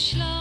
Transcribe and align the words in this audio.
Schloss. 0.00 0.39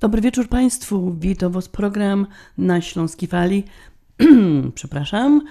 Dobry 0.00 0.20
wieczór 0.20 0.48
Państwu. 0.48 1.14
Witam 1.18 1.52
Was 1.52 1.68
program 1.68 2.26
na 2.58 2.80
Śląskiej 2.80 3.28
Fali. 3.28 3.64
Przepraszam. 4.74 5.42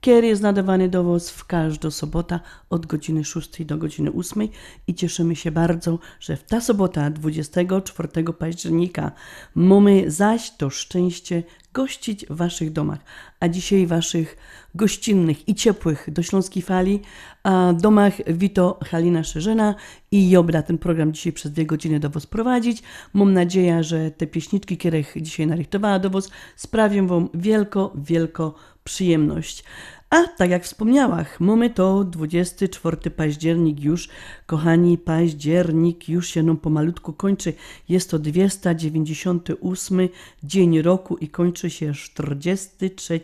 Kier 0.00 0.24
jest 0.24 0.42
nadawany 0.42 0.88
do 0.88 1.04
Was 1.04 1.30
w 1.30 1.44
każdą 1.44 1.90
sobotę 1.90 2.40
od 2.70 2.86
godziny 2.86 3.24
6 3.24 3.64
do 3.64 3.78
godziny 3.78 4.12
8 4.12 4.48
i 4.86 4.94
cieszymy 4.94 5.36
się 5.36 5.50
bardzo, 5.50 5.98
że 6.20 6.36
w 6.36 6.42
ta 6.42 6.60
sobota 6.60 7.10
24 7.10 8.08
października 8.38 9.12
mamy 9.54 10.10
zaś 10.10 10.56
to 10.56 10.70
szczęście 10.70 11.42
gościć 11.72 12.26
w 12.26 12.36
Waszych 12.36 12.72
domach, 12.72 12.98
a 13.40 13.48
dzisiaj 13.48 13.86
Waszych 13.86 14.36
gościnnych 14.74 15.48
i 15.48 15.54
ciepłych 15.54 16.10
do 16.12 16.22
Śląskiej 16.22 16.62
Fali 16.62 17.00
a 17.42 17.72
domach 17.72 18.14
wito 18.26 18.78
Halina 18.84 19.24
Szerzyna 19.24 19.74
i 20.10 20.30
Jobra 20.30 20.62
ten 20.62 20.78
program 20.78 21.12
dzisiaj 21.12 21.32
przez 21.32 21.52
dwie 21.52 21.66
godziny 21.66 22.00
do 22.00 22.10
Was 22.10 22.26
prowadzić. 22.26 22.82
Mam 23.14 23.32
nadzieję, 23.32 23.84
że 23.84 24.10
te 24.10 24.26
pieśniczki, 24.26 24.76
które 24.76 25.02
dzisiaj 25.16 25.46
narychtowała 25.46 25.98
do 25.98 26.10
Was, 26.10 26.30
sprawią 26.56 27.06
Wam 27.06 27.28
wielko, 27.34 27.92
wielko 27.94 28.54
przyjemność. 28.88 29.64
A 30.10 30.24
tak 30.24 30.50
jak 30.50 30.64
wspomniałam, 30.64 31.24
mamy 31.40 31.70
to 31.70 32.04
24 32.04 33.10
październik 33.10 33.80
już, 33.80 34.08
kochani, 34.46 34.98
październik 34.98 36.08
już 36.08 36.28
się 36.28 36.42
nam 36.42 36.56
pomalutku 36.56 37.12
kończy. 37.12 37.52
Jest 37.88 38.10
to 38.10 38.18
298 38.18 40.08
dzień 40.42 40.82
roku 40.82 41.16
i 41.16 41.28
kończy 41.28 41.70
się 41.70 41.92
43 41.92 43.20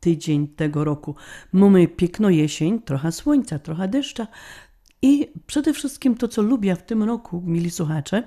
tydzień 0.00 0.48
tego 0.48 0.84
roku. 0.84 1.14
Mamy 1.52 1.88
piękną 1.88 2.28
jesień, 2.28 2.82
trochę 2.82 3.12
słońca, 3.12 3.58
trochę 3.58 3.88
deszcza, 3.88 4.26
i 5.02 5.28
przede 5.46 5.72
wszystkim 5.72 6.16
to, 6.16 6.28
co 6.28 6.42
lubię 6.42 6.76
w 6.76 6.82
tym 6.82 7.02
roku, 7.02 7.42
mili 7.46 7.70
słuchacze, 7.70 8.22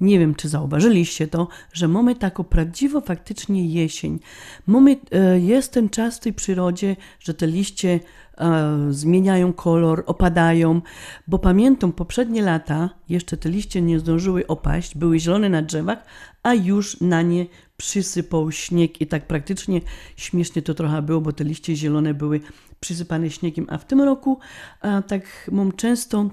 nie 0.00 0.18
wiem, 0.18 0.34
czy 0.34 0.48
zauważyliście 0.48 1.28
to, 1.28 1.48
że 1.72 1.88
mamy 1.88 2.14
taką 2.14 2.44
prawdziwą 2.44 3.00
faktycznie 3.00 3.66
jesień. 3.66 4.18
Mamy, 4.66 4.96
e, 5.12 5.40
jest 5.40 5.72
ten 5.72 5.88
czas 5.88 6.16
w 6.16 6.20
tej 6.20 6.32
przyrodzie, 6.32 6.96
że 7.20 7.34
te 7.34 7.46
liście 7.46 8.00
e, 8.38 8.86
zmieniają 8.90 9.52
kolor, 9.52 10.02
opadają, 10.06 10.80
bo 11.28 11.38
pamiętam 11.38 11.92
poprzednie 11.92 12.42
lata, 12.42 12.90
jeszcze 13.08 13.36
te 13.36 13.48
liście 13.48 13.82
nie 13.82 13.98
zdążyły 13.98 14.46
opaść, 14.46 14.96
były 14.96 15.18
zielone 15.18 15.48
na 15.48 15.62
drzewach, 15.62 15.98
a 16.42 16.54
już 16.54 17.00
na 17.00 17.22
nie 17.22 17.46
przysypał 17.76 18.52
śnieg 18.52 19.00
i 19.00 19.06
tak 19.06 19.26
praktycznie 19.26 19.80
śmiesznie 20.16 20.62
to 20.62 20.74
trochę 20.74 21.02
było, 21.02 21.20
bo 21.20 21.32
te 21.32 21.44
liście 21.44 21.76
zielone 21.76 22.14
były 22.14 22.40
przysypane 22.84 23.30
śniegiem, 23.30 23.66
a 23.70 23.78
w 23.78 23.84
tym 23.84 24.00
roku 24.00 24.38
a, 24.80 25.02
tak 25.02 25.50
mam 25.52 25.72
często 25.72 26.30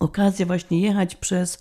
okazję 0.00 0.46
właśnie 0.46 0.80
jechać 0.80 1.16
przez 1.16 1.58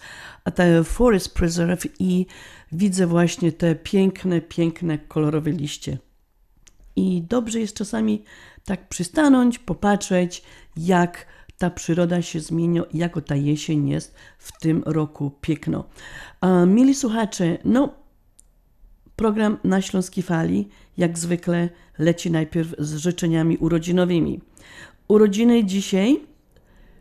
Forest 0.84 1.34
Preserve 1.34 1.88
i 2.00 2.26
widzę 2.72 3.08
właśnie 3.08 3.52
te 3.52 3.76
piękne, 3.76 4.42
piękne, 4.42 4.98
kolorowe 4.98 5.52
liście. 5.52 5.98
I 6.96 7.22
dobrze 7.22 7.60
jest 7.60 7.76
czasami 7.76 8.24
tak 8.66 8.90
przystanąć, 8.90 9.60
popatrzeć, 9.60 10.44
jak 10.78 11.26
ta 11.58 11.70
przyroda 11.70 12.22
się 12.22 12.40
zmienia, 12.40 12.84
jako 12.94 13.22
ta 13.22 13.36
jesień 13.36 13.90
jest 13.90 14.16
w 14.38 14.60
tym 14.60 14.84
roku 14.86 15.32
piękno. 15.42 15.84
A, 16.42 16.66
mili 16.66 16.96
słuchacze, 16.96 17.58
no 17.66 18.01
Program 19.22 19.58
na 19.64 19.82
Śląskiej 19.82 20.24
Fali, 20.24 20.68
jak 20.98 21.20
zwykle, 21.20 21.70
leci 22.00 22.32
najpierw 22.32 22.76
z 22.80 22.96
życzeniami 22.96 23.58
urodzinowymi. 23.58 24.40
Urodziny 25.08 25.64
dzisiaj 25.64 26.20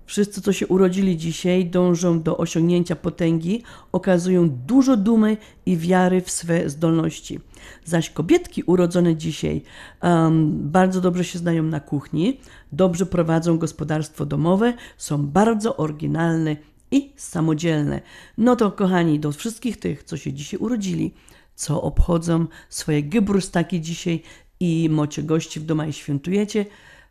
Wszyscy, 0.06 0.42
co 0.42 0.52
się 0.52 0.66
urodzili 0.66 1.16
dzisiaj, 1.16 1.66
dążą 1.66 2.22
do 2.22 2.36
osiągnięcia 2.36 2.96
potęgi, 2.96 3.62
okazują 3.92 4.50
dużo 4.66 4.96
dumy 4.96 5.36
i 5.66 5.76
wiary 5.76 6.20
w 6.20 6.30
swe 6.30 6.70
zdolności. 6.70 7.40
Zaś 7.84 8.10
kobietki 8.10 8.62
urodzone 8.62 9.16
dzisiaj 9.16 9.62
um, 10.02 10.70
bardzo 10.70 11.00
dobrze 11.00 11.24
się 11.24 11.38
znają 11.38 11.62
na 11.62 11.80
kuchni, 11.80 12.40
dobrze 12.72 13.06
prowadzą 13.06 13.58
gospodarstwo 13.58 14.26
domowe, 14.26 14.72
są 14.96 15.26
bardzo 15.26 15.76
oryginalne 15.76 16.56
i 16.90 17.12
samodzielne. 17.16 18.00
No 18.38 18.56
to, 18.56 18.72
kochani, 18.72 19.20
do 19.20 19.32
wszystkich 19.32 19.76
tych, 19.76 20.04
co 20.04 20.16
się 20.16 20.32
dzisiaj 20.32 20.60
urodzili, 20.60 21.12
co 21.60 21.82
obchodzą 21.82 22.46
swoje 22.68 23.02
geburstaki 23.02 23.80
dzisiaj 23.80 24.22
i 24.60 24.88
mocie 24.90 25.22
gości 25.22 25.60
w 25.60 25.64
doma 25.64 25.86
i 25.86 25.92
świętujecie, 25.92 26.66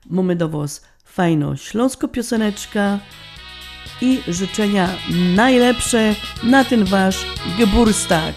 mamy 0.09 0.35
do 0.35 0.49
Was 0.49 0.81
fajną 1.03 1.55
śląską 1.55 2.07
pioseneczka 2.07 2.99
i 4.01 4.19
życzenia 4.27 4.89
najlepsze 5.35 6.15
na 6.43 6.63
ten 6.65 6.85
Wasz 6.85 7.25
geburstak. 7.57 8.35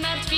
Po 0.00 0.29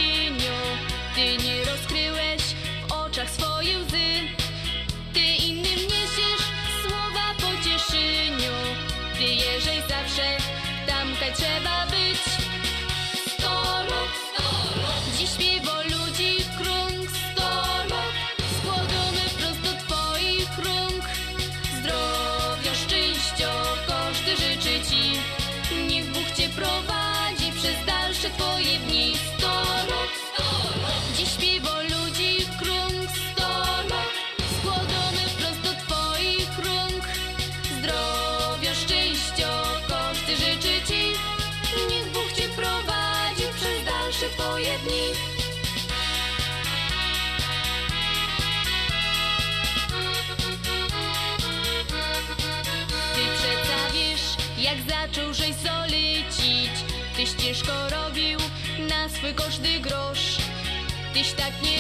Tyś 61.33 61.45
tak 61.45 61.72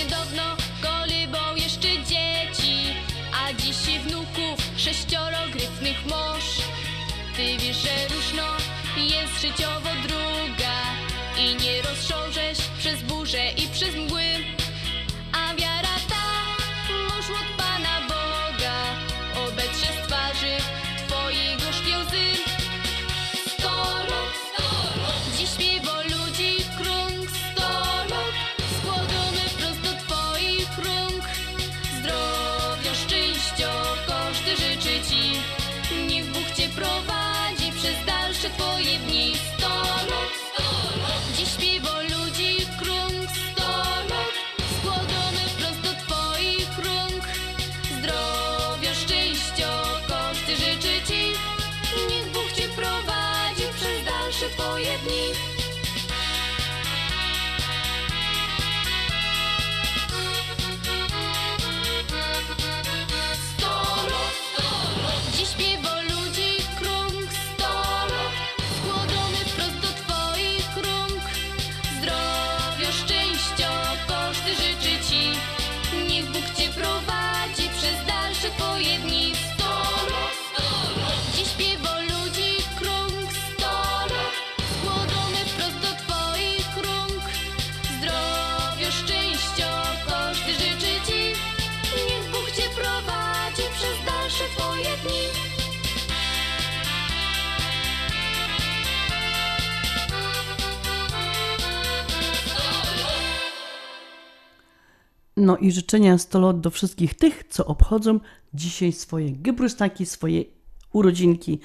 i 105.62 105.72
życzenia 105.72 106.18
100 106.18 106.40
lat 106.40 106.60
do 106.60 106.70
wszystkich 106.70 107.14
tych, 107.14 107.44
co 107.48 107.66
obchodzą 107.66 108.20
dzisiaj 108.54 108.92
swoje 108.92 109.32
gebrustaki, 109.32 110.06
swoje 110.06 110.44
urodzinki. 110.92 111.60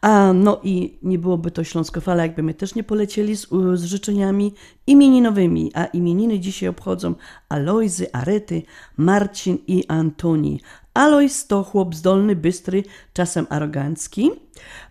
A 0.00 0.32
no 0.32 0.60
i 0.62 0.98
nie 1.02 1.18
byłoby 1.18 1.50
to 1.50 1.64
Śląskofala, 1.64 2.22
jakby 2.22 2.42
my 2.42 2.54
też 2.54 2.74
nie 2.74 2.84
polecieli 2.84 3.36
z, 3.36 3.48
z 3.74 3.84
życzeniami 3.84 4.54
imieninowymi, 4.86 5.70
a 5.74 5.84
imieniny 5.84 6.40
dzisiaj 6.40 6.68
obchodzą 6.68 7.14
Alojzy, 7.48 8.12
Arety, 8.12 8.62
Marcin 8.96 9.58
i 9.66 9.84
Antoni. 9.88 10.60
Alojz 10.94 11.46
to 11.46 11.62
chłop 11.62 11.94
zdolny, 11.94 12.36
bystry, 12.36 12.84
czasem 13.12 13.46
arogancki. 13.50 14.30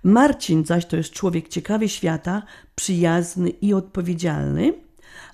Marcin 0.03 0.65
zaś 0.65 0.85
to 0.85 0.97
jest 0.97 1.11
człowiek 1.11 1.47
ciekawy 1.47 1.89
świata, 1.89 2.43
przyjazny 2.75 3.49
i 3.49 3.73
odpowiedzialny 3.73 4.73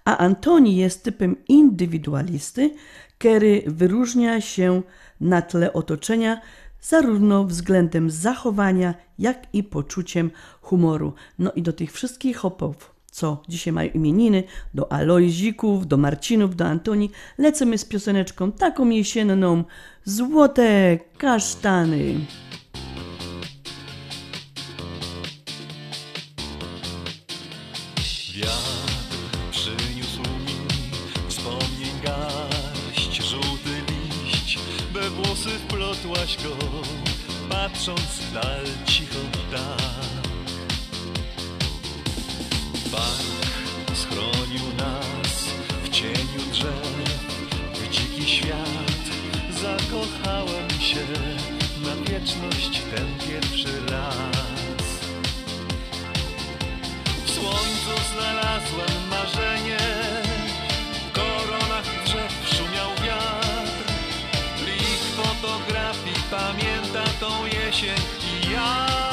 a 0.05 0.17
Antoni 0.17 0.75
jest 0.75 1.03
typem 1.03 1.35
indywidualisty, 1.47 2.75
który 3.23 3.63
wyróżnia 3.67 4.41
się 4.41 4.81
na 5.21 5.41
tle 5.41 5.73
otoczenia 5.73 6.41
zarówno 6.81 7.43
względem 7.43 8.09
zachowania, 8.09 8.93
jak 9.19 9.47
i 9.53 9.63
poczuciem 9.63 10.31
humoru. 10.61 11.13
No 11.39 11.51
i 11.51 11.61
do 11.61 11.73
tych 11.73 11.91
wszystkich 11.91 12.37
hopów, 12.37 12.95
co 13.11 13.43
dzisiaj 13.47 13.73
mają 13.73 13.89
imieniny, 13.89 14.43
do 14.73 14.91
Alojzików, 14.91 15.87
do 15.87 15.97
Marcinów, 15.97 16.55
do 16.55 16.65
Antoni, 16.65 17.09
lecimy 17.37 17.77
z 17.77 17.85
pioseneczką 17.85 18.51
taką 18.51 18.89
jesienną 18.89 19.63
Złote 20.05 20.99
kasztany. 21.17 22.15
Go, 36.23 36.55
patrząc 37.49 38.01
w 38.01 38.33
dal 38.33 38.65
cicho 38.85 39.19
tak. 39.51 40.13
Schronił 43.93 44.75
nas 44.77 45.33
w 45.83 45.89
cieniu 45.89 46.51
drzew, 46.51 46.93
w 47.73 47.89
dziki 47.89 48.25
świat 48.25 49.03
zakochany. 49.61 50.23
wieczność 52.13 52.81
ten 52.95 53.07
pierwszy 53.27 53.85
raz. 53.91 54.87
W 57.25 57.29
słońcu 57.29 57.93
znalazłem 58.13 59.07
marzenie, 59.09 59.82
tą 67.73 67.85
jesień 67.85 67.97
i 68.21 69.12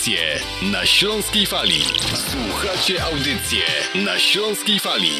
audycję 0.00 0.18
na 0.72 0.86
Śląskiej 0.86 1.46
Fali. 1.46 1.80
Słuchacie 2.14 3.04
audycję 3.04 3.62
na 4.04 4.18
Śląskiej 4.18 4.78
Fali. 4.78 5.10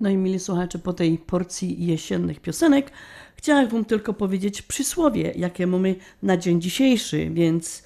No 0.00 0.10
i 0.10 0.16
mili 0.16 0.40
słuchacze, 0.40 0.78
po 0.78 0.92
tej 0.92 1.18
porcji 1.18 1.86
jesiennych 1.86 2.40
piosenek 2.40 2.92
chciałam 3.36 3.68
wam 3.68 3.84
tylko 3.84 4.14
powiedzieć 4.14 4.62
przysłowie, 4.62 5.32
jakie 5.36 5.66
mamy 5.66 5.96
na 6.22 6.36
dzień 6.36 6.60
dzisiejszy, 6.60 7.30
więc 7.30 7.82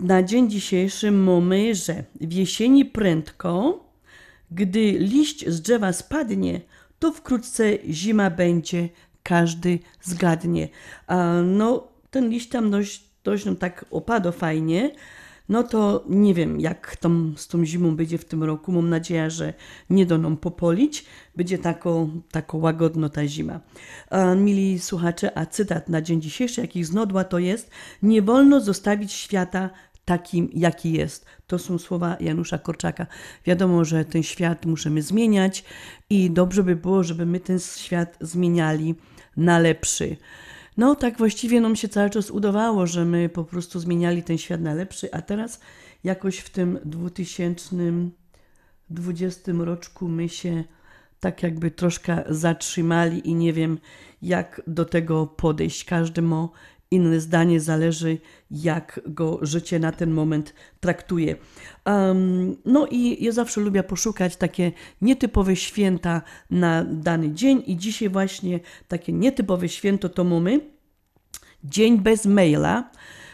na 0.00 0.22
dzień 0.22 0.50
dzisiejszy 0.50 1.10
mamy, 1.10 1.74
że 1.74 2.04
w 2.20 2.32
jesieni 2.32 2.84
prędko, 2.84 3.84
gdy 4.50 4.92
liść 4.92 5.48
z 5.48 5.60
drzewa 5.60 5.92
spadnie, 5.92 6.60
to 6.98 7.12
wkrótce 7.12 7.78
zima 7.88 8.30
będzie, 8.30 8.88
każdy 9.22 9.78
zgadnie. 10.02 10.68
A 11.06 11.34
no, 11.44 11.88
ten 12.10 12.30
liść 12.30 12.48
tam 12.48 12.70
dość, 12.70 13.09
dość 13.24 13.44
nam 13.44 13.56
tak 13.56 13.84
opadł 13.90 14.32
fajnie, 14.32 14.90
no 15.50 15.62
to 15.62 16.04
nie 16.08 16.34
wiem, 16.34 16.60
jak 16.60 16.96
tam 16.96 17.34
z 17.36 17.48
tą 17.48 17.64
zimą 17.64 17.96
będzie 17.96 18.18
w 18.18 18.24
tym 18.24 18.44
roku. 18.44 18.72
Mam 18.72 18.90
nadzieję, 18.90 19.30
że 19.30 19.54
nie 19.90 20.06
do 20.06 20.18
nam 20.18 20.36
popolić. 20.36 21.04
Będzie 21.36 21.58
tako, 21.58 22.08
tako 22.30 22.58
łagodno 22.58 23.08
ta 23.08 23.26
zima. 23.26 23.60
A, 24.10 24.34
mili 24.34 24.78
słuchacze, 24.78 25.38
a 25.38 25.46
cytat 25.46 25.88
na 25.88 26.02
dzień 26.02 26.20
dzisiejszy, 26.20 26.60
jakich 26.60 26.86
znodła 26.86 27.24
to 27.24 27.38
jest 27.38 27.70
Nie 28.02 28.22
wolno 28.22 28.60
zostawić 28.60 29.12
świata 29.12 29.70
takim, 30.04 30.48
jaki 30.52 30.92
jest. 30.92 31.26
To 31.46 31.58
są 31.58 31.78
słowa 31.78 32.16
Janusza 32.20 32.58
Korczaka. 32.58 33.06
Wiadomo, 33.44 33.84
że 33.84 34.04
ten 34.04 34.22
świat 34.22 34.66
musimy 34.66 35.02
zmieniać 35.02 35.64
i 36.10 36.30
dobrze 36.30 36.62
by 36.62 36.76
było, 36.76 37.02
żeby 37.02 37.26
my 37.26 37.40
ten 37.40 37.58
świat 37.58 38.16
zmieniali 38.20 38.94
na 39.36 39.58
lepszy. 39.58 40.16
No, 40.80 40.94
tak 40.94 41.18
właściwie 41.18 41.60
nam 41.60 41.76
się 41.76 41.88
cały 41.88 42.10
czas 42.10 42.30
udawało, 42.30 42.86
że 42.86 43.04
my 43.04 43.28
po 43.28 43.44
prostu 43.44 43.80
zmieniali 43.80 44.22
ten 44.22 44.38
świat 44.38 44.60
na 44.60 44.74
lepszy, 44.74 45.12
a 45.12 45.22
teraz 45.22 45.60
jakoś 46.04 46.38
w 46.38 46.50
tym 46.50 46.78
2020 46.84 49.52
roczku 49.58 50.08
my 50.08 50.28
się 50.28 50.64
tak 51.20 51.42
jakby 51.42 51.70
troszkę 51.70 52.24
zatrzymali 52.28 53.28
i 53.28 53.34
nie 53.34 53.52
wiem, 53.52 53.78
jak 54.22 54.62
do 54.66 54.84
tego 54.84 55.26
podejść. 55.26 55.84
Każdy 55.84 56.22
ma 56.22 56.48
inne 56.90 57.20
zdanie, 57.20 57.60
zależy 57.60 58.18
jak 58.50 59.00
go 59.06 59.38
życie 59.42 59.78
na 59.78 59.92
ten 59.92 60.10
moment 60.10 60.54
traktuje. 60.80 61.36
Um, 61.86 62.56
no 62.64 62.86
i 62.90 63.24
ja 63.24 63.32
zawsze 63.32 63.60
lubię 63.60 63.82
poszukać 63.82 64.36
takie 64.36 64.72
nietypowe 65.02 65.56
święta 65.56 66.22
na 66.50 66.84
dany 66.84 67.32
dzień 67.32 67.62
i 67.66 67.76
dzisiaj 67.76 68.08
właśnie 68.08 68.60
takie 68.88 69.12
nietypowe 69.12 69.68
święto 69.68 70.08
to 70.08 70.24
mamy 70.24 70.60
dzień 71.64 71.98
bez 71.98 72.26
maila. 72.26 72.90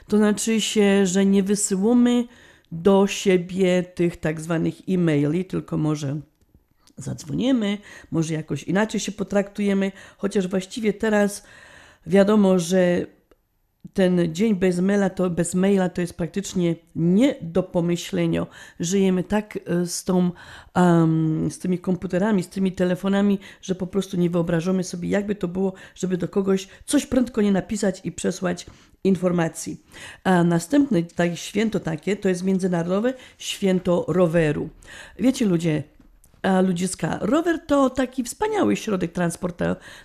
To 0.08 0.16
znaczy 0.16 0.60
się, 0.60 1.06
że 1.06 1.26
nie 1.26 1.42
wysyłamy 1.42 2.24
do 2.72 3.06
siebie 3.06 3.82
tych 3.82 4.16
tak 4.16 4.40
zwanych 4.40 4.74
e-maili, 4.88 5.44
tylko 5.44 5.78
może 5.78 6.20
zadzwonimy, 6.96 7.78
może 8.10 8.34
jakoś 8.34 8.62
inaczej 8.62 9.00
się 9.00 9.12
potraktujemy, 9.12 9.92
chociaż 10.18 10.48
właściwie 10.48 10.92
teraz 10.92 11.44
wiadomo, 12.06 12.58
że 12.58 13.06
ten 13.94 14.34
dzień 14.34 14.54
bez 14.54 14.80
maila, 14.80 15.10
to, 15.10 15.30
bez 15.30 15.54
maila 15.54 15.88
to 15.88 16.00
jest 16.00 16.16
praktycznie 16.16 16.74
nie 16.96 17.34
do 17.42 17.62
pomyślenia. 17.62 18.46
Żyjemy 18.80 19.24
tak 19.24 19.58
e, 19.66 19.86
z, 19.86 20.04
tą, 20.04 20.30
um, 20.76 21.50
z 21.50 21.58
tymi 21.58 21.78
komputerami, 21.78 22.42
z 22.42 22.48
tymi 22.48 22.72
telefonami, 22.72 23.38
że 23.62 23.74
po 23.74 23.86
prostu 23.86 24.16
nie 24.16 24.30
wyobrażamy 24.30 24.84
sobie, 24.84 25.08
jakby 25.08 25.34
to 25.34 25.48
było, 25.48 25.72
żeby 25.94 26.16
do 26.16 26.28
kogoś 26.28 26.68
coś 26.84 27.06
prędko 27.06 27.42
nie 27.42 27.52
napisać 27.52 28.00
i 28.04 28.12
przesłać 28.12 28.66
informacji. 29.04 29.80
A 30.24 30.44
następne 30.44 31.02
tak, 31.02 31.36
święto 31.36 31.80
takie 31.80 32.16
to 32.16 32.28
jest 32.28 32.44
Międzynarodowe 32.44 33.14
Święto 33.38 34.04
Roweru. 34.08 34.68
Wiecie 35.18 35.46
ludzie, 35.46 35.82
ludziska. 36.62 37.18
Rower 37.20 37.66
to 37.66 37.90
taki 37.90 38.24
wspaniały 38.24 38.76
środek 38.76 39.12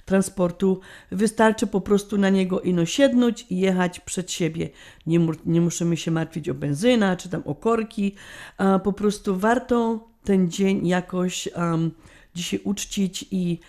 transportu. 0.05 0.79
Wystarczy 1.11 1.67
po 1.67 1.81
prostu 1.81 2.17
na 2.17 2.29
niego 2.29 2.61
ino 2.61 2.85
siednąć 2.85 3.45
i 3.49 3.59
jechać 3.59 3.99
przed 3.99 4.31
siebie. 4.31 4.69
Nie, 5.07 5.19
mu, 5.19 5.31
nie 5.45 5.61
musimy 5.61 5.97
się 5.97 6.11
martwić 6.11 6.49
o 6.49 6.53
benzynę 6.53 7.17
czy 7.17 7.29
tam 7.29 7.41
o 7.45 7.55
korki. 7.55 8.15
Po 8.83 8.93
prostu 8.93 9.37
warto 9.37 10.07
ten 10.23 10.51
dzień 10.51 10.87
jakoś 10.87 11.49
um, 11.55 11.91
dzisiaj 12.35 12.59
uczcić 12.63 13.25
i 13.31 13.59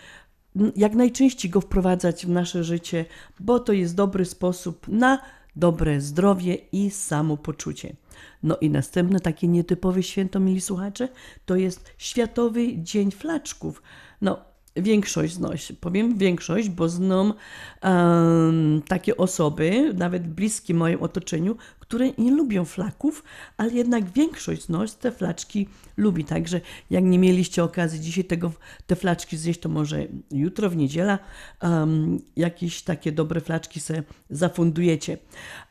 jak 0.76 0.94
najczęściej 0.94 1.50
go 1.50 1.60
wprowadzać 1.60 2.26
w 2.26 2.28
nasze 2.28 2.64
życie, 2.64 3.04
bo 3.40 3.58
to 3.58 3.72
jest 3.72 3.94
dobry 3.94 4.24
sposób 4.24 4.88
na 4.88 5.18
dobre 5.56 6.00
zdrowie 6.00 6.54
i 6.54 6.90
samopoczucie. 6.90 7.96
No 8.42 8.56
i 8.60 8.70
następne 8.70 9.20
takie 9.20 9.48
nietypowe 9.48 10.02
święto, 10.02 10.40
mili 10.40 10.60
słuchacze, 10.60 11.08
to 11.46 11.56
jest 11.56 11.94
Światowy 11.98 12.78
Dzień 12.78 13.10
Flaczków. 13.10 13.82
No, 14.20 14.51
większość 14.76 15.34
znosi, 15.34 15.74
powiem 15.74 16.18
większość, 16.18 16.68
bo 16.68 16.88
znam 16.88 17.34
um, 17.82 18.82
takie 18.88 19.16
osoby, 19.16 19.94
nawet 19.94 20.28
bliskie 20.28 20.74
moim 20.74 21.02
otoczeniu, 21.02 21.56
które 21.80 22.10
nie 22.18 22.30
lubią 22.30 22.64
flaków, 22.64 23.24
ale 23.56 23.72
jednak 23.72 24.10
większość 24.10 24.62
z 24.62 24.68
nas 24.68 24.98
te 24.98 25.12
flaczki 25.12 25.68
lubi. 25.96 26.24
Także 26.24 26.60
jak 26.90 27.04
nie 27.04 27.18
mieliście 27.18 27.64
okazji 27.64 28.00
dzisiaj 28.00 28.24
tego, 28.24 28.52
te 28.86 28.96
flaczki 28.96 29.36
zjeść, 29.36 29.60
to 29.60 29.68
może 29.68 30.06
jutro 30.30 30.70
w 30.70 30.76
niedziela 30.76 31.18
um, 31.62 32.18
jakieś 32.36 32.82
takie 32.82 33.12
dobre 33.12 33.40
flaczki 33.40 33.80
se 33.80 34.02
zafundujecie. 34.30 35.18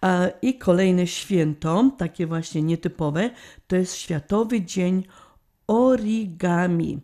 Uh, 0.01 0.09
I 0.41 0.57
kolejne 0.57 1.07
święto, 1.07 1.91
takie 1.97 2.27
właśnie 2.27 2.61
nietypowe, 2.61 3.29
to 3.67 3.75
jest 3.75 3.95
Światowy 3.95 4.61
Dzień 4.61 5.03
Origami. 5.67 6.99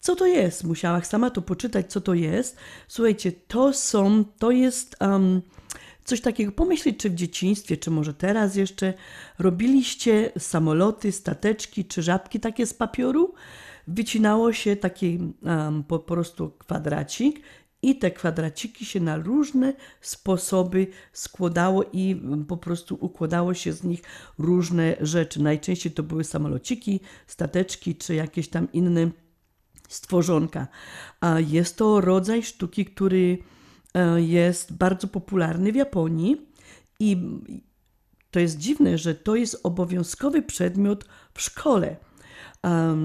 Co 0.00 0.16
to 0.16 0.26
jest? 0.26 0.64
Musiałam 0.64 1.04
sama 1.04 1.30
to 1.30 1.42
poczytać, 1.42 1.92
co 1.92 2.00
to 2.00 2.14
jest. 2.14 2.56
Słuchajcie, 2.88 3.32
to 3.32 3.72
są, 3.72 4.24
to 4.38 4.50
jest 4.50 4.96
um, 5.00 5.42
coś 6.04 6.20
takiego, 6.20 6.52
pomyśleć, 6.52 6.96
czy 6.96 7.10
w 7.10 7.14
dzieciństwie, 7.14 7.76
czy 7.76 7.90
może 7.90 8.14
teraz 8.14 8.56
jeszcze 8.56 8.94
robiliście 9.38 10.32
samoloty, 10.38 11.12
stateczki, 11.12 11.84
czy 11.84 12.02
żabki 12.02 12.40
takie 12.40 12.66
z 12.66 12.74
papieru. 12.74 13.34
Wycinało 13.86 14.52
się 14.52 14.76
taki 14.76 15.18
um, 15.42 15.84
po 15.84 15.98
prostu 15.98 16.50
kwadracik 16.50 17.40
i 17.82 17.98
te 17.98 18.10
kwadraciki 18.10 18.84
się 18.84 19.00
na 19.00 19.16
różne 19.16 19.72
sposoby 20.00 20.86
składało 21.12 21.84
i 21.92 22.22
po 22.48 22.56
prostu 22.56 22.98
układało 23.00 23.54
się 23.54 23.72
z 23.72 23.84
nich 23.84 24.02
różne 24.38 24.96
rzeczy. 25.00 25.42
Najczęściej 25.42 25.92
to 25.92 26.02
były 26.02 26.24
samolociki, 26.24 27.00
stateczki, 27.26 27.96
czy 27.96 28.14
jakieś 28.14 28.48
tam 28.48 28.72
inne 28.72 29.10
stworzonka. 29.90 30.66
Jest 31.36 31.76
to 31.76 32.00
rodzaj 32.00 32.42
sztuki, 32.42 32.84
który 32.84 33.38
e, 33.94 34.22
jest 34.22 34.72
bardzo 34.72 35.08
popularny 35.08 35.72
w 35.72 35.76
Japonii 35.76 36.46
i 37.00 37.16
to 38.30 38.40
jest 38.40 38.58
dziwne, 38.58 38.98
że 38.98 39.14
to 39.14 39.36
jest 39.36 39.60
obowiązkowy 39.62 40.42
przedmiot 40.42 41.04
w 41.34 41.42
szkole. 41.42 41.96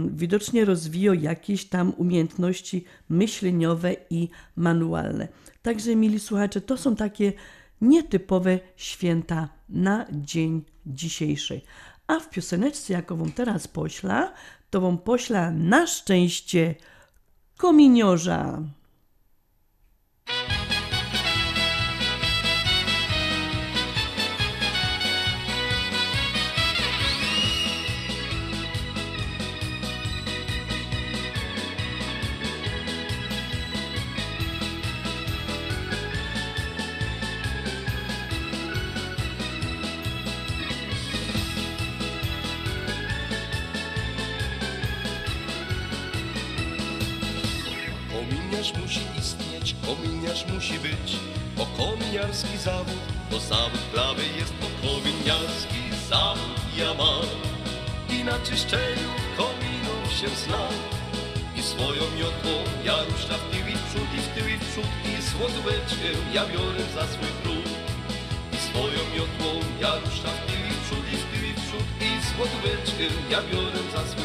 Widocznie 0.10 0.66
rozwijał 0.66 1.14
jakieś 1.14 1.66
tam 1.66 1.94
umiejętności 1.98 2.86
myśleniowe 3.10 3.96
i 4.10 4.30
manualne. 4.56 5.28
Także, 5.62 5.96
mili 5.96 6.20
słuchacze, 6.20 6.62
to 6.62 6.78
są 6.78 6.96
takie 6.96 7.34
nietypowe 7.82 8.60
święta 8.76 9.50
na 9.70 10.06
dzień 10.12 10.64
dzisiejszy. 10.86 11.62
A 12.08 12.20
w 12.20 12.30
pioseneczce, 12.30 12.94
jaką 12.94 13.18
wam 13.18 13.32
teraz 13.32 13.68
pośla, 13.68 14.34
to 14.76 14.98
pośla 14.98 15.52
na 15.52 15.88
szczęście 15.88 16.76
kominiorza. 17.58 18.62
Ja 66.36 66.46
biorę 66.46 66.84
za 66.96 67.08
swój 67.08 67.32
próg. 67.44 67.66
I 68.54 68.58
swoją 68.58 69.00
miotłą 69.16 69.50
ja 69.82 69.92
ruszam 69.96 70.36
w 70.38 70.46
tył 70.48 70.62
i 70.70 70.74
w 70.74 70.82
przód 70.86 71.06
i 71.14 71.18
w 71.18 71.24
tył 71.32 71.44
w 71.56 71.62
przód 71.68 71.88
i 72.02 72.10
złotóweczkę 72.28 73.04
ja 73.30 73.40
biorę 73.52 73.80
za 73.94 74.08
swój 74.12 74.25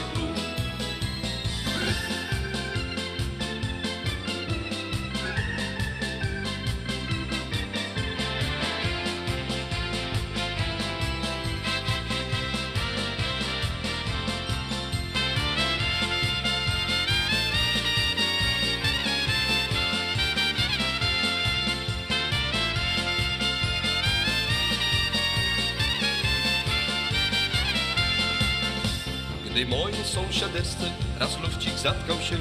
sąsiadeczce 30.14 30.86
raz 31.20 31.40
lufcik 31.40 31.78
zatkał 31.78 32.18
się, 32.20 32.36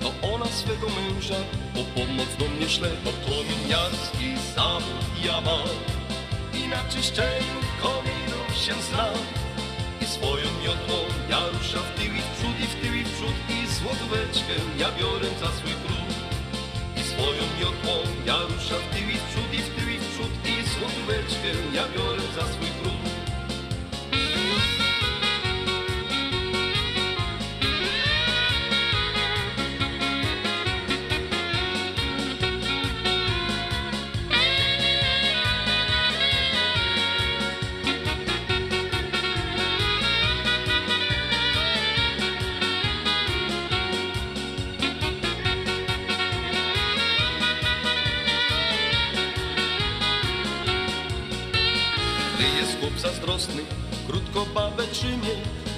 to 0.00 0.08
ona 0.34 0.46
swego 0.46 0.86
męża 0.88 1.40
po 1.74 1.82
pomoc 1.94 2.30
do 2.38 2.46
mnie 2.48 2.68
szle. 2.68 2.90
Bo 3.04 3.10
kominiarski 3.30 4.28
zawód 4.56 5.06
ja 5.24 5.40
mam 5.40 5.68
i 6.60 6.68
na 6.68 6.80
czyszczeniu 6.92 7.58
kominów 7.82 8.50
się 8.64 8.74
znam. 8.88 9.18
I 10.02 10.06
swoją 10.06 10.46
miotłą 10.64 10.98
ja 11.30 11.40
ruszam 11.54 11.82
w 11.88 11.92
tył 11.98 12.12
i 12.18 12.22
w 12.26 12.30
przód 12.36 12.56
i 12.64 12.66
w 12.72 12.74
tył 12.80 12.94
i 12.94 13.04
w 13.04 13.10
przód 13.16 13.36
i 13.56 13.58
złotóweczkę 13.76 14.54
ja 14.78 14.88
biorę 14.98 15.28
za 15.40 15.50
swój 15.58 15.74
próg. 15.82 16.08
I 17.00 17.02
swoją 17.12 17.42
miotłą 17.60 17.94
ja 18.26 18.38
ruszam 18.52 18.80
w 18.86 18.88
tył 18.94 19.08
i 19.14 19.18
w 19.22 19.24
przód 19.30 19.50
i 19.58 19.60
w 19.66 19.68
tył 19.74 19.88
i 19.94 19.98
w 19.98 20.06
przód 20.12 20.32
i 20.52 20.54
złotóweczkę 20.74 21.50
ja 21.76 21.84
biorę 21.94 22.22
za 22.36 22.44
swój 22.52 22.68
próg. 22.80 23.13
Krótko 54.34 54.54
babę 54.54 54.86
trzymie, 54.86 55.34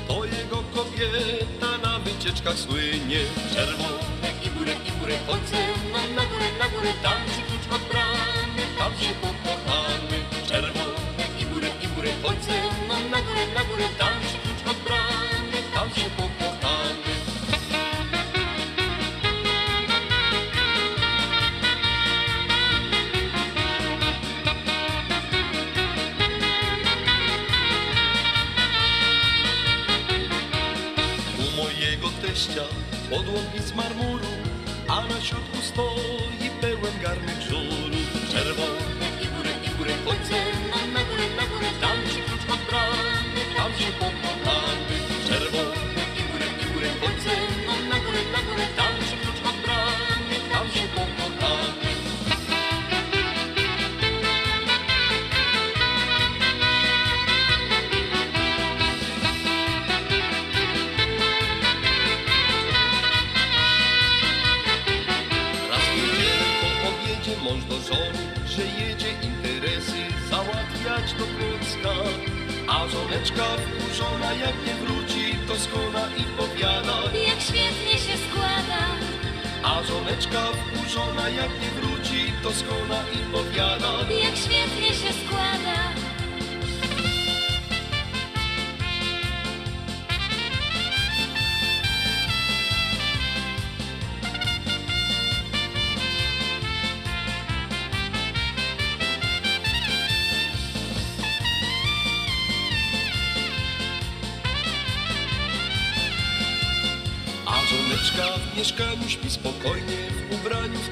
to 0.09 0.25
jego 0.25 0.57
kobieta 0.75 1.79
na 1.83 1.99
wycieczkach 1.99 2.59
słynie. 2.59 3.21
Czerwone 3.55 4.29
i 4.45 4.51
górę, 4.51 4.73
i 4.89 5.01
górę, 5.01 5.19
chodźce, 5.27 5.57
no 5.93 5.99
na 6.17 6.25
górę, 6.31 6.49
na 6.59 6.69
górę, 6.69 6.93
tam 7.03 7.21
się 7.33 7.43
klucz 7.49 7.67
od 7.77 7.89
bramy, 7.89 8.63
tam 8.79 8.93
się 9.01 9.13
pokochamy. 9.23 10.17
Czerwone 10.49 11.25
i 11.41 11.45
górę, 11.45 11.69
i 11.85 11.89
górę, 11.89 12.11
chodźce, 12.23 12.53
no 12.89 12.95
na 13.11 13.21
górę, 13.23 13.43
na 13.55 13.65
górę, 13.65 13.85
tam 13.99 14.16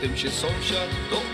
tym 0.05 0.17
się 0.17 0.31
sąsiad 0.31 0.89
do 1.11 1.34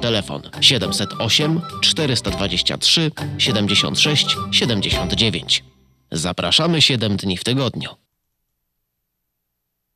Telefon 0.00 0.42
708 0.60 1.60
423 1.80 3.10
76 3.38 4.36
79. 4.52 5.64
Zapraszamy 6.12 6.82
7 6.82 7.16
dni 7.16 7.36
w 7.36 7.44
tygodniu. 7.44 7.90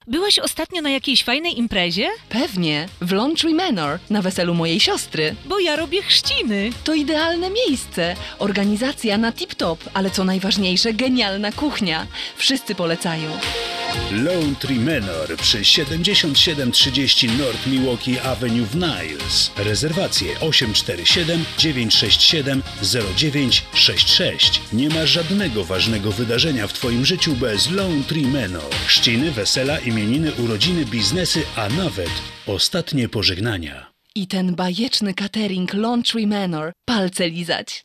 Byłaś 0.07 0.38
ostatnio 0.38 0.83
na 0.83 0.91
jakiejś 0.91 1.25
fajnej 1.25 1.59
imprezie? 1.59 2.09
Pewnie, 2.29 2.88
w 3.01 3.12
Laundry 3.12 3.55
Manor, 3.55 3.99
na 4.11 4.23
weselu 4.23 4.55
mojej 4.55 4.81
siostry. 4.81 5.35
Bo 5.45 5.59
ja 5.59 5.77
robię 5.77 6.03
chrzciny. 6.03 6.71
To 6.85 6.95
idealne 6.95 7.51
miejsce. 7.51 8.17
Organizacja 8.38 9.19
na 9.19 9.33
tip-top, 9.33 9.77
ale 9.95 10.11
co 10.11 10.25
najważniejsze, 10.25 10.93
genialna 10.93 11.53
kuchnia. 11.53 12.07
Wszyscy 12.37 12.75
polecają. 12.75 13.31
Lone 14.13 14.55
Manor 14.79 15.37
przy 15.37 15.65
7730 15.65 17.27
North 17.27 17.67
Milwaukee 17.67 18.21
Avenue 18.21 18.67
w 18.67 18.75
Niles. 18.75 19.51
Rezerwacje 19.57 20.41
847 20.41 21.45
967 21.59 22.63
0966. 22.83 24.61
Nie 24.73 24.89
ma 24.89 25.07
żadnego 25.07 25.65
ważnego 25.65 26.13
wydarzenia 26.13 26.67
w 26.67 26.73
Twoim 26.73 27.05
życiu 27.05 27.37
bez 27.37 27.71
Lone 27.71 28.03
Manor. 28.33 28.75
Chrzciny, 28.87 29.31
wesela, 29.31 29.79
imieniny, 29.79 30.33
urodziny, 30.33 30.85
biznesy, 30.87 31.43
a 31.57 31.69
nawet 31.69 32.11
ostatnie 32.47 33.09
pożegnania. 33.09 33.93
I 34.15 34.27
ten 34.27 34.55
bajeczny 34.55 35.15
catering 35.15 35.75
Laundry 35.75 36.27
Manor. 36.27 36.73
Palce 36.85 37.29
lizać. 37.29 37.85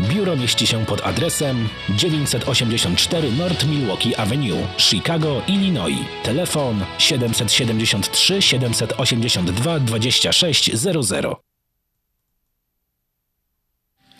Biuro 0.00 0.36
mieści 0.36 0.66
się 0.66 0.86
pod 0.86 1.00
adresem 1.06 1.68
984 1.90 3.32
North 3.32 3.66
Milwaukee 3.66 4.16
Avenue, 4.16 4.66
Chicago, 4.78 5.42
Illinois. 5.46 5.98
Telefon 6.22 6.84
773 6.98 8.42
782 8.42 9.80
2600. 9.80 11.26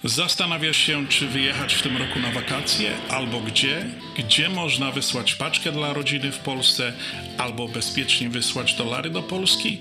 Zastanawiasz 0.05 0.77
się, 0.77 1.07
czy 1.09 1.29
wyjechać 1.29 1.75
w 1.75 1.83
tym 1.83 1.97
roku 1.97 2.19
na 2.19 2.33
wakacje, 2.33 2.91
albo 3.09 3.41
gdzie? 3.41 3.85
Gdzie 4.17 4.49
można 4.49 4.91
wysłać 4.91 5.35
paczkę 5.35 5.73
dla 5.73 5.93
rodziny 5.93 6.33
w 6.33 6.39
Polsce, 6.39 6.93
albo 7.39 7.69
bezpiecznie 7.69 8.29
wysłać 8.29 8.75
dolary 8.75 9.11
do 9.11 9.23
Polski? 9.23 9.81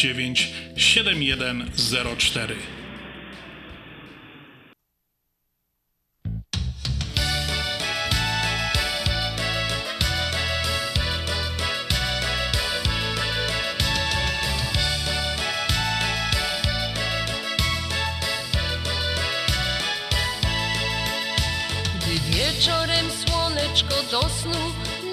7104. 0.01 2.55
Gdy 21.95 22.19
wieczorem 22.29 23.11
słoneczko 23.11 24.03
do 24.11 24.29
snu 24.29 24.51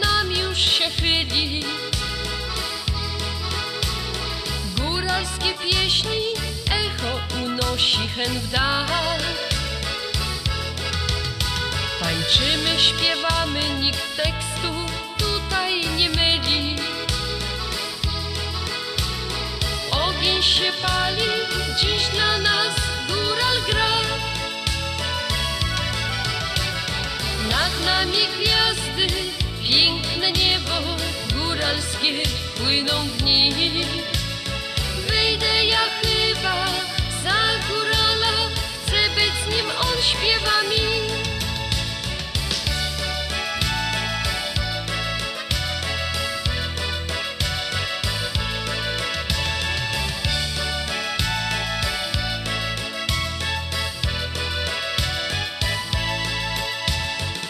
nam 0.00 0.32
już 0.32 0.58
się 0.58 0.84
chyli 0.84 1.64
Góralskie 5.18 5.54
pieśni 5.54 6.20
echo 6.70 7.42
unosi 7.44 8.08
hen 8.08 8.40
w 8.40 8.50
dal. 8.50 9.20
Tańczymy, 12.00 12.78
śpiewamy, 12.78 13.60
nikt 13.80 14.16
tekstu 14.16 14.70
tutaj 15.18 15.80
nie 15.96 16.10
myli. 16.10 16.76
Ogień 19.90 20.42
się 20.42 20.72
pali, 20.82 21.30
dziś 21.80 22.08
dla 22.08 22.38
nas 22.38 22.74
góral 23.08 23.56
gra. 23.70 23.94
Nad 27.50 27.84
nami 27.86 28.18
gwiazdy, 28.36 29.06
piękne 29.62 30.32
niebo 30.32 30.74
góralskie 31.34 32.22
płyną 32.56 33.08
dni. 33.18 33.48
Wyjdę 35.18 35.64
ja 35.64 35.78
chyba 36.02 36.66
za 37.22 37.38
górala, 37.68 38.34
chcę 38.86 39.00
być 39.14 39.32
z 39.44 39.46
nim, 39.52 39.66
on 39.80 40.02
śpiewa 40.02 40.62
mi. 40.70 41.08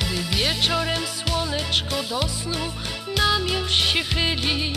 Gdy 0.00 0.36
wieczorem 0.36 1.02
słoneczko 1.06 2.02
do 2.02 2.28
snu 2.28 2.72
nam 3.16 3.48
już 3.48 3.72
się 3.72 4.04
chyli 4.04 4.72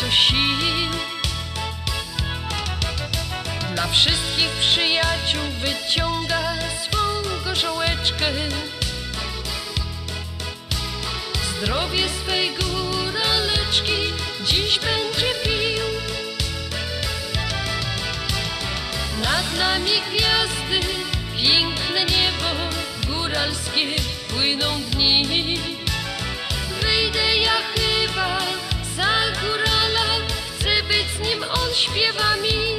co 0.00 0.10
sił. 0.10 0.90
Dla 3.74 3.86
wszystkich 3.86 4.50
przyjaciół 4.60 5.42
wyciąga 5.60 6.54
swą 6.82 6.98
gorzołeczkę 7.44 8.26
Zdrowie 11.50 12.04
swej 12.08 12.50
góraleczki 12.50 14.12
dziś 14.46 14.78
będzie 14.78 15.34
pił. 15.44 15.86
Nad 19.22 19.58
nami 19.58 19.90
gwiazdy, 20.10 20.88
piękne 21.36 22.04
niebo 22.04 22.48
góralskie 23.06 23.86
płyną 24.28 24.80
dni. 24.92 25.58
Wyjdę 26.82 27.36
ja 27.36 27.56
chyba 27.74 28.57
on 31.68 31.74
śpiewa 31.74 32.36
mi. 32.36 32.78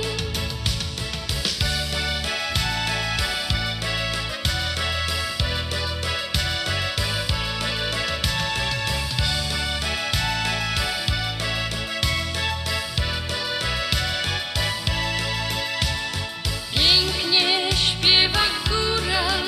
Pięknie 16.72 17.72
śpiewa 17.76 18.40
góral 18.70 19.46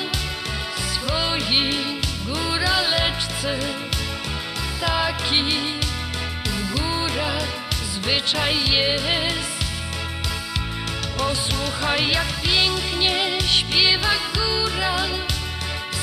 swojej 0.92 2.00
góraleczce. 2.26 3.58
Taki 4.80 5.44
w 6.44 6.72
górach 6.72 7.48
zwyczaj 7.94 8.71
Posłuchaj, 11.82 12.08
jak 12.08 12.26
pięknie 12.42 13.40
śpiewa 13.40 14.08
góral 14.34 15.10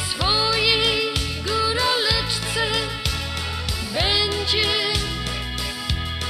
swojej 0.10 1.14
góraleczce. 1.44 2.66
Będzie 3.94 4.68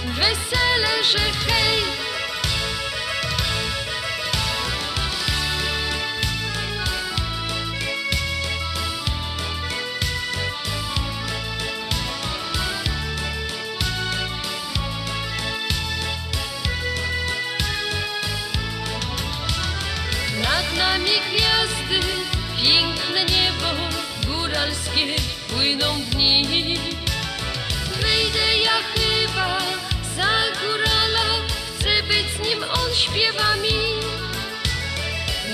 wesele, 0.05 1.03
że 1.11 1.48
chyba 28.93 29.57
za 30.15 30.33
górala, 30.59 31.27
chcę 31.75 32.03
być 32.07 32.27
z 32.35 32.39
nim, 32.47 32.63
on 32.63 32.95
śpiewa 32.95 33.55
mi. 33.55 33.79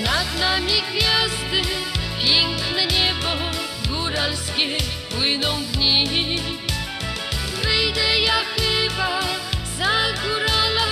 Nad 0.04 0.40
nami 0.40 0.74
gwiazdy, 0.90 1.70
piękne 2.24 2.86
niebo 2.86 3.32
góralskie, 3.90 4.78
płyną 5.10 5.64
dni. 5.74 6.40
Wyjdę 7.64 8.20
ja 8.20 8.40
chyba 8.56 9.22
za 9.78 9.96
górala, 10.24 10.88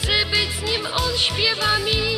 chcę 0.00 0.26
być 0.30 0.50
z 0.58 0.62
nim, 0.62 0.86
on 0.86 1.18
śpiewa 1.18 1.78
mi. 1.78 2.15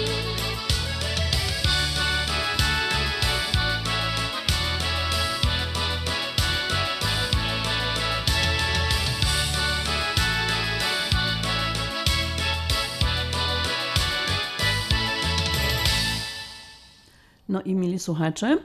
No 17.49 17.63
i 17.63 17.75
mili 17.75 17.99
słuchacze, 17.99 18.59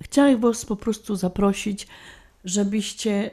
chciałam 0.00 0.40
Was 0.40 0.64
po 0.64 0.76
prostu 0.76 1.16
zaprosić, 1.16 1.86
żebyście 2.44 3.30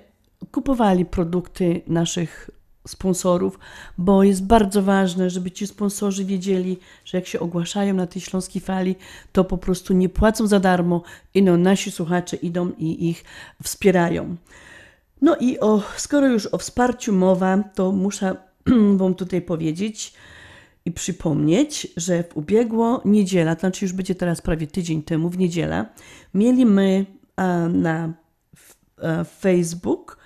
kupowali 0.52 1.06
produkty 1.06 1.82
naszych 1.88 2.50
sponsorów, 2.88 3.60
bo 3.98 4.24
jest 4.24 4.46
bardzo 4.46 4.84
ważne, 4.84 5.30
żeby 5.30 5.52
ci 5.52 5.68
sponsorzy 5.68 6.26
wiedzieli, 6.26 6.78
że 7.06 7.18
jak 7.18 7.28
się 7.28 7.40
ogłaszają 7.40 7.94
na 7.94 8.08
tej 8.08 8.22
śląskiej 8.22 8.62
fali, 8.62 8.96
to 9.32 9.44
po 9.44 9.58
prostu 9.58 9.94
nie 9.94 10.10
płacą 10.10 10.48
za 10.48 10.60
darmo 10.60 11.02
i 11.34 11.44
no, 11.44 11.58
nasi 11.58 11.92
słuchacze 11.92 12.36
idą 12.36 12.72
i 12.78 13.10
ich 13.10 13.24
wspierają. 13.64 14.36
No 15.22 15.36
i 15.36 15.60
o, 15.60 15.82
skoro 15.98 16.28
już 16.28 16.46
o 16.46 16.58
wsparciu 16.58 17.14
mowa, 17.14 17.64
to 17.76 17.92
muszę 17.92 18.36
Wam 18.98 19.16
tutaj 19.16 19.42
powiedzieć, 19.42 20.14
i 20.88 20.92
przypomnieć, 20.92 21.88
że 21.98 22.24
w 22.24 22.38
ubiegło 22.38 23.02
niedziela, 23.06 23.56
to 23.56 23.60
znaczy 23.60 23.86
już 23.86 23.94
będzie 23.94 24.16
teraz 24.16 24.42
prawie 24.42 24.68
tydzień 24.68 25.04
temu, 25.04 25.30
w 25.30 25.38
niedzielę, 25.38 25.86
mieli 26.34 26.66
my 26.66 27.06
a, 27.36 27.68
na 27.68 28.14
a, 28.98 29.24
Facebook 29.24 30.17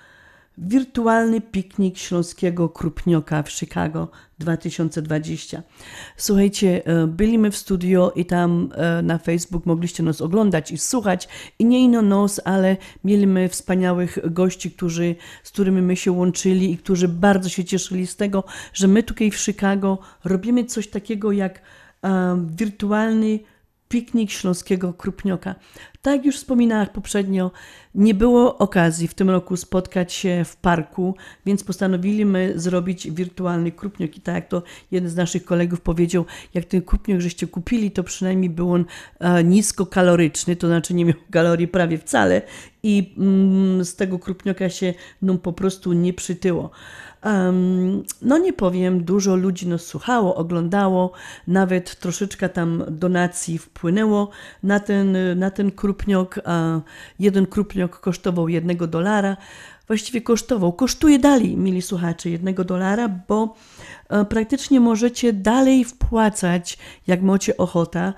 wirtualny 0.58 1.40
piknik 1.40 1.98
śląskiego 1.98 2.68
krupnioka 2.68 3.42
w 3.42 3.50
Chicago 3.50 4.08
2020. 4.38 5.62
Słuchajcie, 6.16 6.86
e, 6.86 7.06
byliśmy 7.06 7.50
w 7.50 7.56
studio 7.56 8.12
i 8.16 8.24
tam 8.24 8.68
e, 8.74 9.02
na 9.02 9.18
Facebook 9.18 9.66
mogliście 9.66 10.02
nas 10.02 10.20
oglądać 10.20 10.70
i 10.70 10.78
słuchać 10.78 11.28
i 11.58 11.64
nie 11.64 11.84
ino 11.84 12.02
nos, 12.02 12.40
ale 12.44 12.76
mieliśmy 13.04 13.48
wspaniałych 13.48 14.18
gości, 14.32 14.70
którzy, 14.70 15.16
z 15.42 15.50
którymi 15.50 15.82
my 15.82 15.96
się 15.96 16.12
łączyli 16.12 16.72
i 16.72 16.78
którzy 16.78 17.08
bardzo 17.08 17.48
się 17.48 17.64
cieszyli 17.64 18.06
z 18.06 18.16
tego, 18.16 18.44
że 18.72 18.88
my 18.88 19.02
tutaj 19.02 19.30
w 19.30 19.38
Chicago 19.38 19.98
robimy 20.24 20.64
coś 20.64 20.88
takiego 20.88 21.32
jak 21.32 21.62
e, 22.04 22.44
wirtualny 22.56 23.38
piknik 23.88 24.30
śląskiego 24.30 24.92
krupnioka. 24.92 25.54
Tak 26.02 26.24
już 26.24 26.36
wspominałam 26.36 26.86
poprzednio, 26.86 27.50
nie 27.94 28.14
było 28.14 28.58
okazji 28.58 29.08
w 29.08 29.14
tym 29.14 29.30
roku 29.30 29.56
spotkać 29.56 30.12
się 30.12 30.42
w 30.44 30.56
parku, 30.56 31.14
więc 31.46 31.64
postanowiliśmy 31.64 32.52
zrobić 32.56 33.10
wirtualny 33.10 33.72
krupniok. 33.72 34.16
I 34.16 34.20
tak 34.20 34.34
jak 34.34 34.48
to 34.48 34.62
jeden 34.90 35.10
z 35.10 35.16
naszych 35.16 35.44
kolegów 35.44 35.80
powiedział, 35.80 36.24
jak 36.54 36.64
ten 36.64 36.82
krupniok 36.82 37.20
żeście 37.20 37.46
kupili, 37.46 37.90
to 37.90 38.04
przynajmniej 38.04 38.50
był 38.50 38.72
on 38.72 38.84
e, 39.20 39.44
niskokaloryczny, 39.44 40.56
to 40.56 40.66
znaczy 40.66 40.94
nie 40.94 41.04
miał 41.04 41.16
kalorii 41.30 41.68
prawie 41.68 41.98
wcale 41.98 42.42
i 42.82 43.14
mm, 43.18 43.84
z 43.84 43.96
tego 43.96 44.18
krupnioka 44.18 44.70
się 44.70 44.94
no, 45.22 45.38
po 45.38 45.52
prostu 45.52 45.92
nie 45.92 46.12
przytyło. 46.12 46.70
Um, 47.24 48.02
no 48.22 48.38
nie 48.38 48.52
powiem, 48.52 49.04
dużo 49.04 49.36
ludzi 49.36 49.68
nas 49.68 49.86
słuchało, 49.86 50.34
oglądało, 50.34 51.12
nawet 51.46 51.96
troszeczkę 52.00 52.48
tam 52.48 52.84
donacji 52.88 53.58
wpłynęło 53.58 54.30
na 54.62 54.80
ten, 54.80 55.38
na 55.38 55.50
ten 55.50 55.70
krupniok. 55.70 55.91
A 56.44 56.80
jeden 57.18 57.46
krupniok 57.46 58.00
kosztował 58.00 58.48
jednego 58.48 58.86
dolara. 58.86 59.36
Właściwie 59.86 60.20
kosztował, 60.20 60.72
kosztuje 60.72 61.18
dalej, 61.18 61.56
mili 61.56 61.82
słuchacze, 61.82 62.30
jednego 62.30 62.64
dolara, 62.64 63.08
bo 63.28 63.54
e, 64.08 64.24
praktycznie 64.24 64.80
możecie 64.80 65.32
dalej 65.32 65.84
wpłacać, 65.84 66.78
jak 67.06 67.22
macie 67.22 67.56
ochota, 67.56 68.12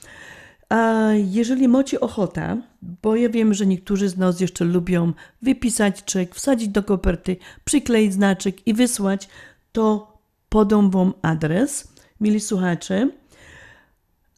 A 0.73 1.13
jeżeli 1.15 1.69
macie 1.69 2.01
ochota, 2.01 2.57
bo 3.03 3.17
ja 3.17 3.29
wiem, 3.29 3.55
że 3.55 3.67
niektórzy 3.67 4.09
z 4.09 4.17
nas 4.17 4.41
jeszcze 4.41 4.65
lubią 4.65 5.13
wypisać 5.43 6.05
czek, 6.05 6.35
wsadzić 6.35 6.69
do 6.69 6.83
koperty, 6.83 7.37
przykleić 7.65 8.13
znaczek 8.13 8.67
i 8.67 8.75
wysłać, 8.75 9.29
to 9.73 10.13
podam 10.49 10.91
Wam 10.91 11.13
adres, 11.23 11.89
mili 12.21 12.41
słuchacze. 12.41 13.09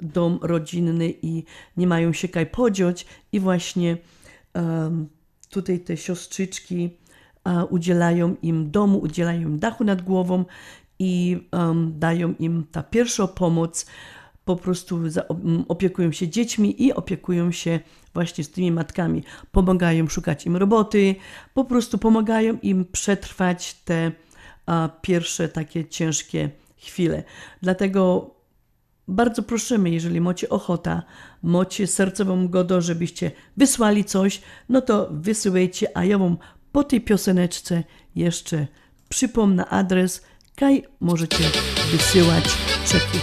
dom 0.01 0.39
rodzinny 0.41 1.13
i 1.21 1.43
nie 1.77 1.87
mają 1.87 2.13
się 2.13 2.27
kaj 2.27 2.45
podziać. 2.45 3.05
I 3.31 3.39
właśnie 3.39 3.97
um, 4.53 5.09
tutaj 5.49 5.79
te 5.79 5.97
siostrzyczki 5.97 6.89
udzielają 7.69 8.35
im 8.41 8.71
domu, 8.71 8.99
udzielają 8.99 9.41
im 9.41 9.59
dachu 9.59 9.83
nad 9.83 10.01
głową 10.01 10.45
i 10.99 11.47
um, 11.51 11.99
dają 11.99 12.33
im 12.39 12.65
ta 12.71 12.83
pierwsza 12.83 13.27
pomoc, 13.27 13.85
po 14.45 14.55
prostu 14.55 15.09
za, 15.09 15.25
opiekują 15.67 16.11
się 16.11 16.27
dziećmi 16.27 16.83
i 16.83 16.93
opiekują 16.93 17.51
się 17.51 17.79
właśnie 18.13 18.43
z 18.43 18.51
tymi 18.51 18.71
matkami. 18.71 19.23
Pomagają 19.51 20.07
szukać 20.07 20.45
im 20.45 20.57
roboty, 20.57 21.15
po 21.53 21.65
prostu 21.65 21.97
pomagają 21.97 22.57
im 22.61 22.85
przetrwać 22.85 23.73
te 23.73 24.11
a, 24.65 24.89
pierwsze 25.01 25.49
takie 25.49 25.85
ciężkie 25.85 26.49
chwile. 26.77 27.23
Dlatego 27.61 28.31
bardzo 29.07 29.43
prosimy, 29.43 29.89
jeżeli 29.89 30.21
macie 30.21 30.49
ochota, 30.49 31.03
macie 31.43 31.87
sercową 31.87 32.47
godę, 32.47 32.81
żebyście 32.81 33.31
wysłali 33.57 34.03
coś, 34.03 34.41
no 34.69 34.81
to 34.81 35.09
wysyłajcie, 35.11 35.97
a 35.97 36.05
ja 36.05 36.17
wam 36.17 36.37
po 36.71 36.83
tej 36.83 37.01
pioseneczce 37.01 37.83
jeszcze 38.15 38.67
przypomnę 39.09 39.65
adres, 39.65 40.25
kaj 40.60 40.84
możecie 41.01 41.43
wysyłać 41.91 42.43
czeki. 42.88 43.20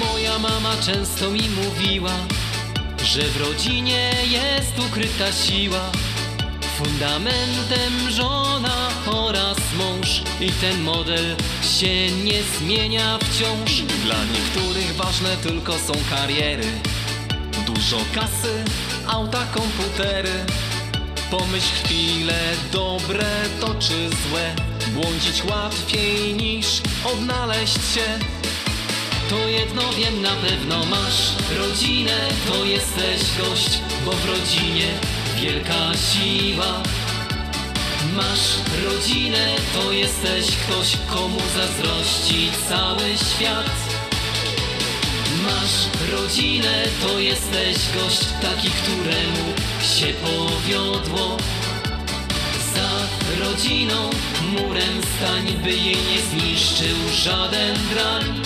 Moja 0.00 0.38
mama 0.38 0.76
często 0.86 1.30
mi 1.30 1.42
mówiła, 1.50 2.14
że 3.04 3.22
w 3.22 3.36
rodzinie 3.36 4.12
jest 4.30 4.78
ukryta 4.88 5.32
siła. 5.32 5.92
Fundamentem 6.78 8.10
żona 8.10 8.87
mąż 9.78 10.22
i 10.40 10.50
ten 10.52 10.82
model 10.82 11.36
się 11.78 12.10
nie 12.10 12.42
zmienia 12.42 13.18
wciąż. 13.18 13.82
Dla 14.04 14.24
niektórych 14.24 14.96
ważne 14.96 15.36
tylko 15.36 15.72
są 15.72 15.92
kariery, 16.10 16.66
dużo 17.66 17.96
kasy, 18.14 18.64
auta, 19.06 19.46
komputery. 19.54 20.32
Pomyśl 21.30 21.74
chwilę, 21.84 22.38
dobre 22.72 23.26
to 23.60 23.74
czy 23.74 24.08
złe, 24.08 24.54
błądzić 24.94 25.44
łatwiej 25.44 26.34
niż 26.34 26.66
odnaleźć 27.04 27.94
się. 27.94 28.18
To 29.30 29.48
jedno 29.48 29.82
wiem 29.92 30.22
na 30.22 30.30
pewno 30.30 30.86
masz 30.86 31.32
rodzinę, 31.58 32.28
to 32.48 32.64
jesteś 32.64 33.20
gość, 33.38 33.78
bo 34.04 34.12
w 34.12 34.24
rodzinie 34.24 34.88
wielka 35.36 35.92
siła. 35.94 36.82
Masz 38.18 38.58
rodzinę, 38.84 39.46
to 39.74 39.92
jesteś 39.92 40.56
ktoś, 40.56 40.96
komu 41.10 41.38
zazdrości 41.56 42.50
cały 42.68 43.16
świat. 43.16 43.70
Masz 45.42 46.10
rodzinę, 46.12 46.84
to 47.02 47.18
jesteś 47.18 47.76
gość, 47.94 48.20
taki, 48.42 48.70
któremu 48.70 49.54
się 49.82 50.06
powiodło. 50.06 51.36
Za 52.74 52.90
rodziną 53.44 54.10
murem 54.42 55.02
stań, 55.16 55.54
by 55.64 55.70
jej 55.70 55.96
nie 55.96 56.20
zniszczył 56.30 56.96
żaden 57.24 57.76
drań. 57.94 58.42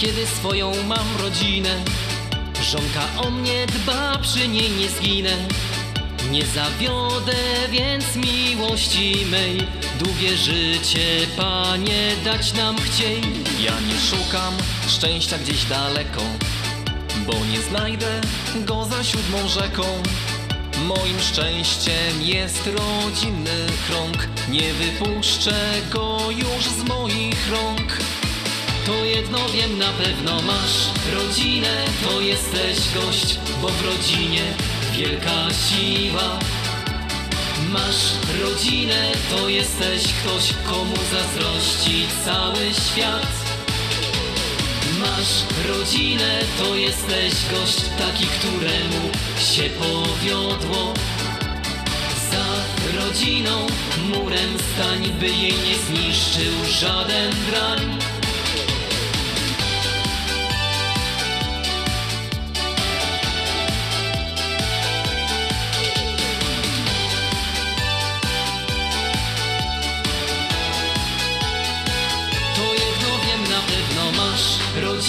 Kiedy 0.00 0.26
swoją 0.26 0.72
mam 0.84 1.16
rodzinę, 1.22 1.84
żonka 2.62 3.00
o 3.16 3.30
mnie 3.30 3.66
dba, 3.66 4.18
przy 4.22 4.48
niej 4.48 4.70
nie 4.70 4.88
zginę. 4.88 5.36
Nie 6.30 6.46
zawiodę 6.46 7.36
więc 7.70 8.04
miłości 8.16 9.26
mej, 9.30 9.58
długie 9.98 10.36
życie, 10.36 11.26
Panie, 11.36 12.12
dać 12.24 12.52
nam 12.52 12.76
chciej. 12.76 13.20
Ja 13.60 13.72
nie 13.80 14.00
szukam 14.00 14.54
szczęścia 14.88 15.38
gdzieś 15.38 15.64
daleko, 15.64 16.22
bo 17.26 17.32
nie 17.32 17.60
znajdę 17.60 18.20
go 18.54 18.84
za 18.84 19.04
siódmą 19.04 19.48
rzeką. 19.48 19.82
Moim 20.84 21.20
szczęściem 21.20 22.22
jest 22.22 22.66
rodzinny 22.66 23.66
krąg, 23.86 24.28
nie 24.50 24.72
wypuszczę 24.72 25.70
go 25.90 26.18
już 26.30 26.64
z 26.64 26.84
moich 26.88 27.50
rąk. 27.50 28.00
To 28.90 29.04
jedno 29.04 29.38
wiem 29.48 29.78
na 29.78 29.92
pewno 29.92 30.42
masz 30.42 30.90
rodzinę, 31.14 31.84
to 32.04 32.20
jesteś 32.20 32.76
gość, 32.94 33.38
bo 33.62 33.68
w 33.68 33.84
rodzinie 33.84 34.42
wielka 34.92 35.48
siła. 35.50 36.38
Masz 37.68 38.02
rodzinę, 38.42 39.12
to 39.30 39.48
jesteś 39.48 40.02
ktoś, 40.02 40.54
komu 40.70 40.94
zazdrości 41.12 42.06
cały 42.24 42.74
świat. 42.74 43.26
Masz 44.98 45.44
rodzinę, 45.68 46.40
to 46.58 46.74
jesteś 46.74 47.32
gość, 47.50 47.80
taki, 47.98 48.26
któremu 48.26 49.10
się 49.38 49.70
powiodło. 49.70 50.94
Za 52.30 52.46
rodziną 53.00 53.66
murem 54.08 54.50
stań, 54.74 55.12
by 55.20 55.26
jej 55.26 55.52
nie 55.52 55.76
zniszczył 55.86 56.64
żaden 56.80 57.30
drań. 57.50 58.09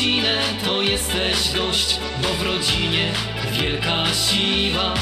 Rodzinę, 0.01 0.41
to 0.65 0.81
jesteś 0.81 1.51
gość, 1.55 1.99
bo 2.21 2.27
w 2.27 2.41
rodzinie 2.41 3.11
wielka 3.51 4.05
siła. 4.05 4.93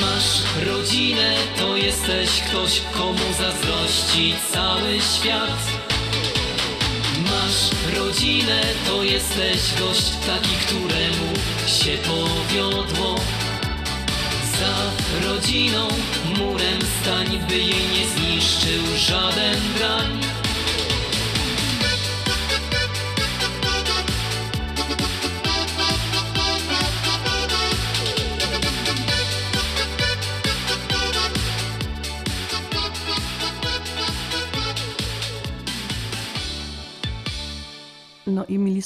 Masz 0.00 0.64
rodzinę, 0.66 1.34
to 1.58 1.76
jesteś 1.76 2.30
ktoś, 2.40 2.80
komu 2.92 3.32
zazdrości 3.38 4.34
cały 4.52 5.00
świat. 5.00 5.58
Masz 7.24 7.94
rodzinę, 7.98 8.62
to 8.86 9.02
jesteś 9.02 9.58
gość, 9.80 10.12
taki, 10.26 10.54
któremu 10.66 11.28
się 11.66 11.98
powiodło. 11.98 13.14
Za 14.60 15.28
rodziną 15.28 15.88
murem 16.38 16.78
stań, 17.00 17.40
by 17.48 17.58
jej 17.58 17.88
nie 17.94 18.06
zniszczył 18.06 18.96
żaden 18.96 19.60
drań. 19.78 20.27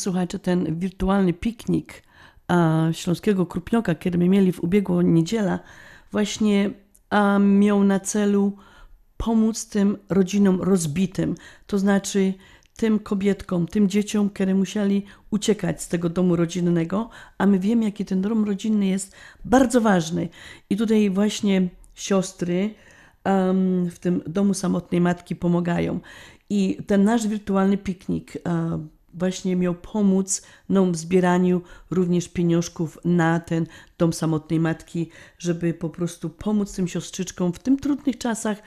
Słuchajcie, 0.02 0.38
ten 0.38 0.78
wirtualny 0.78 1.32
piknik 1.32 2.02
a, 2.48 2.88
Śląskiego 2.92 3.46
Krupnioka, 3.46 3.94
który 3.94 4.18
my 4.18 4.28
mieli 4.28 4.52
w 4.52 4.64
ubiegłą 4.64 5.00
niedzielę, 5.00 5.58
właśnie 6.12 6.70
a, 7.10 7.38
miał 7.38 7.84
na 7.84 8.00
celu 8.00 8.56
pomóc 9.16 9.68
tym 9.68 9.96
rodzinom 10.08 10.60
rozbitym, 10.60 11.34
to 11.66 11.78
znaczy 11.78 12.34
tym 12.76 12.98
kobietkom, 12.98 13.66
tym 13.66 13.88
dzieciom, 13.88 14.30
które 14.30 14.54
musieli 14.54 15.04
uciekać 15.30 15.82
z 15.82 15.88
tego 15.88 16.08
domu 16.08 16.36
rodzinnego, 16.36 17.10
a 17.38 17.46
my 17.46 17.58
wiemy, 17.58 17.84
jaki 17.84 18.04
ten 18.04 18.20
dom 18.20 18.44
rodzinny 18.44 18.86
jest 18.86 19.16
bardzo 19.44 19.80
ważny. 19.80 20.28
I 20.70 20.76
tutaj 20.76 21.10
właśnie 21.10 21.68
siostry 21.94 22.74
um, 23.24 23.90
w 23.90 23.98
tym 23.98 24.22
domu 24.26 24.54
samotnej 24.54 25.00
matki 25.00 25.36
pomagają. 25.36 26.00
I 26.50 26.78
ten 26.86 27.04
nasz 27.04 27.26
wirtualny 27.26 27.78
piknik, 27.78 28.38
um, 28.46 28.88
właśnie 29.14 29.56
miał 29.56 29.74
pomóc 29.74 30.42
no, 30.68 30.86
w 30.86 30.96
zbieraniu 30.96 31.62
również 31.90 32.28
pieniążków 32.28 32.98
na 33.04 33.40
ten 33.40 33.66
dom 33.98 34.12
samotnej 34.12 34.60
matki, 34.60 35.10
żeby 35.38 35.74
po 35.74 35.90
prostu 35.90 36.30
pomóc 36.30 36.74
tym 36.74 36.88
siostrzyczkom 36.88 37.52
w 37.52 37.58
tym 37.58 37.78
trudnych 37.78 38.18
czasach, 38.18 38.62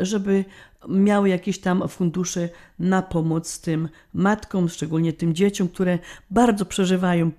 żeby 0.00 0.44
miały 0.88 1.28
jakieś 1.28 1.60
tam 1.60 1.88
fundusze 1.88 2.48
na 2.78 3.02
pomoc 3.02 3.60
tym 3.60 3.88
matkom, 4.14 4.68
szczególnie 4.68 5.12
tym 5.12 5.34
dzieciom, 5.34 5.68
które 5.68 5.98
bardzo 6.30 6.64
przeżywają 6.64 7.30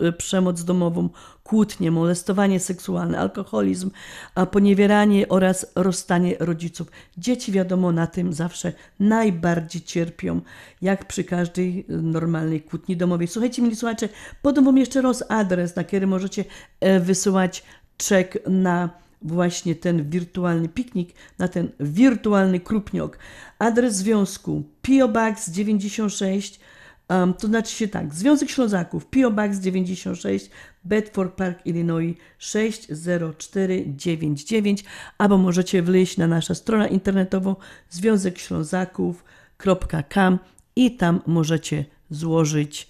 e, 0.00 0.12
przemoc 0.12 0.64
domową, 0.64 1.08
kłótnie, 1.44 1.90
molestowanie 1.90 2.60
seksualne, 2.60 3.18
alkoholizm, 3.18 3.90
a 4.34 4.46
poniewieranie 4.46 5.28
oraz 5.28 5.66
rozstanie 5.74 6.36
rodziców. 6.40 6.90
Dzieci, 7.18 7.52
wiadomo, 7.52 7.92
na 7.92 8.06
tym 8.06 8.32
zawsze 8.32 8.72
najbardziej 9.00 9.82
cierpią, 9.82 10.40
jak 10.82 11.04
przy 11.08 11.24
każdej 11.24 11.84
normalnej 11.88 12.60
kłótni 12.60 12.96
domowej. 12.96 13.28
Słuchajcie, 13.28 13.62
mili 13.62 13.76
słuchacze, 13.76 14.08
podam 14.42 14.64
wam 14.64 14.78
jeszcze 14.78 15.02
raz 15.02 15.24
adres, 15.28 15.76
na 15.76 15.84
który 15.84 16.06
możecie 16.06 16.44
e, 16.80 17.00
wysyłać 17.00 17.62
czek 17.96 18.38
na 18.46 19.05
właśnie 19.22 19.74
ten 19.74 20.10
wirtualny 20.10 20.68
piknik, 20.68 21.14
na 21.38 21.48
ten 21.48 21.70
wirtualny 21.80 22.60
krupniok. 22.60 23.18
Adres 23.58 23.96
związku 23.96 24.62
PO 24.82 25.08
Box 25.08 25.50
96, 25.50 26.60
um, 27.08 27.34
to 27.34 27.46
znaczy 27.46 27.74
się 27.74 27.88
tak, 27.88 28.14
Związek 28.14 28.50
Ślązaków 28.50 29.06
PO 29.06 29.30
Box 29.30 29.58
96, 29.58 30.50
Bedford 30.84 31.34
Park, 31.34 31.66
Illinois 31.66 32.16
60499, 32.38 34.84
albo 35.18 35.38
możecie 35.38 35.82
wleźć 35.82 36.16
na 36.16 36.26
naszą 36.26 36.54
stronę 36.54 36.88
internetową 36.88 37.56
związekślązaków.com 37.90 40.38
i 40.76 40.96
tam 40.96 41.20
możecie 41.26 41.84
złożyć 42.10 42.88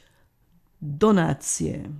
donacje. 0.83 1.91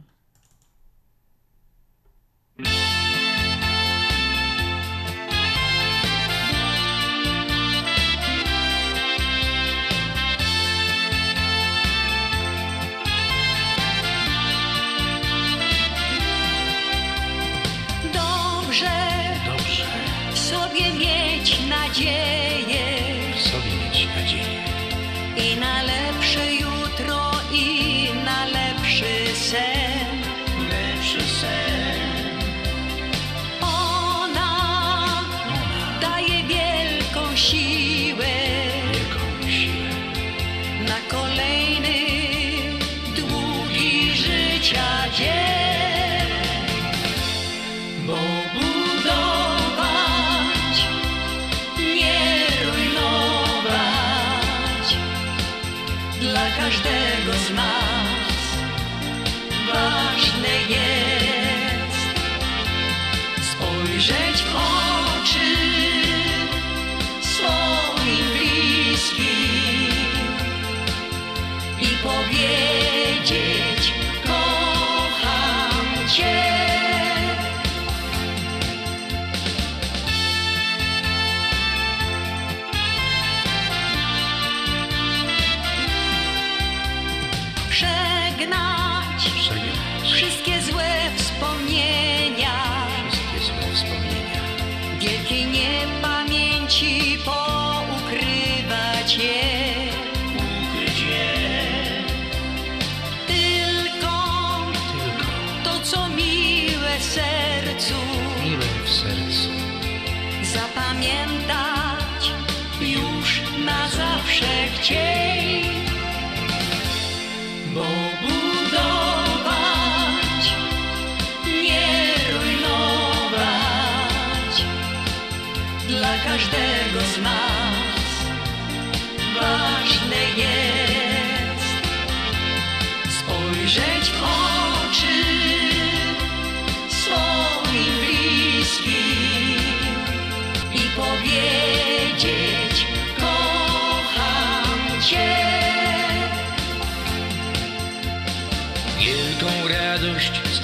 Mieć 22.07 22.36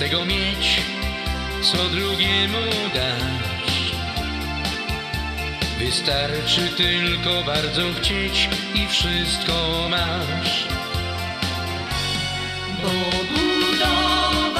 tego 0.02 0.24
mieć, 0.24 0.80
co 1.62 1.76
drugiemu 1.76 2.58
dać. 2.94 3.92
Wystarczy 5.78 6.68
tylko 6.76 7.42
bardzo 7.46 7.82
chcieć 8.00 8.48
i 8.74 8.88
wszystko 8.88 9.86
masz. 9.90 10.66
Bo 12.82 12.88
budować, 13.30 14.52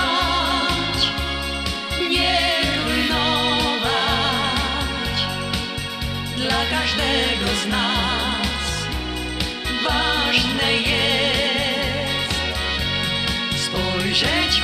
nie 2.11 2.39
rujnować 2.87 3.89
dla 6.37 6.67
każdego 6.71 7.47
z 7.63 7.67
nas 7.67 8.87
ważne 9.85 10.73
jest 10.73 12.35
spojrzeć 13.65 14.63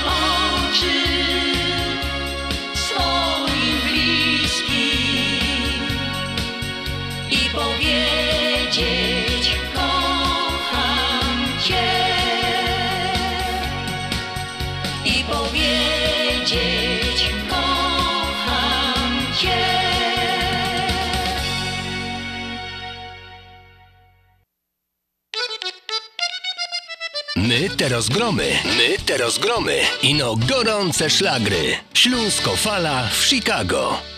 te 27.89 27.95
rozgromy, 27.95 28.53
my 28.77 28.97
te 29.07 29.17
rozgromy. 29.17 29.81
Ino 30.03 30.37
gorące 30.37 31.11
szlagry. 31.11 31.77
Śląsko 31.95 32.57
fala 32.57 33.09
w 33.09 33.27
Chicago. 33.27 34.18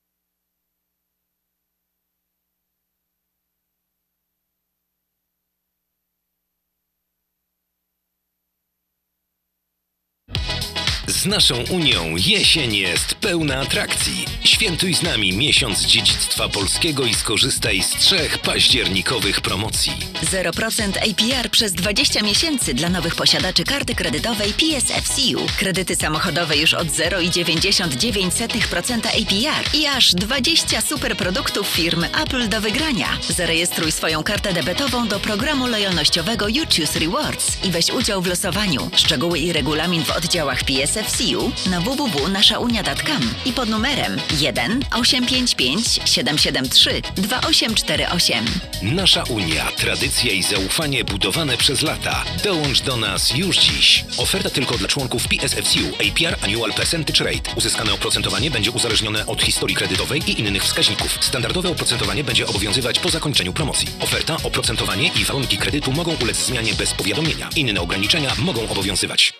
Z 11.11 11.25
naszą 11.25 11.63
Unią 11.69 12.15
jesień 12.17 12.75
jest 12.75 13.15
pełna 13.15 13.55
atrakcji. 13.55 14.25
Świętuj 14.43 14.93
z 14.93 15.01
nami 15.01 15.33
miesiąc 15.33 15.85
dziedzictwa 15.85 16.49
polskiego 16.49 17.05
i 17.05 17.13
skorzystaj 17.13 17.83
z 17.83 17.89
trzech 17.89 18.37
październikowych 18.37 19.41
promocji. 19.41 19.91
0% 20.31 20.97
APR 20.97 21.49
przez 21.49 21.73
20 21.73 22.21
miesięcy 22.21 22.73
dla 22.73 22.89
nowych 22.89 23.15
posiadaczy 23.15 23.63
karty 23.63 23.95
kredytowej 23.95 24.53
PSFCU. 24.53 25.45
Kredyty 25.59 25.95
samochodowe 25.95 26.57
już 26.57 26.73
od 26.73 26.87
0,99% 26.87 29.07
APR 29.07 29.75
i 29.75 29.87
aż 29.87 30.13
20 30.13 30.81
super 30.81 31.17
produktów 31.17 31.67
firmy 31.67 32.09
Apple 32.23 32.49
do 32.49 32.61
wygrania. 32.61 33.07
Zarejestruj 33.29 33.91
swoją 33.91 34.23
kartę 34.23 34.53
debetową 34.53 35.07
do 35.07 35.19
programu 35.19 35.67
lojalnościowego 35.67 36.47
You 36.47 36.63
Choose 36.77 36.99
Rewards 36.99 37.57
i 37.63 37.71
weź 37.71 37.89
udział 37.89 38.21
w 38.21 38.27
losowaniu. 38.27 38.89
Szczegóły 38.95 39.39
i 39.39 39.53
regulamin 39.53 40.03
w 40.03 40.11
oddziałach 40.11 40.63
PSFCU 41.01 41.51
na 41.69 41.81
www.naszaunia.com 41.81 43.33
i 43.45 43.53
pod 43.53 43.69
numerem 43.69 44.17
1 44.39 44.85
855 44.91 45.99
773 46.05 47.01
2848. 47.15 48.45
Nasza 48.81 49.23
Unia, 49.23 49.71
tradycja 49.77 50.31
i 50.31 50.43
zaufanie 50.43 51.03
budowane 51.03 51.57
przez 51.57 51.81
lata. 51.81 52.23
Dołącz 52.43 52.81
do 52.81 52.97
nas 52.97 53.37
już 53.37 53.57
dziś. 53.57 54.05
Oferta 54.17 54.49
tylko 54.49 54.77
dla 54.77 54.87
członków 54.87 55.27
PSFCU 55.27 55.79
APR 55.79 56.37
Annual 56.41 56.73
Percentage 56.73 57.23
Rate. 57.23 57.55
Uzyskane 57.55 57.93
oprocentowanie 57.93 58.51
będzie 58.51 58.71
uzależnione 58.71 59.25
od 59.25 59.41
historii 59.41 59.75
kredytowej 59.75 60.21
i 60.27 60.39
innych 60.39 60.63
wskaźników. 60.63 61.17
Standardowe 61.21 61.69
oprocentowanie 61.69 62.23
będzie 62.23 62.47
obowiązywać 62.47 62.99
po 62.99 63.09
zakończeniu 63.09 63.53
promocji. 63.53 63.87
Oferta, 63.99 64.37
oprocentowanie 64.43 65.11
i 65.21 65.25
warunki 65.25 65.57
kredytu 65.57 65.91
mogą 65.91 66.15
ulec 66.21 66.45
zmianie 66.45 66.73
bez 66.73 66.93
powiadomienia. 66.93 67.49
Inne 67.55 67.81
ograniczenia 67.81 68.31
mogą 68.39 68.69
obowiązywać. 68.69 69.33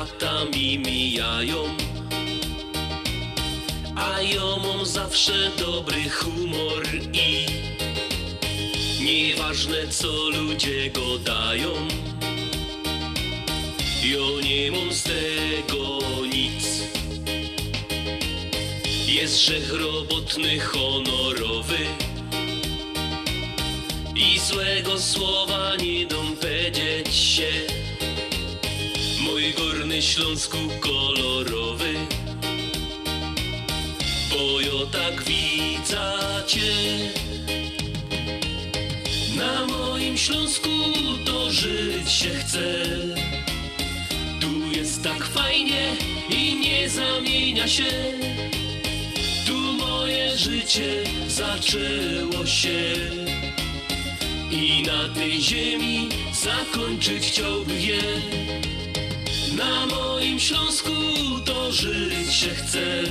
Kolejne 0.00 0.12
lata 0.12 0.44
mi 0.44 0.78
mijają. 0.78 1.76
A 3.96 4.20
ja 4.22 4.56
mam 4.62 4.86
zawsze 4.86 5.50
dobry 5.58 6.10
humor 6.10 6.82
i 7.12 7.46
Nieważne 9.04 9.88
co 9.88 10.08
ludzie 10.08 10.90
go 10.90 11.18
dają. 11.18 11.72
Ja 14.02 14.48
nie 14.48 14.70
mam 14.70 14.92
z 14.92 15.02
tego 15.02 15.98
nic. 16.32 16.82
Jest 19.06 19.36
grzech 19.38 19.72
robotny, 19.72 20.60
honorowy. 20.60 21.78
I 24.16 24.38
złego 24.38 24.98
słowa 24.98 25.76
nie 25.76 26.06
powiedzieć 26.06 27.14
się 27.14 27.79
Mój 29.30 29.54
górny 29.54 30.02
Śląsku 30.02 30.58
kolorowy. 30.80 31.94
Bo 34.30 34.60
ja 34.60 34.86
tak 34.92 35.22
widzę 35.22 36.12
cię. 36.46 36.72
Na 39.36 39.66
moim 39.66 40.18
Śląsku 40.18 40.68
to 41.24 41.50
żyć 41.50 42.12
się 42.12 42.28
chce. 42.28 42.84
Tu 44.40 44.78
jest 44.78 45.04
tak 45.04 45.24
fajnie 45.24 45.96
i 46.30 46.54
nie 46.60 46.88
zamienia 46.88 47.68
się. 47.68 47.90
Tu 49.46 49.54
moje 49.54 50.38
życie 50.38 51.04
zaczęło 51.28 52.46
się. 52.46 52.94
I 54.50 54.82
na 54.82 55.14
tej 55.14 55.40
ziemi 55.40 56.08
zakończyć 56.32 57.26
chciałbym 57.26 57.80
je 57.80 58.00
na 59.60 59.86
moim 59.86 60.40
Śląsku 60.40 60.90
to 61.44 61.72
żyć 61.72 62.34
się 62.34 62.48
chce. 62.48 63.02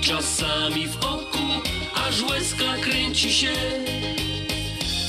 Czasami 0.00 0.88
w 0.88 0.96
oku 0.96 1.46
aż 1.94 2.22
łezka 2.22 2.76
kręci 2.80 3.32
się. 3.32 3.52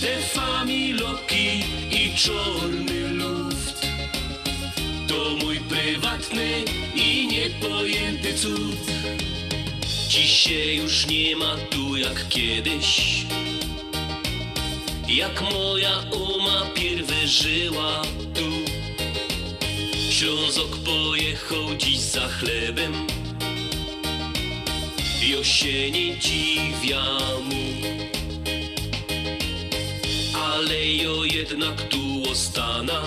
Te 0.02 0.22
familoki 0.22 1.48
i 1.92 2.16
czarny 2.18 3.10
luft 3.10 3.88
To 5.08 5.46
mój 5.46 5.60
prywatny 5.60 6.64
i 6.96 7.28
niepojęty 7.28 8.34
cud. 8.34 8.86
Dzisiaj 10.10 10.76
już 10.76 11.08
nie 11.08 11.36
ma 11.36 11.56
tu 11.70 11.98
jak 11.98 12.28
kiedyś. 12.30 13.26
Jak 15.08 15.42
moja 15.42 16.00
uma 16.12 16.66
pierwy 16.76 17.28
żyła 17.28 18.02
tu 18.34 18.65
Ślązok 20.20 20.78
pojechał 20.78 21.76
dziś 21.78 22.00
za 22.00 22.28
chlebem 22.28 23.08
jesieni 25.22 26.16
dziwia 26.20 27.04
mu. 27.44 27.66
Ale 30.34 30.86
jo 30.88 31.24
jednak 31.24 31.82
tu 31.82 32.32
ostana, 32.32 33.02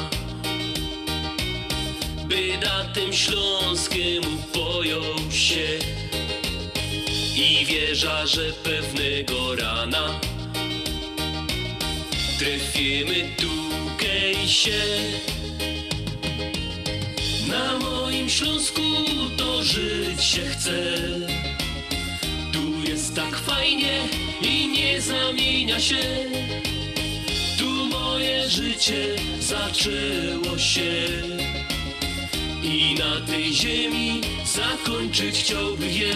by 2.25 2.59
da 2.61 2.85
tym 2.85 3.13
śląskiemu 3.13 4.43
pojął 4.53 5.31
się 5.31 5.79
i 7.37 7.67
wierza, 7.67 8.27
że 8.27 8.53
pewnego 8.53 9.57
rana 9.57 10.21
trafimy 12.39 13.29
tukej 13.37 14.49
się. 14.49 15.38
Na 17.49 17.79
moim 17.79 18.29
Śląsku 18.29 18.83
to 19.37 19.63
żyć 19.63 20.25
się 20.25 20.41
chce. 20.41 20.95
Tu 22.53 22.91
jest 22.91 23.15
tak 23.17 23.37
fajnie 23.37 24.01
i 24.43 24.69
nie 24.69 25.01
zamienia 25.01 25.81
się. 25.81 26.03
Tu 27.59 27.71
moje 27.87 28.51
życie 28.51 29.17
zaczęło 29.41 30.59
się. 30.59 30.93
I 32.63 32.95
na 32.99 33.27
tej 33.27 33.55
ziemi 33.55 34.21
zakończyć 34.45 35.39
chciałbym 35.39 35.91
je. 35.91 36.15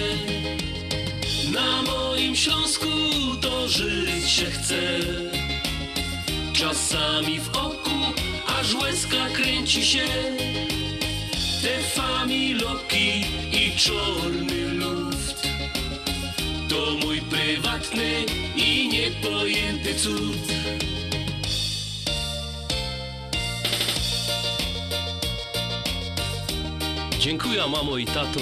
Na 1.53 1.83
moim 1.83 2.37
Śląsku 2.37 2.87
to 3.41 3.69
żyć 3.69 4.31
się 4.31 4.45
chce. 4.45 4.99
Czasami 6.53 7.41
w 7.41 7.49
oku 7.49 7.97
aż 8.47 8.75
łezka 8.75 9.29
kręci 9.35 9.87
się. 9.87 10.05
Te 11.63 11.83
familoki 11.83 13.25
i 13.53 13.77
czarny 13.77 14.69
luft. 14.75 15.49
To 16.69 17.07
mój 17.07 17.21
prywatny 17.21 18.25
i 18.57 18.89
niepojęty 18.89 19.95
cud. 19.95 20.53
Dziękuję 27.19 27.69
mamo 27.69 27.99
i 27.99 28.07
tato 28.07 28.41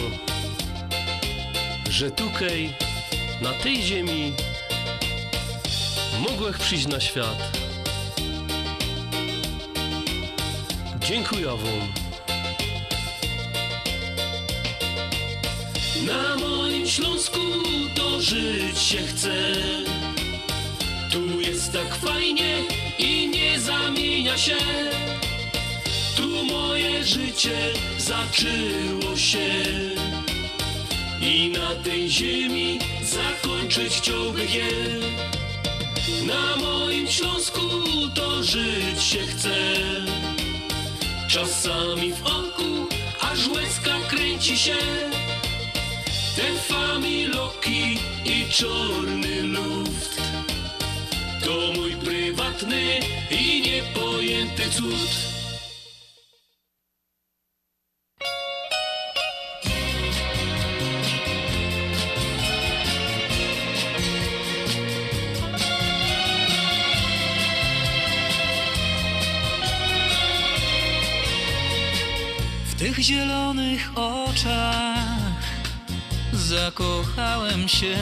Że 1.91 2.11
tukej 2.11 2.75
na 3.43 3.53
tej 3.53 3.83
ziemi 3.83 4.33
Mogłech 6.21 6.59
przyjść 6.59 6.87
na 6.87 7.01
świat. 7.01 7.59
Dziękuję 11.01 11.47
wam 11.47 12.10
Na 16.07 16.37
moim 16.37 16.87
Śląsku 16.87 17.41
to 17.95 18.21
żyć 18.21 18.79
się 18.79 18.99
chce. 18.99 19.37
Tu 21.13 21.41
jest 21.41 21.73
tak 21.73 21.95
fajnie 21.95 22.63
i 22.99 23.29
nie 23.29 23.61
zamienia 23.61 24.39
się. 24.39 24.57
Tu 26.17 26.45
moje 26.45 27.05
życie 27.05 27.59
zaczęło 27.99 29.17
się. 29.17 29.49
I 31.21 31.49
na 31.49 31.75
tej 31.85 32.11
ziemi 32.11 32.79
zakończyć 33.03 33.93
chciałbym 33.93 34.49
je. 34.49 34.71
Na 36.27 36.57
moim 36.57 37.09
Śląsku 37.09 37.61
to 38.15 38.43
żyć 38.43 39.03
się 39.03 39.19
chce. 39.19 39.57
Czasami 41.29 42.13
w 42.13 42.27
oku 42.27 42.87
aż 43.21 43.49
łezka 43.49 44.01
kręci 44.09 44.59
się. 44.59 44.77
Te 46.37 46.53
familoki 46.69 47.99
i 48.25 48.45
czarny 48.51 49.43
luft. 49.43 50.21
To 51.45 51.73
mój 51.77 51.93
prywatny 51.97 53.01
i 53.31 53.63
niepojęty 53.63 54.71
cud. 54.71 55.31
W 72.67 72.75
tych 72.79 72.99
zielonych 72.99 73.91
oczach 73.95 74.70
zakochałem 76.65 77.69
się. 77.69 77.97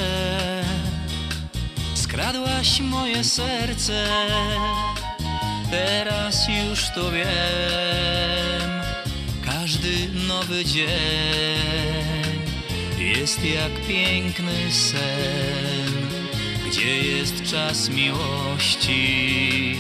Skradłaś 1.95 2.81
moje 2.81 3.25
serce, 3.25 4.07
teraz 5.71 6.47
już 6.49 6.89
to 6.95 7.11
wiem. 7.11 8.71
Każdy 9.45 10.09
nowy 10.29 10.65
dzień 10.65 10.89
jest 12.99 13.45
jak 13.45 13.87
piękny 13.89 14.73
sen, 14.73 15.93
gdzie 16.69 17.03
jest 17.03 17.43
czas 17.51 17.89
miłości, 17.89 19.77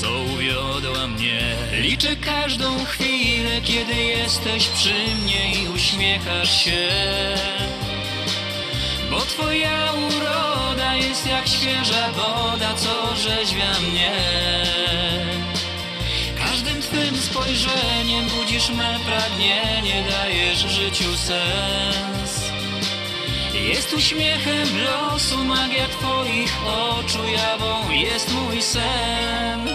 co 0.00 0.22
uwiodła 0.34 1.06
mnie. 1.06 1.40
Liczę 1.80 2.16
każdą 2.16 2.84
chwilę, 2.84 3.60
kiedy 3.62 3.94
jesteś 3.94 4.68
przy 4.68 4.94
mnie 5.22 5.62
i 5.62 5.68
uśmiechasz 5.68 6.64
się. 6.64 6.88
Bo 9.10 9.20
twoja 9.20 9.92
uroda 9.92 10.94
jest 10.94 11.26
jak 11.26 11.48
świeża 11.48 12.12
woda, 12.12 12.74
co 12.74 13.16
rzeźwia 13.16 13.80
mnie. 13.90 14.12
Każdym 16.38 16.82
twym 16.82 17.16
spojrzeniem 17.16 18.28
budzisz 18.28 18.70
me 18.70 18.98
pragnienie, 19.06 20.04
dajesz 20.10 20.58
życiu 20.58 21.16
sens. 21.16 22.50
Jest 23.54 23.92
uśmiechem 23.92 24.68
losu, 24.84 25.44
magia 25.44 25.88
twoich 25.88 26.52
oczu, 26.66 27.28
jawą 27.28 27.90
jest 27.90 28.34
mój 28.34 28.62
sen. 28.62 29.68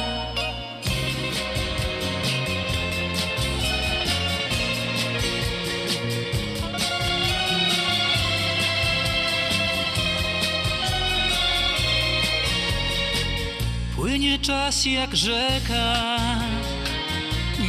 czas 14.46 14.86
jak 14.86 15.16
rzeka, 15.16 15.96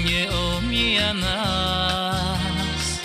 nie 0.05 0.31
omija 0.31 1.15
nas. 1.15 3.01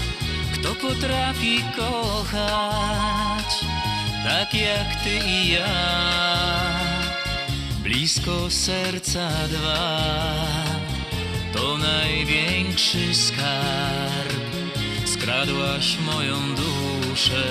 Kto 0.53 0.75
potrafi 0.75 1.63
kochać, 1.75 3.51
tak 4.23 4.53
jak 4.53 5.03
ty 5.03 5.19
i 5.27 5.51
ja, 5.51 5.75
blisko 7.83 8.49
serca 8.49 9.29
dwa, 9.47 10.01
to 11.53 11.77
największy 11.77 13.15
skarb. 13.15 14.41
Skradłaś 15.05 15.97
moją 16.05 16.55
duszę 16.55 17.43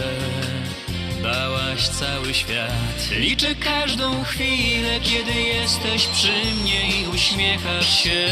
dałaś 1.23 1.89
cały 1.89 2.35
świat. 2.35 3.11
Liczę 3.11 3.55
każdą 3.55 4.25
chwilę, 4.25 5.01
kiedy 5.03 5.33
jesteś 5.33 6.07
przy 6.07 6.33
mnie 6.63 7.01
i 7.01 7.07
uśmiechasz 7.15 8.03
się. 8.03 8.29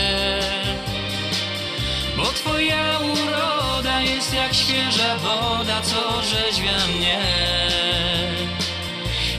Bo 2.16 2.24
twoja 2.24 2.98
uroda 2.98 4.00
jest 4.00 4.34
jak 4.34 4.54
świeża 4.54 5.16
woda, 5.16 5.80
co 5.82 6.22
rzeźwia 6.22 6.86
mnie. 6.96 7.20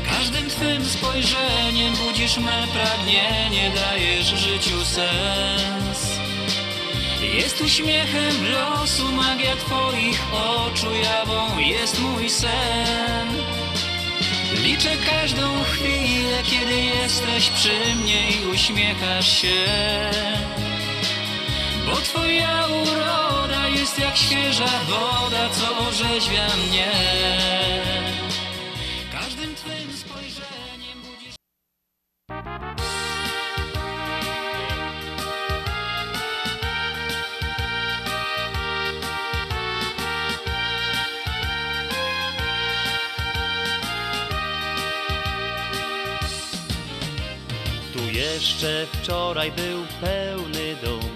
Każdym 0.09 0.49
twym 0.49 0.85
spojrzeniem 0.85 1.95
budzisz 1.95 2.37
me 2.37 2.67
pragnienie, 2.73 3.71
dajesz 3.75 4.27
życiu 4.27 4.85
sens. 4.85 6.08
Jest 7.21 7.61
uśmiechem 7.61 8.51
losu, 8.51 9.11
magia 9.11 9.55
twoich 9.55 10.21
oczu, 10.33 10.93
jawą 11.03 11.57
jest 11.57 11.99
mój 11.99 12.29
sen. 12.29 13.27
Liczę 14.63 14.97
każdą 15.09 15.63
chwilę, 15.63 16.43
kiedy 16.43 16.75
jesteś 16.75 17.49
przy 17.49 17.95
mnie 17.95 18.29
i 18.31 18.45
uśmiechasz 18.45 19.41
się. 19.41 19.65
Bo 21.85 21.95
twoja 21.95 22.67
uroda 22.67 23.67
jest 23.67 23.99
jak 23.99 24.17
świeża 24.17 24.79
woda, 24.87 25.49
co 25.49 25.77
orzeźwia 25.87 26.47
mnie. 26.67 26.91
Każdym 29.11 29.55
twym 29.55 29.97
spojrzeniem 29.97 31.01
budzisz... 31.01 31.35
Jeszcze 48.39 48.87
wczoraj 48.93 49.51
był 49.51 49.85
pełny 50.01 50.75
dom, 50.83 51.09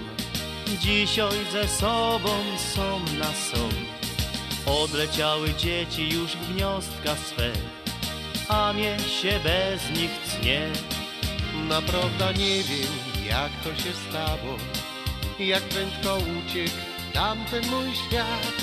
dzisiaj 0.80 1.46
ze 1.52 1.68
sobą 1.68 2.30
są 2.74 3.00
na 3.18 3.32
są. 3.32 3.68
Odleciały 4.66 5.54
dzieci 5.54 6.08
już 6.08 6.36
w 6.36 6.54
gniazdka 6.54 7.16
swe, 7.16 7.50
a 8.48 8.72
mnie 8.72 8.96
się 9.20 9.40
bez 9.44 9.90
nich 10.00 10.10
cnie. 10.26 10.68
Naprawdę 11.68 12.34
nie 12.34 12.62
wiem, 12.62 12.92
jak 13.26 13.52
to 13.64 13.82
się 13.82 13.92
stało, 14.08 14.56
jak 15.38 15.62
prędko 15.62 16.16
uciekł 16.16 16.76
tamten 17.12 17.66
mój 17.70 17.94
świat. 17.94 18.56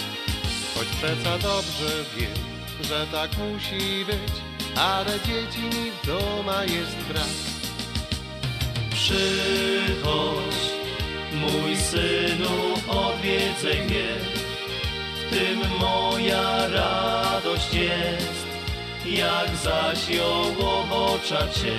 Choć 0.76 0.88
przeca 0.88 1.38
dobrze 1.38 2.04
wiem, 2.18 2.44
że 2.82 3.08
tak 3.12 3.32
musi 3.38 4.06
być, 4.06 4.34
ale 4.76 5.20
dzieci 5.20 5.62
mi 5.62 5.92
w 5.92 6.08
doma 6.08 6.64
jest 6.64 6.96
brak. 6.98 7.51
Przychodź, 9.02 10.62
mój 11.34 11.76
synu, 11.76 12.74
odwiedzaj 12.88 13.82
mnie, 13.86 14.08
w 15.16 15.36
tym 15.36 15.60
moja 15.80 16.68
radość 16.68 17.74
jest, 17.74 18.46
jak 19.06 19.56
zaś 19.56 20.10
ją 20.10 20.58
obocza 20.60 21.48
Cię. 21.48 21.78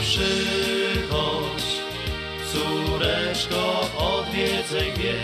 Przychodź, 0.00 1.68
córeczko, 2.52 3.90
odwiedzaj 3.96 4.92
mnie, 4.92 5.14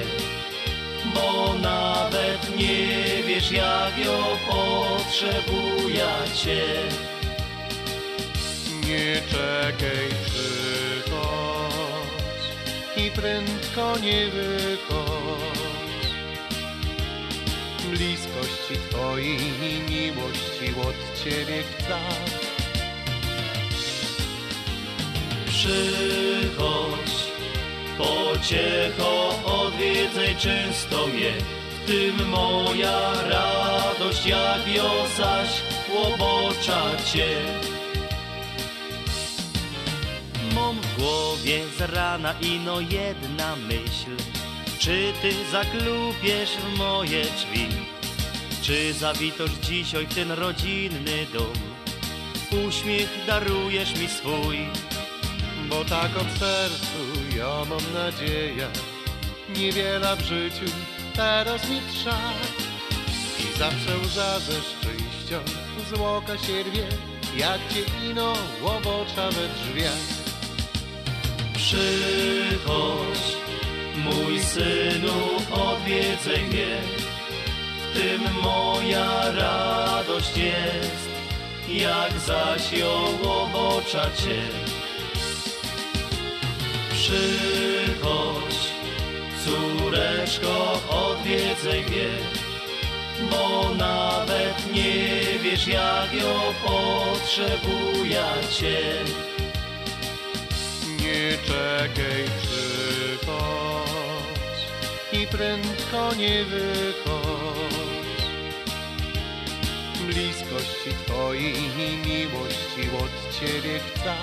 bo 1.15 1.55
nawet 1.55 2.57
nie 2.57 3.23
wiesz, 3.27 3.53
jak 3.53 3.99
ją 4.07 4.23
potrzebuję 4.49 6.07
Cię. 6.35 7.09
Nie 8.89 9.23
czekaj, 9.31 10.09
przychodź 10.25 10.45
i 12.97 13.11
prędko 13.11 13.99
nie 13.99 14.27
wychodź. 14.27 16.09
Bliskości 17.91 18.75
Twojej 18.91 19.39
miłości 19.91 20.75
od 20.89 21.25
Ciebie 21.25 21.63
chcę. 21.63 21.99
Przychodź, 25.47 27.15
pociecho, 27.99 29.35
odwiedzaj 29.45 30.37
często 30.37 31.07
mnie, 31.07 31.33
w 31.71 31.87
tym 31.87 32.29
moja 32.29 33.13
radość, 33.23 34.27
jak 34.27 34.75
ją 34.75 34.91
zaś 35.17 35.63
łobocza 35.95 36.83
Cię. 37.13 37.78
Mam 40.69 40.81
w 40.81 40.97
głowie 40.99 41.61
z 41.79 41.81
rana 41.81 42.35
ino 42.41 42.81
jedna 42.81 43.57
myśl, 43.57 44.11
czy 44.79 45.13
Ty 45.23 45.33
zaklupiesz 45.53 46.51
w 46.51 46.79
moje 46.79 47.25
drzwi, 47.25 47.67
czy 48.63 48.93
zawitasz 48.93 49.51
dzisiaj 49.51 50.07
w 50.07 50.15
ten 50.15 50.33
rodzinny 50.33 51.27
dom, 51.33 51.53
uśmiech 52.69 53.09
darujesz 53.27 54.01
mi 54.01 54.09
swój. 54.09 54.59
Bo 55.71 55.85
tak 55.85 56.17
od 56.17 56.39
sercu 56.39 57.37
ja 57.37 57.65
mam 57.71 57.93
nadzieję, 57.95 58.69
niewiele 59.57 60.17
w 60.17 60.21
życiu 60.21 60.73
teraz 61.17 61.71
mi 61.71 61.81
trza. 61.93 62.19
I 63.39 63.59
zawsze 63.59 63.99
łza 63.99 64.41
ze 64.41 64.53
szczęścia 64.53 65.41
się 66.47 66.63
rwie, 66.63 66.87
jak 67.37 67.59
cię 67.69 68.09
ino 68.11 68.33
łowocza 68.63 69.31
we 69.31 69.49
drzwiach. 69.49 70.28
Przychodź, 71.59 73.37
mój 73.97 74.41
synu, 74.41 75.19
odwiedzaj 75.51 76.43
mnie, 76.43 76.77
w 77.83 77.99
tym 77.99 78.43
moja 78.43 79.33
radość 79.33 80.37
jest, 80.37 81.09
jak 81.69 82.13
zaś 82.19 82.73
ją 82.73 82.89
łobocza 83.23 84.03
Cię. 84.03 84.43
Przychodź, 86.93 88.59
córeczko, 89.45 90.81
odwiedzaj 90.91 91.83
mnie, 91.83 92.09
bo 93.31 93.75
nawet 93.75 94.75
nie 94.75 95.39
wiesz, 95.43 95.67
jak 95.67 96.15
ją 96.15 96.35
potrzebuję. 96.67 97.79
Nie 101.09 101.39
czekaj, 101.47 102.25
przychodź 102.43 103.39
i 105.13 105.27
prędko 105.27 106.15
nie 106.15 106.45
wychodź. 106.45 108.23
Bliskości 110.07 110.91
Twojej 111.07 111.55
miłości 112.07 112.83
od 113.03 113.13
Ciebie 113.41 113.81
chcę. 113.81 114.15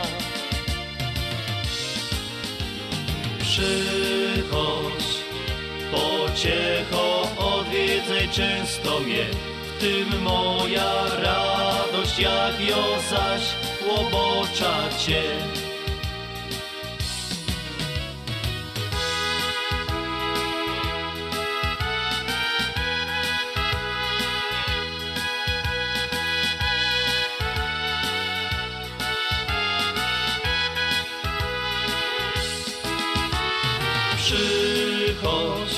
Przychodź, 3.39 5.07
pociecho, 5.91 7.27
odwiedzaj 7.37 8.29
często 8.29 8.99
mnie, 8.99 9.25
w 9.67 9.81
tym 9.81 10.21
moja 10.21 11.03
radość, 11.17 12.19
jak 12.19 12.69
ją 12.69 12.83
zaś 13.09 13.55
łobocza 13.87 14.89
Cię. 15.05 15.23
Przychodź 34.25 35.75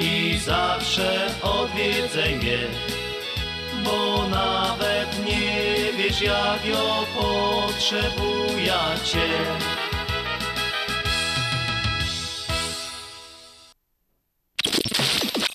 i 0.00 0.38
zawsze 0.38 1.26
odwiedzaj 1.42 2.36
mnie, 2.36 2.58
bo 3.84 4.28
nawet 4.28 5.26
nie 5.26 5.92
wiesz, 5.98 6.22
jak 6.22 6.64
ją 6.64 7.04
potrzebuję 7.14 8.74
Cię. 9.04 9.28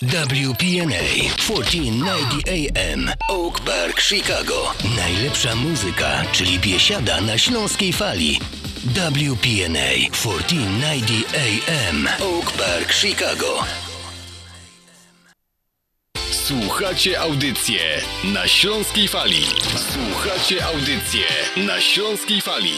WPNA 0.01 1.04
1490 1.38 2.43
AM 2.49 3.12
Oak 3.30 3.60
Park, 3.60 4.01
Chicago. 4.01 4.74
Najlepsza 4.95 5.56
muzyka, 5.56 6.24
czyli 6.32 6.60
biesiada 6.60 7.22
na 7.22 7.38
śląskiej 7.38 7.93
fali. 7.93 8.39
WPNA 8.84 10.12
1490 10.12 11.26
AM 11.68 12.08
Oak 12.08 12.52
Park, 12.52 12.92
Chicago. 12.92 13.64
Słuchacie 16.32 17.20
audycję 17.20 17.80
na 18.34 18.48
Śląskiej 18.48 19.08
Fali. 19.08 19.44
Słuchacie 19.76 20.66
audycję 20.66 21.26
na 21.68 21.80
Śląskiej 21.80 22.42
Fali. 22.42 22.74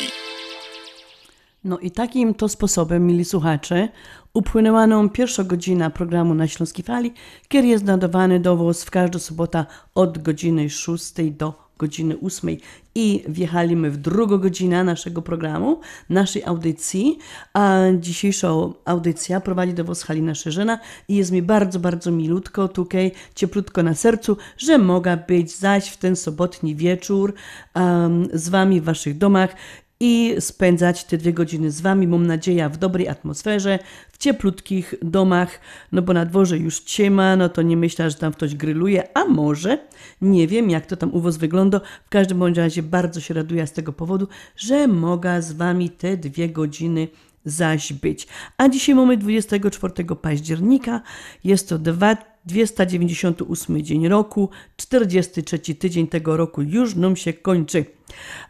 No 1.63 1.79
i 1.79 1.91
takim 1.91 2.33
to 2.33 2.49
sposobem, 2.49 3.07
mili 3.07 3.25
słuchacze, 3.25 3.89
upłynęła 4.33 4.87
nam 4.87 5.09
pierwsza 5.09 5.43
godzina 5.43 5.89
programu 5.89 6.33
na 6.33 6.47
Śląskiej 6.47 6.85
Fali, 6.85 7.13
który 7.43 7.67
jest 7.67 7.83
nadawany 7.83 8.39
do 8.39 8.57
Was 8.57 8.83
w 8.83 8.91
każdą 8.91 9.19
sobotę 9.19 9.65
od 9.95 10.17
godziny 10.17 10.69
6 10.69 11.13
do 11.31 11.64
godziny 11.77 12.15
8 12.23 12.57
i 12.95 13.23
wjechaliśmy 13.27 13.91
w 13.91 13.97
drugą 13.97 14.37
godzinę 14.37 14.83
naszego 14.83 15.21
programu, 15.21 15.79
naszej 16.09 16.43
audycji, 16.43 17.17
a 17.53 17.79
dzisiejsza 17.99 18.47
audycja 18.85 19.39
prowadzi 19.41 19.73
do 19.73 19.83
Was 19.83 20.03
Halina 20.03 20.35
Szerzena 20.35 20.79
i 21.07 21.15
jest 21.15 21.31
mi 21.31 21.41
bardzo, 21.41 21.79
bardzo 21.79 22.11
milutko, 22.11 22.67
tutaj 22.67 23.11
cieplutko 23.35 23.83
na 23.83 23.95
sercu, 23.95 24.37
że 24.57 24.77
mogę 24.77 25.17
być 25.27 25.57
zaś 25.57 25.89
w 25.89 25.97
ten 25.97 26.15
sobotni 26.15 26.75
wieczór 26.75 27.33
um, 27.75 28.27
z 28.33 28.49
Wami 28.49 28.81
w 28.81 28.83
Waszych 28.83 29.17
domach 29.17 29.55
i 29.99 30.35
spędzać 30.39 31.03
te 31.03 31.17
dwie 31.17 31.33
godziny 31.33 31.71
z 31.71 31.81
Wami, 31.81 32.07
mam 32.07 32.27
nadzieję, 32.27 32.69
w 32.69 32.77
dobrej 32.77 33.07
atmosferze, 33.07 33.79
cieplutkich 34.25 34.95
domach, 35.01 35.59
no 35.91 36.01
bo 36.01 36.13
na 36.13 36.25
dworze 36.25 36.57
już 36.57 36.79
ciema, 36.79 37.35
no 37.35 37.49
to 37.49 37.61
nie 37.61 37.77
myślę, 37.77 38.09
że 38.09 38.17
tam 38.17 38.33
ktoś 38.33 38.55
gryluje, 38.55 39.17
a 39.17 39.25
może, 39.25 39.77
nie 40.21 40.47
wiem 40.47 40.69
jak 40.69 40.85
to 40.85 40.97
tam 40.97 41.13
u 41.13 41.21
Was 41.21 41.37
wygląda, 41.37 41.81
w 42.05 42.09
każdym 42.09 42.39
bądź 42.39 42.57
razie 42.57 42.83
bardzo 42.83 43.21
się 43.21 43.33
raduję 43.33 43.67
z 43.67 43.71
tego 43.71 43.93
powodu, 43.93 44.27
że 44.57 44.87
mogę 44.87 45.41
z 45.41 45.51
Wami 45.51 45.89
te 45.89 46.17
dwie 46.17 46.49
godziny 46.49 47.07
zaś 47.45 47.93
być. 47.93 48.27
A 48.57 48.69
dzisiaj 48.69 48.95
mamy 48.95 49.17
24 49.17 49.93
października, 50.21 51.01
jest 51.43 51.69
to 51.69 51.77
dwa 51.77 52.34
298 52.45 53.83
dzień 53.83 54.07
roku, 54.07 54.49
43 54.77 55.59
tydzień 55.75 56.07
tego 56.07 56.37
roku 56.37 56.61
już 56.61 56.95
nam 56.95 57.15
się 57.15 57.33
kończy. 57.33 57.85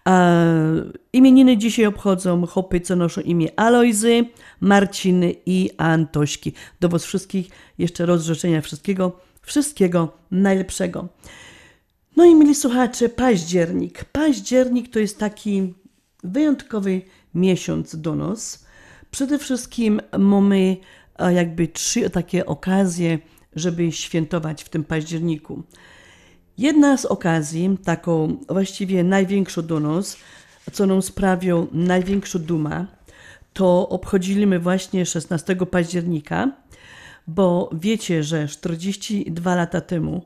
A 0.05 0.33
imieniny 1.13 1.57
dzisiaj 1.57 1.85
obchodzą 1.85 2.45
chopy, 2.45 2.81
co 2.81 2.95
noszą 2.95 3.21
imię 3.21 3.59
Alojzy, 3.59 4.25
Marciny 4.59 5.35
i 5.45 5.69
Antośki. 5.77 6.53
Do 6.79 6.89
Was 6.89 7.05
wszystkich 7.05 7.49
jeszcze 7.77 8.05
raz 8.05 8.23
życzenia 8.23 8.61
wszystkiego, 8.61 9.19
wszystkiego 9.41 10.17
najlepszego. 10.31 11.07
No 12.15 12.25
i 12.25 12.35
mieli 12.35 12.55
słuchacze, 12.55 13.09
październik. 13.09 14.03
Październik 14.03 14.93
to 14.93 14.99
jest 14.99 15.19
taki 15.19 15.73
wyjątkowy 16.23 17.01
miesiąc 17.35 18.01
do 18.01 18.15
nas. 18.15 18.65
Przede 19.11 19.39
wszystkim 19.39 20.01
mamy 20.17 20.77
e, 21.19 21.33
jakby 21.33 21.67
trzy 21.67 22.09
takie 22.09 22.45
okazje, 22.45 23.19
żeby 23.55 23.91
świętować 23.91 24.63
w 24.63 24.69
tym 24.69 24.83
październiku. 24.83 25.63
Jedna 26.57 26.97
z 26.97 27.05
okazji, 27.05 27.77
taką 27.83 28.37
właściwie 28.49 29.03
największą 29.03 29.61
do 29.61 29.79
nas, 29.79 30.17
co 30.71 30.85
nam 30.85 31.01
sprawią 31.01 31.67
największą 31.71 32.39
dumę, 32.39 32.85
to 33.53 33.89
obchodzimy 33.89 34.59
właśnie 34.59 35.05
16 35.05 35.55
października, 35.55 36.51
bo 37.27 37.69
wiecie, 37.73 38.23
że 38.23 38.47
42 38.47 39.55
lata 39.55 39.81
temu, 39.81 40.25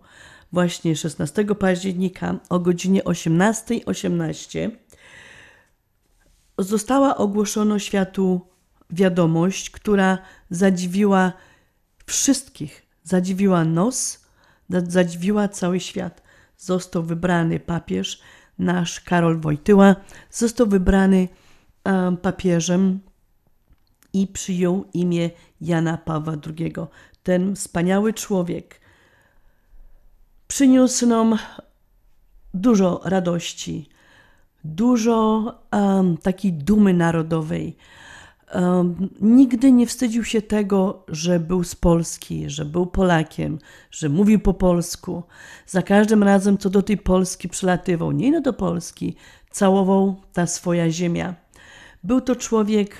właśnie 0.52 0.96
16 0.96 1.46
października 1.46 2.36
o 2.50 2.60
godzinie 2.60 3.04
18.18 3.04 3.82
18, 3.86 4.72
została 6.58 7.18
ogłoszona 7.18 7.80
światu 7.80 8.42
wiadomość, 8.90 9.70
która 9.70 10.18
zadziwiła 10.50 11.34
wszystkich, 12.06 12.89
zadziwiła 13.10 13.66
nos, 13.66 14.26
zadziwiła 14.70 15.48
cały 15.48 15.80
świat. 15.80 16.24
Został 16.58 17.04
wybrany 17.04 17.60
papież, 17.60 18.22
nasz 18.60 19.02
Karol 19.02 19.40
Wojtyła, 19.40 19.96
został 20.32 20.68
wybrany 20.68 21.28
um, 21.86 22.18
papieżem 22.18 23.00
i 24.14 24.28
przyjął 24.28 24.86
imię 24.94 25.30
Jana 25.62 25.98
Pawła 25.98 26.34
II. 26.34 26.74
Ten 27.24 27.56
wspaniały 27.56 28.14
człowiek 28.14 28.80
przyniósł 30.48 31.08
nam 31.08 31.38
dużo 32.54 33.02
radości, 33.04 33.90
dużo 34.64 35.44
um, 35.72 36.18
takiej 36.18 36.54
dumy 36.54 36.94
narodowej. 36.94 37.78
Um, 38.54 39.10
nigdy 39.22 39.72
nie 39.72 39.88
wstydził 39.88 40.24
się 40.24 40.42
tego, 40.42 41.04
że 41.08 41.40
był 41.40 41.64
z 41.64 41.76
Polski, 41.76 42.50
że 42.50 42.66
był 42.66 42.86
Polakiem, 42.86 43.60
że 43.92 44.10
mówił 44.10 44.40
po 44.40 44.54
polsku. 44.54 45.24
Za 45.68 45.82
każdym 45.82 46.24
razem, 46.24 46.58
co 46.58 46.70
do 46.70 46.82
tej 46.82 46.98
Polski 46.98 47.50
przylatywał, 47.50 48.12
nie 48.12 48.32
no 48.32 48.42
do 48.42 48.54
Polski, 48.54 49.16
całował 49.52 50.22
ta 50.34 50.48
swoja 50.48 50.92
ziemia. 50.92 51.36
Był 52.04 52.22
to 52.22 52.36
człowiek 52.36 52.96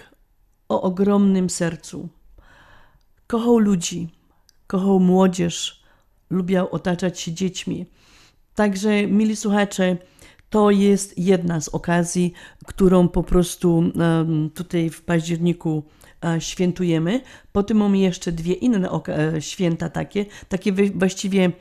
o 0.70 0.82
ogromnym 0.82 1.50
sercu. 1.50 2.10
Kochał 3.28 3.60
ludzi, 3.60 4.10
kochał 4.68 5.00
młodzież, 5.00 5.84
lubiał 6.30 6.68
otaczać 6.72 7.20
się 7.20 7.34
dziećmi. 7.34 7.86
Także, 8.56 9.08
mili 9.08 9.36
słuchacze, 9.36 9.98
to 10.50 10.72
jest 10.72 11.18
jedna 11.18 11.62
z 11.62 11.70
okazji, 11.70 12.34
którą 12.66 13.08
po 13.08 13.24
prostu 13.24 13.84
tutaj 14.54 14.90
w 14.90 15.02
październiku 15.02 15.84
e, 16.26 16.42
świętujemy. 16.42 17.22
Potem 17.52 17.78
mamy 17.78 17.98
jeszcze 17.98 18.32
dwie 18.32 18.54
inne 18.54 18.90
e, 19.08 19.42
święta 19.42 19.90
takie, 19.90 20.26
takie 20.50 20.72
właściwie 20.72 21.52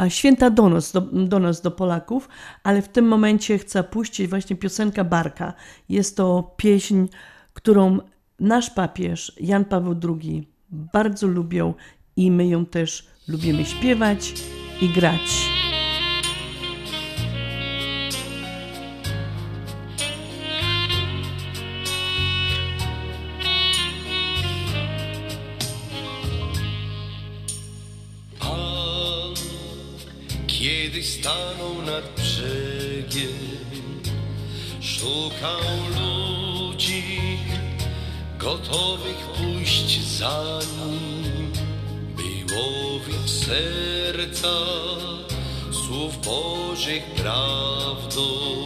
e, 0.00 0.10
święta 0.10 0.50
do 0.50 0.68
nas, 0.68 0.92
do, 0.92 1.00
do 1.00 1.38
nas, 1.38 1.60
do 1.60 1.70
Polaków, 1.70 2.28
ale 2.62 2.82
w 2.82 2.88
tym 2.88 3.08
momencie 3.08 3.58
chcę 3.58 3.84
puścić 3.84 4.28
właśnie 4.28 4.56
piosenka 4.56 5.04
Barka. 5.04 5.52
Jest 5.88 6.16
to 6.16 6.54
pieśń, 6.56 7.04
którą 7.52 7.98
nasz 8.40 8.70
papież 8.70 9.32
Jan 9.40 9.64
Paweł 9.64 9.96
II 10.08 10.48
bardzo 10.70 11.26
lubią 11.26 11.74
i 12.16 12.30
my 12.30 12.46
ją 12.46 12.66
też 12.66 13.06
lubimy 13.28 13.64
śpiewać 13.64 14.34
i 14.80 14.88
grać. 14.88 15.56
Kiedyś 30.96 31.20
stanął 31.20 31.82
nad 31.82 32.14
brzegiem, 32.16 33.32
szukał 34.80 35.60
ludzi 35.96 37.18
gotowych 38.38 39.16
pójść 39.36 40.00
za 40.00 40.58
nim. 40.78 41.52
Było 42.16 42.98
w 42.98 43.08
ich 43.08 43.30
serca 43.30 44.56
słów 45.72 46.26
Bożych 46.26 47.04
prawdą. 47.04 48.56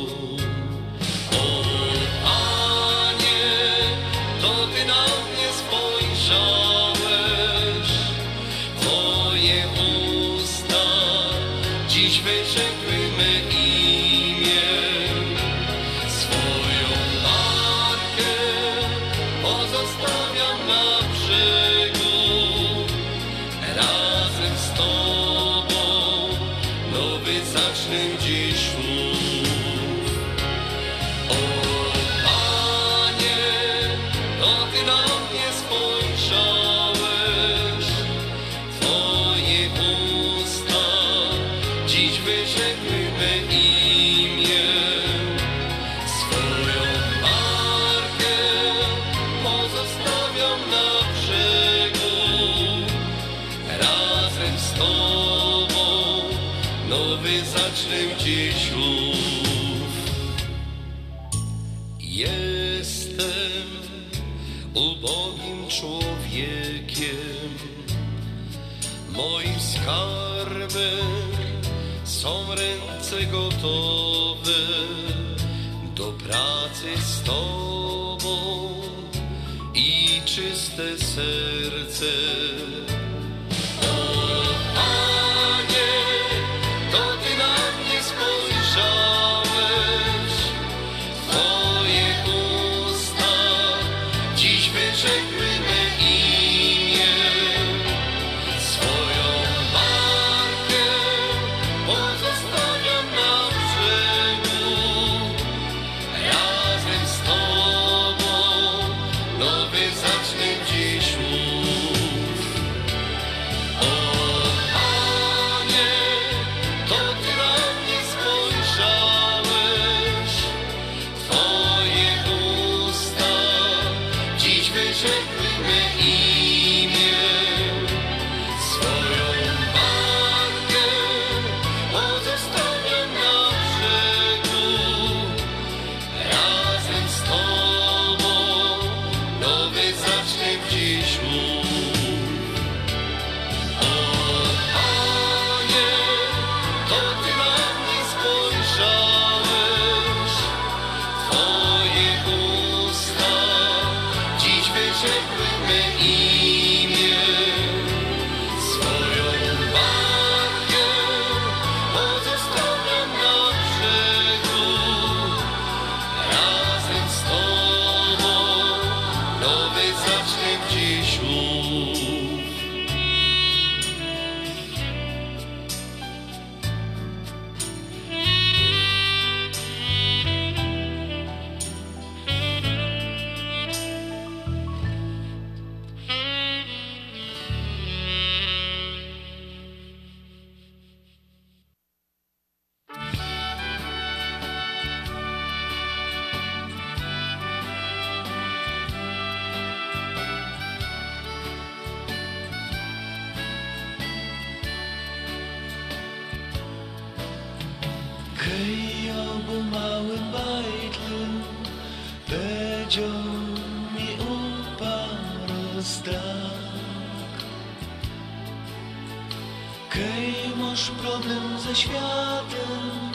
Ze 221.70 221.76
światem 221.76 223.12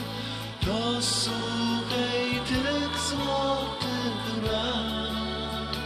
To 0.66 1.02
słuchaj 1.02 2.42
tych 2.48 3.00
złotych 3.10 4.44
rad 4.44 5.78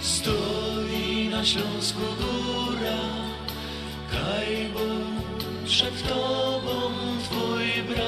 Stoi 0.00 1.28
na 1.30 1.44
Śląsku 1.44 2.00
góra 2.00 3.02
Kajbo 4.10 4.80
przed 5.64 6.08
tobą 6.08 6.90
twój 7.24 7.82
brat 7.88 8.06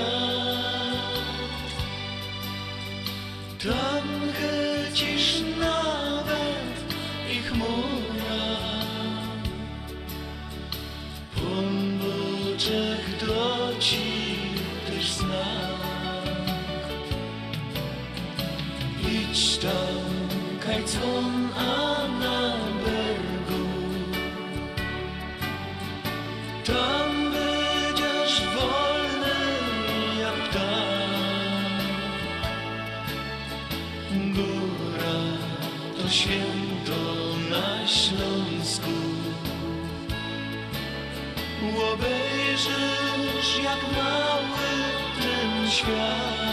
na 22.21 22.55
bergu 22.85 23.67
Tam 26.65 27.33
będziesz 27.33 28.43
wolny 28.55 29.39
jak 30.21 30.49
ptak 30.51 31.79
Góra 34.35 35.21
to 36.03 36.09
święto 36.09 37.01
na 37.51 37.87
Śląsku. 37.87 38.91
Obejrzysz 41.93 43.65
jak 43.65 43.83
mały 43.97 44.69
ten 45.21 45.71
świat 45.71 46.48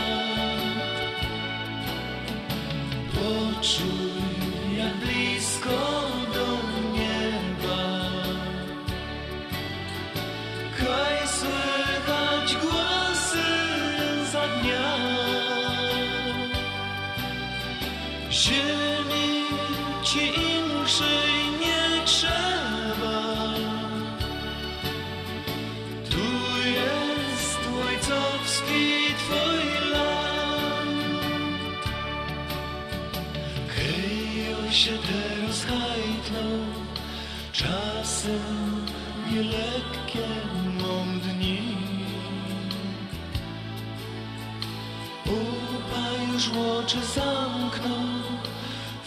już 46.86 46.94
łoczy 46.94 47.08
zamknął 47.08 48.06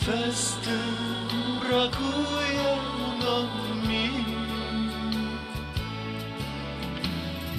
Festyn 0.04 0.78
brakuje 1.60 2.76
no 3.20 3.42
mi. 3.88 4.10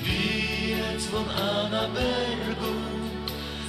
Bije 0.03 0.97
dzwon 0.97 1.25
a 1.29 1.69
na 1.69 1.87
bergu 1.87 2.73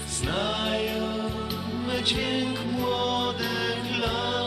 Znajomy 0.09 2.03
dźwięk 2.05 2.59
młodych 2.79 3.99
lat 4.01 4.40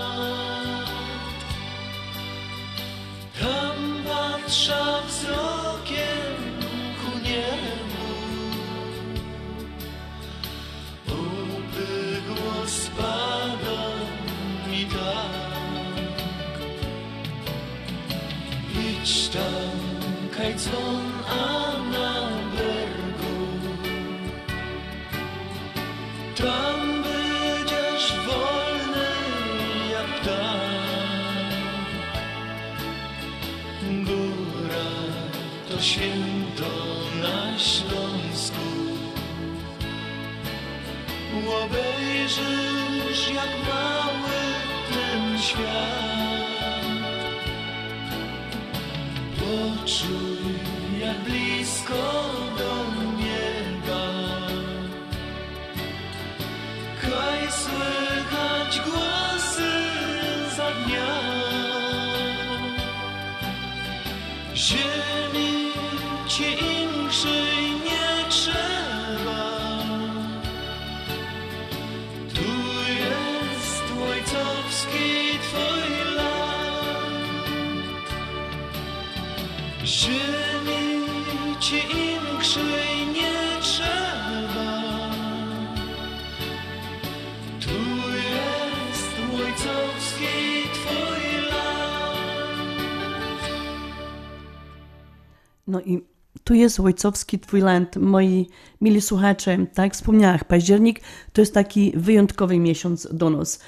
tu 96.53 96.57
jest 96.57 96.79
ojcowski 96.79 97.39
Twój. 97.39 97.61
Moi 97.99 98.49
mili 98.81 99.01
słuchacze, 99.01 99.57
tak 99.73 99.93
wspomniałam, 99.93 100.39
październik 100.47 101.01
to 101.33 101.41
jest 101.41 101.53
taki 101.53 101.93
wyjątkowy 101.95 102.59
miesiąc 102.59 103.07
do 103.11 103.29
nas. 103.29 103.59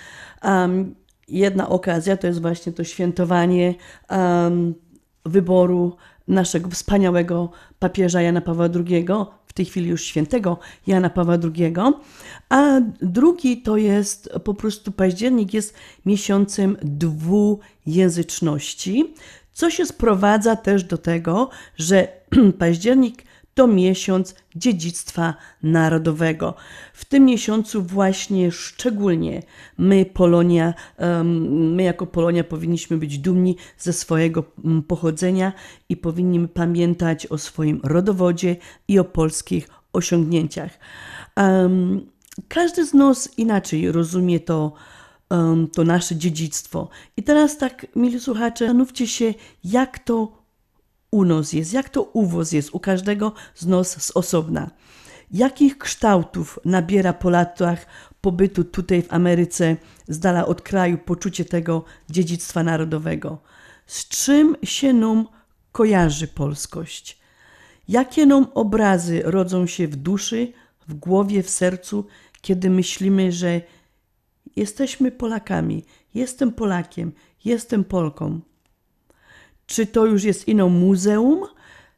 Um, 0.43 0.95
jedna 1.27 1.69
okazja 1.69 2.17
to 2.17 2.27
jest 2.27 2.41
właśnie 2.41 2.71
to 2.71 2.83
świętowanie 2.83 3.75
um, 4.09 4.75
wyboru 5.25 5.97
naszego 6.27 6.69
wspaniałego 6.69 7.49
papieża 7.79 8.21
Jana 8.21 8.41
Pawła 8.41 8.69
II, 8.75 9.05
w 9.45 9.53
tej 9.53 9.65
chwili 9.65 9.89
już 9.89 10.03
świętego 10.03 10.57
Jana 10.87 11.09
Pawła 11.09 11.33
II, 11.33 11.73
a 12.49 12.81
drugi 13.01 13.61
to 13.61 13.77
jest 13.77 14.29
po 14.43 14.53
prostu 14.53 14.91
październik 14.91 15.53
jest 15.53 15.75
miesiącem 16.05 16.77
dwujęzyczności, 16.81 19.13
co 19.55 19.69
się 19.69 19.85
sprowadza 19.85 20.55
też 20.55 20.83
do 20.83 20.97
tego, 20.97 21.49
że 21.77 22.07
październik 22.59 23.23
to 23.53 23.67
miesiąc 23.67 24.35
dziedzictwa 24.55 25.33
narodowego. 25.63 26.53
W 26.93 27.05
tym 27.05 27.25
miesiącu 27.25 27.83
właśnie 27.83 28.51
szczególnie 28.51 29.43
my, 29.77 30.05
Polonia, 30.05 30.73
my 31.39 31.83
jako 31.83 32.05
Polonia 32.05 32.43
powinniśmy 32.43 32.97
być 32.97 33.19
dumni 33.19 33.57
ze 33.77 33.93
swojego 33.93 34.43
mm, 34.65 34.83
pochodzenia 34.83 35.53
i 35.89 35.97
powinniśmy 35.97 36.47
pamiętać 36.47 37.27
o 37.27 37.37
swoim 37.37 37.81
rodowodzie 37.83 38.55
i 38.87 38.99
o 38.99 39.03
polskich 39.03 39.69
osiągnięciach. 39.93 40.79
Każdy 42.47 42.85
z 42.85 42.93
nas 42.93 43.37
inaczej 43.37 43.91
rozumie 43.91 44.39
to, 44.39 44.73
um, 45.37 45.67
to 45.67 45.83
nasze 45.83 46.15
dziedzictwo. 46.15 46.89
I 47.17 47.23
teraz 47.23 47.57
tak, 47.57 47.85
mili 47.95 48.19
słuchacze, 48.19 48.65
zastanówcie 48.65 49.07
się, 49.07 49.33
jak 49.63 49.99
to 49.99 50.45
u 51.11 51.25
nas 51.25 51.53
jest, 51.53 51.73
jak 51.73 51.89
to 51.89 52.03
u 52.03 52.25
was 52.27 52.51
jest, 52.51 52.69
u 52.73 52.79
każdego 52.79 53.33
z 53.55 53.65
nas 53.65 54.03
z 54.03 54.11
osobna. 54.11 54.71
Jakich 55.31 55.77
kształtów 55.77 56.59
nabiera 56.65 57.13
po 57.13 57.29
latach 57.29 57.85
pobytu 58.21 58.63
tutaj 58.63 59.01
w 59.01 59.13
Ameryce, 59.13 59.77
z 60.07 60.19
dala 60.19 60.45
od 60.45 60.61
kraju, 60.61 60.97
poczucie 60.97 61.45
tego 61.45 61.83
dziedzictwa 62.09 62.63
narodowego? 62.63 63.37
Z 63.85 64.07
czym 64.07 64.55
się 64.63 64.93
nam 64.93 65.27
kojarzy 65.71 66.27
polskość? 66.27 67.19
Jakie 67.87 68.25
nam 68.25 68.47
obrazy 68.53 69.21
rodzą 69.25 69.67
się 69.67 69.87
w 69.87 69.95
duszy, 69.95 70.53
w 70.87 70.93
głowie, 70.93 71.43
w 71.43 71.49
sercu, 71.49 72.05
kiedy 72.41 72.69
myślimy, 72.69 73.31
że 73.31 73.61
jesteśmy 74.55 75.11
Polakami, 75.11 75.83
jestem 76.13 76.51
Polakiem, 76.51 77.11
jestem 77.45 77.83
Polką? 77.83 78.39
Czy 79.65 79.85
to 79.85 80.05
już 80.05 80.23
jest 80.23 80.47
ino 80.47 80.69
muzeum 80.69 81.45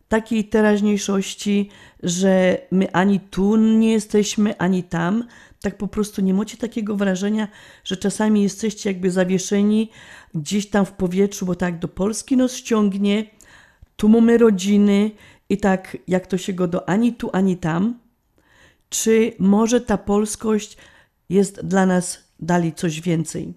takiej 0.07 0.45
teraźniejszości, 0.45 1.69
że 2.03 2.57
my 2.71 2.91
ani 2.91 3.19
tu 3.19 3.55
nie 3.55 3.91
jesteśmy, 3.91 4.57
ani 4.57 4.83
tam? 4.83 5.23
Tak 5.61 5.77
po 5.77 5.87
prostu 5.87 6.21
nie 6.21 6.33
macie 6.33 6.57
takiego 6.57 6.95
wrażenia, 6.95 7.47
że 7.83 7.97
czasami 7.97 8.43
jesteście 8.43 8.89
jakby 8.89 9.11
zawieszeni 9.11 9.89
gdzieś 10.35 10.69
tam 10.69 10.85
w 10.85 10.91
powietrzu, 10.91 11.45
bo 11.45 11.55
tak 11.55 11.79
do 11.79 11.87
Polski 11.87 12.37
nas 12.37 12.55
ściągnie, 12.55 13.25
tu 13.95 14.09
mamy 14.09 14.37
rodziny 14.37 15.11
i 15.49 15.57
tak 15.57 15.97
jak 16.07 16.27
to 16.27 16.37
się 16.37 16.53
go 16.53 16.67
do 16.67 16.89
ani 16.89 17.13
tu, 17.13 17.29
ani 17.33 17.57
tam? 17.57 17.99
Czy 18.89 19.33
może 19.39 19.81
ta 19.81 19.97
polskość 19.97 20.77
jest 21.29 21.65
dla 21.65 21.85
nas 21.85 22.26
dali 22.39 22.73
coś 22.73 23.01
więcej? 23.01 23.53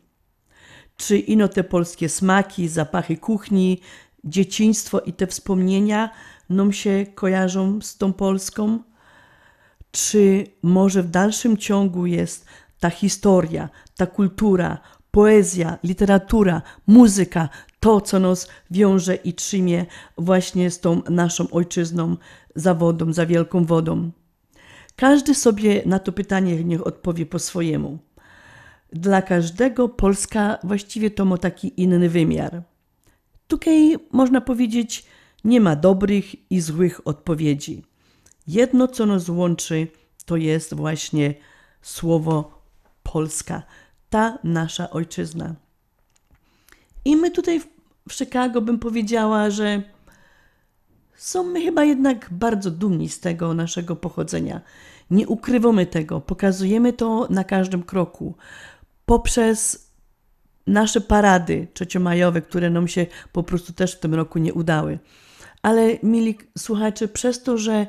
Czy 0.97 1.19
ino 1.19 1.48
te 1.48 1.65
polskie 1.65 2.09
smaki, 2.09 2.69
zapachy 2.69 3.16
kuchni, 3.16 3.81
dzieciństwo 4.24 5.01
i 5.01 5.12
te 5.12 5.27
wspomnienia 5.27 6.11
nam 6.51 6.73
się 6.73 7.07
kojarzą 7.15 7.81
z 7.81 7.97
tą 7.97 8.12
Polską? 8.12 8.78
Czy 9.90 10.47
może 10.62 11.02
w 11.02 11.11
dalszym 11.11 11.57
ciągu 11.57 12.07
jest 12.07 12.47
ta 12.81 12.90
historia, 12.90 13.69
ta 13.97 14.07
kultura, 14.07 14.78
poezja, 15.11 15.78
literatura, 15.85 16.62
muzyka, 16.86 17.48
to, 17.81 18.01
co 18.01 18.19
nas 18.19 18.48
wiąże 18.70 19.15
i 19.15 19.35
trzymie 19.35 19.86
właśnie 20.19 20.70
z 20.70 20.81
tą 20.81 21.02
naszą 21.11 21.51
ojczyzną, 21.51 22.16
za 22.55 22.74
wodą, 22.74 23.12
za 23.12 23.27
wielką 23.27 23.65
wodą? 23.65 24.11
Każdy 24.97 25.35
sobie 25.35 25.82
na 25.86 25.98
to 25.98 26.12
pytanie 26.12 26.65
niech 26.65 26.86
odpowie 26.86 27.27
po 27.27 27.39
swojemu. 27.39 27.98
Dla 28.93 29.23
każdego 29.23 29.89
Polska 29.89 30.59
właściwie 30.65 31.11
to 31.11 31.25
ma 31.25 31.39
taki 31.39 31.83
inny 31.83 32.09
wymiar. 32.09 32.62
Tutaj 33.47 33.97
można 34.12 34.41
powiedzieć, 34.41 35.07
nie 35.45 35.61
ma 35.61 35.77
dobrych 35.77 36.51
i 36.51 36.61
złych 36.61 37.07
odpowiedzi. 37.07 37.83
Jedno, 38.47 38.89
co 38.89 39.07
nas 39.07 39.29
łączy, 39.29 39.89
to 40.27 40.37
jest 40.37 40.75
właśnie 40.75 41.35
słowo 41.83 42.62
Polska, 43.03 43.62
ta 44.11 44.39
nasza 44.45 44.91
ojczyzna. 44.91 45.55
I 47.05 47.17
my 47.17 47.31
tutaj 47.31 47.61
w, 47.61 47.69
Chicago 48.12 48.61
bym 48.61 48.79
powiedziała, 48.79 49.51
że 49.51 49.83
są 51.17 51.45
my 51.45 51.61
chyba 51.61 51.85
jednak 51.85 52.29
bardzo 52.31 52.71
dumni 52.71 53.09
z 53.09 53.21
tego 53.21 53.55
naszego 53.55 53.97
pochodzenia. 53.97 54.61
Nie 55.11 55.29
ukrywamy 55.29 55.87
tego, 55.87 56.21
pokazujemy 56.21 56.93
to 56.93 57.27
na 57.31 57.45
każdym 57.45 57.83
kroku. 57.83 58.35
Poprzez 59.11 59.91
nasze 60.66 61.01
parady 61.01 61.66
trzeciomajowe, 61.74 62.43
które 62.43 62.70
nam 62.70 62.89
się 62.89 63.07
po 63.32 63.43
prostu 63.43 63.73
też 63.73 63.95
w 63.95 64.01
tym 64.01 64.15
roku 64.15 64.39
nie 64.39 64.55
udały. 64.55 64.99
Ale 65.62 65.99
mili 66.03 66.39
słuchacze, 66.59 67.09
przez 67.09 67.43
to, 67.43 67.59
że 67.59 67.87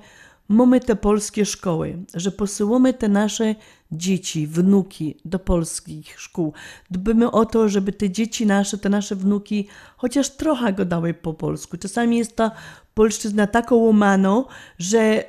mamy 0.47 0.79
te 0.79 0.95
polskie 0.95 1.45
szkoły, 1.45 1.97
że 2.13 2.31
posyłamy 2.31 2.93
te 2.93 3.09
nasze 3.09 3.55
dzieci, 3.91 4.47
wnuki 4.47 5.17
do 5.25 5.39
polskich 5.39 6.21
szkół, 6.21 6.53
dbamy 6.91 7.31
o 7.31 7.45
to, 7.45 7.69
żeby 7.69 7.93
te 7.93 8.09
dzieci 8.09 8.45
nasze, 8.45 8.77
te 8.77 8.89
nasze 8.89 9.15
wnuki 9.15 9.67
chociaż 9.97 10.29
trochę 10.29 10.73
go 10.73 10.85
dały 10.85 11.13
po 11.13 11.33
polsku. 11.33 11.77
Czasami 11.77 12.17
jest 12.17 12.35
ta 12.35 12.51
polszczyzna 12.93 13.47
taką 13.47 13.75
łamaną, 13.75 14.45
że 14.79 15.25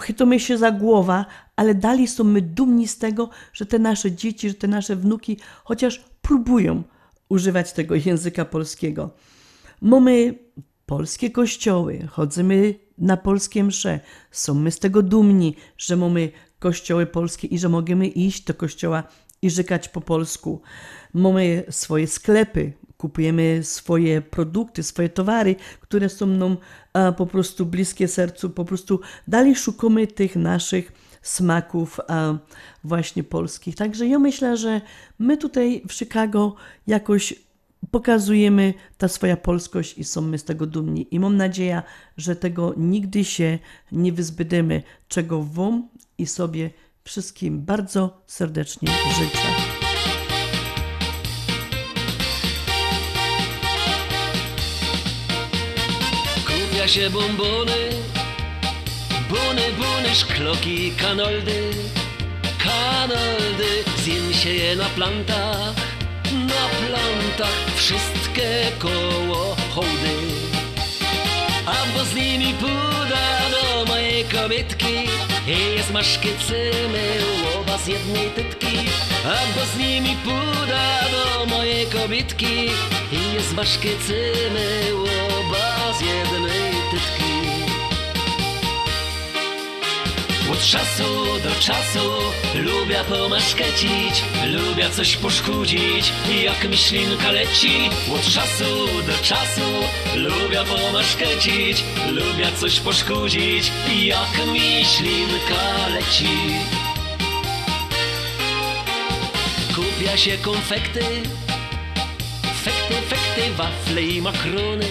chytamy 0.00 0.40
się 0.40 0.58
za 0.58 0.70
głowa, 0.70 1.26
ale 1.56 1.74
dalej 1.74 2.08
są 2.08 2.24
my 2.24 2.42
dumni 2.42 2.88
z 2.88 2.98
tego, 2.98 3.30
że 3.52 3.66
te 3.66 3.78
nasze 3.78 4.12
dzieci, 4.12 4.48
że 4.48 4.54
te 4.54 4.68
nasze 4.68 4.96
wnuki 4.96 5.38
chociaż 5.64 6.04
próbują 6.22 6.82
używać 7.28 7.72
tego 7.72 7.94
języka 7.94 8.44
polskiego. 8.44 9.10
Mamy 9.80 10.34
polskie 10.86 11.30
kościoły, 11.30 12.08
chodzimy 12.10 12.74
na 12.98 13.16
polskie 13.16 13.64
msze, 13.64 14.00
są 14.30 14.54
my 14.54 14.70
z 14.70 14.78
tego 14.78 15.02
dumni, 15.02 15.56
że 15.78 15.96
mamy 15.96 16.30
kościoły 16.58 17.06
polskie 17.06 17.46
i 17.48 17.58
że 17.58 17.68
możemy 17.68 18.06
iść 18.06 18.44
do 18.44 18.54
kościoła 18.54 19.02
i 19.42 19.50
rzekać 19.50 19.88
po 19.88 20.00
polsku. 20.00 20.60
Mamy 21.14 21.64
swoje 21.70 22.06
sklepy, 22.06 22.72
kupujemy 22.96 23.60
swoje 23.62 24.22
produkty, 24.22 24.82
swoje 24.82 25.08
towary, 25.08 25.56
które 25.80 26.08
są 26.08 26.26
nam 26.26 26.56
a, 26.92 27.12
po 27.12 27.26
prostu 27.26 27.66
bliskie 27.66 28.08
sercu, 28.08 28.50
po 28.50 28.64
prostu 28.64 29.00
dalej 29.28 29.56
szukamy 29.56 30.06
tych 30.06 30.36
naszych 30.36 30.92
smaków 31.22 32.00
a, 32.08 32.34
właśnie 32.84 33.24
polskich. 33.24 33.76
Także 33.76 34.06
ja 34.06 34.18
myślę, 34.18 34.56
że 34.56 34.80
my 35.18 35.36
tutaj 35.36 35.82
w 35.88 35.92
Chicago 35.92 36.54
jakoś 36.86 37.34
pokazujemy 37.90 38.74
ta 38.98 39.08
swoja 39.08 39.36
polskość 39.36 39.98
i 39.98 40.04
są 40.04 40.20
my 40.20 40.38
z 40.38 40.44
tego 40.44 40.66
dumni. 40.66 41.06
I 41.10 41.20
mam 41.20 41.36
nadzieję, 41.36 41.82
że 42.16 42.36
tego 42.36 42.74
nigdy 42.76 43.24
się 43.24 43.58
nie 43.92 44.12
wyzbydymy, 44.12 44.82
czego 45.08 45.42
Wam 45.42 45.88
i 46.18 46.26
sobie 46.26 46.70
wszystkim 47.04 47.60
bardzo 47.64 48.22
serdecznie 48.26 48.88
życzę. 49.18 49.85
Się 56.86 57.10
bombony, 57.10 57.90
bony, 59.30 59.72
bony, 59.78 60.14
szkloki, 60.14 60.92
kanoldy, 60.92 61.70
kanoldy, 62.58 63.84
zjem 63.96 64.32
się 64.32 64.50
je 64.50 64.76
na 64.76 64.84
plantach, 64.84 65.74
na 66.32 66.68
plantach, 66.86 67.74
wszystkie 67.76 68.72
koło 68.78 69.56
hołdy. 69.74 70.16
Albo 71.66 72.04
z 72.04 72.14
nimi 72.14 72.54
puda 72.54 73.50
do 73.50 73.84
mojej 73.92 74.24
kobietki 74.24 75.08
i 75.46 75.76
jest 75.76 75.92
maszkicymy 75.92 77.18
łoba 77.44 77.78
z 77.78 77.86
jednej 77.86 78.30
tytki. 78.30 78.76
Albo 79.24 79.66
z 79.74 79.78
nimi 79.78 80.16
puda 80.24 81.00
do 81.10 81.46
mojej 81.46 81.86
kobietki 81.86 82.70
i 83.12 83.34
jest 83.34 83.54
maszkicymy 83.54 84.80
łoba 84.94 85.92
z 85.98 86.00
jednej 86.00 86.65
Od 90.56 90.62
czasu 90.62 91.04
do 91.42 91.60
czasu. 91.60 92.10
Lubię 92.54 93.04
pomaszkecić, 93.08 94.24
lubię 94.46 94.90
coś 94.90 95.16
poszkudzić, 95.16 96.12
jak 96.44 96.70
myślinka 96.70 97.30
leci. 97.30 97.90
Od 98.14 98.22
czasu 98.22 98.64
do 99.06 99.12
czasu. 99.22 99.60
Lubię 100.14 100.64
pomaszkecić, 100.64 101.84
lubię 102.08 102.52
coś 102.60 102.80
poszkudzić, 102.80 103.72
jak 104.02 104.46
myślinka 104.46 105.88
leci. 105.94 106.36
Kupia 109.74 110.16
się 110.16 110.38
konfekty, 110.38 111.04
fekty, 112.64 112.94
fekty, 113.08 113.52
wafle 113.56 114.02
i 114.02 114.22
makrony, 114.22 114.88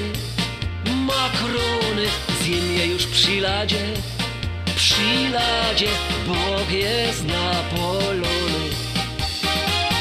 makrony, 0.86 2.06
zjem 2.42 2.78
je 2.78 2.86
już 2.86 3.06
przy 3.06 3.42
ladzie 3.42 4.15
przy 4.96 5.30
ladzie 5.30 5.88
Bóg 6.28 6.72
jest 6.72 7.26
napolony 7.26 8.70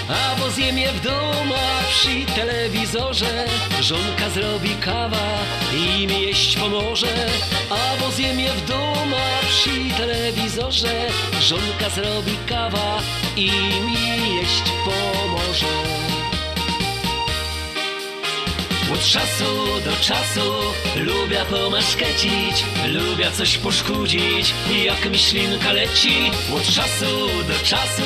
A 0.09 0.41
bo 0.41 0.51
zjem 0.51 0.79
je 0.79 0.93
w 0.93 1.01
domu 1.01 1.55
przy 1.91 2.35
telewizorze 2.35 3.47
Żonka 3.81 4.31
zrobi 4.35 4.71
kawa 4.81 5.29
i 5.73 6.07
mi 6.07 6.23
jeść 6.23 6.57
pomoże. 6.57 7.27
A 7.71 8.01
bo 8.01 8.11
zjem 8.11 8.41
je 8.41 8.53
w 8.53 8.69
domu 8.69 9.17
przy 9.49 9.97
telewizorze 9.97 11.07
Żonka 11.41 11.91
zrobi 11.95 12.37
kawa 12.47 12.99
i 13.37 13.51
mi 13.87 14.37
jeść 14.37 14.63
pomoże 14.85 15.94
od 18.93 19.01
czasu 19.01 19.81
do 19.85 19.97
czasu 20.01 20.53
lubię 20.97 21.45
pomaszkecić, 21.51 22.65
lubię 22.93 23.31
coś 23.31 23.59
poszkudzić, 23.59 24.55
jak 24.85 25.11
myślinka 25.11 25.73
leci. 25.73 26.31
Od 26.57 26.63
czasu 26.63 27.29
do 27.49 27.65
czasu 27.65 28.03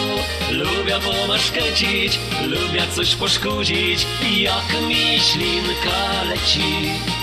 lubię 0.50 0.98
pomaszkecić, 1.00 2.18
lubię 2.46 2.82
coś 2.94 3.14
poszkudzić, 3.14 4.06
jak 4.40 4.82
myślinka 4.88 6.22
leci. 6.28 7.18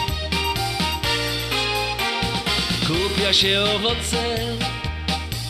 pojawia 3.25 3.33
się 3.33 3.61
owoce, 3.75 4.37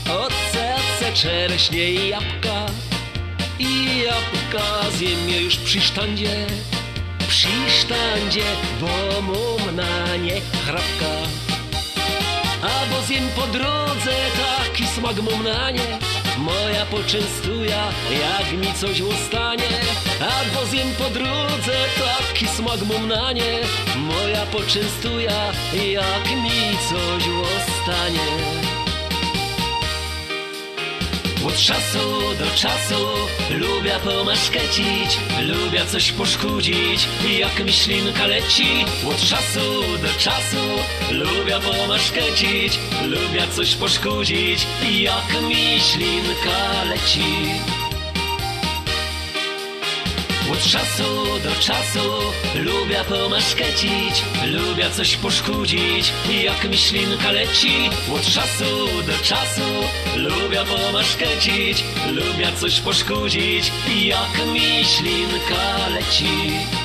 oce, 0.05 0.75
oce, 0.75 1.13
czereśnie 1.13 1.91
i 1.91 2.09
jabłka. 2.09 2.65
I 3.59 3.85
jabłka 4.03 4.91
zjem 4.91 5.29
je 5.29 5.41
już 5.41 5.57
przy 5.57 5.81
sztandzie, 5.81 6.47
przy 7.27 7.47
sztandzie, 7.79 8.43
bo 8.81 9.21
mam 9.21 9.75
na 9.75 10.15
nie 10.15 10.41
chrapka. 10.65 11.11
Albo 12.61 13.01
zjem 13.07 13.29
po 13.35 13.47
drodze, 13.47 14.15
taki 14.37 14.87
smak 14.87 15.15
mam 15.15 15.43
na 15.43 15.71
nie, 15.71 15.99
moja 16.37 16.85
poczęstuja, 16.85 17.83
jak 18.11 18.53
mi 18.53 18.73
coś 18.73 19.01
ustanie. 19.01 19.69
Albo 20.19 20.65
zjem 20.65 20.87
po 20.97 21.09
drodze, 21.09 21.75
taki 21.99 22.47
smak 22.47 22.79
mam 22.93 23.07
na 23.07 23.31
nie, 23.31 23.59
moja 23.95 24.45
poczęstuja, 24.45 25.51
jak 25.73 26.31
mi 26.43 26.77
coś 26.89 27.23
ustanie. 27.27 28.64
Od 31.47 31.57
czasu 31.57 31.99
do 32.39 32.45
czasu 32.55 33.05
lubię 33.49 33.99
pomaszkecić, 34.03 35.19
lubię 35.41 35.85
coś 35.85 36.11
poszkudzić, 36.11 37.07
jak 37.39 37.65
mi 37.65 37.73
ślinka 37.73 38.27
leci. 38.27 38.85
Od 39.09 39.17
czasu 39.17 39.81
do 40.01 40.19
czasu 40.19 40.63
lubię 41.11 41.59
pomaszkecić, 41.59 42.79
lubię 43.03 43.47
coś 43.55 43.75
poszkudzić, 43.75 44.67
jak 44.91 45.41
mi 45.41 45.79
ślinka 45.79 46.83
leci. 46.89 47.84
Od 50.55 50.61
czasu 50.61 51.03
do 51.43 51.55
czasu 51.61 51.99
lubię 52.55 53.03
pomaszkecić, 53.09 54.23
lubię 54.45 54.89
coś 54.89 55.15
poszkudzić, 55.17 56.13
jak 56.43 56.69
mi 56.69 56.77
ślinka 56.77 57.31
leci. 57.31 57.89
Od 58.15 58.21
czasu 58.21 58.65
do 59.07 59.13
czasu 59.23 59.61
lubię 60.15 60.63
pomaszkecić, 60.65 61.83
lubię 62.11 62.51
coś 62.59 62.79
poszkudzić, 62.79 63.71
jak 64.01 64.47
mi 64.53 64.85
ślinka 64.85 65.87
leci. 65.89 66.84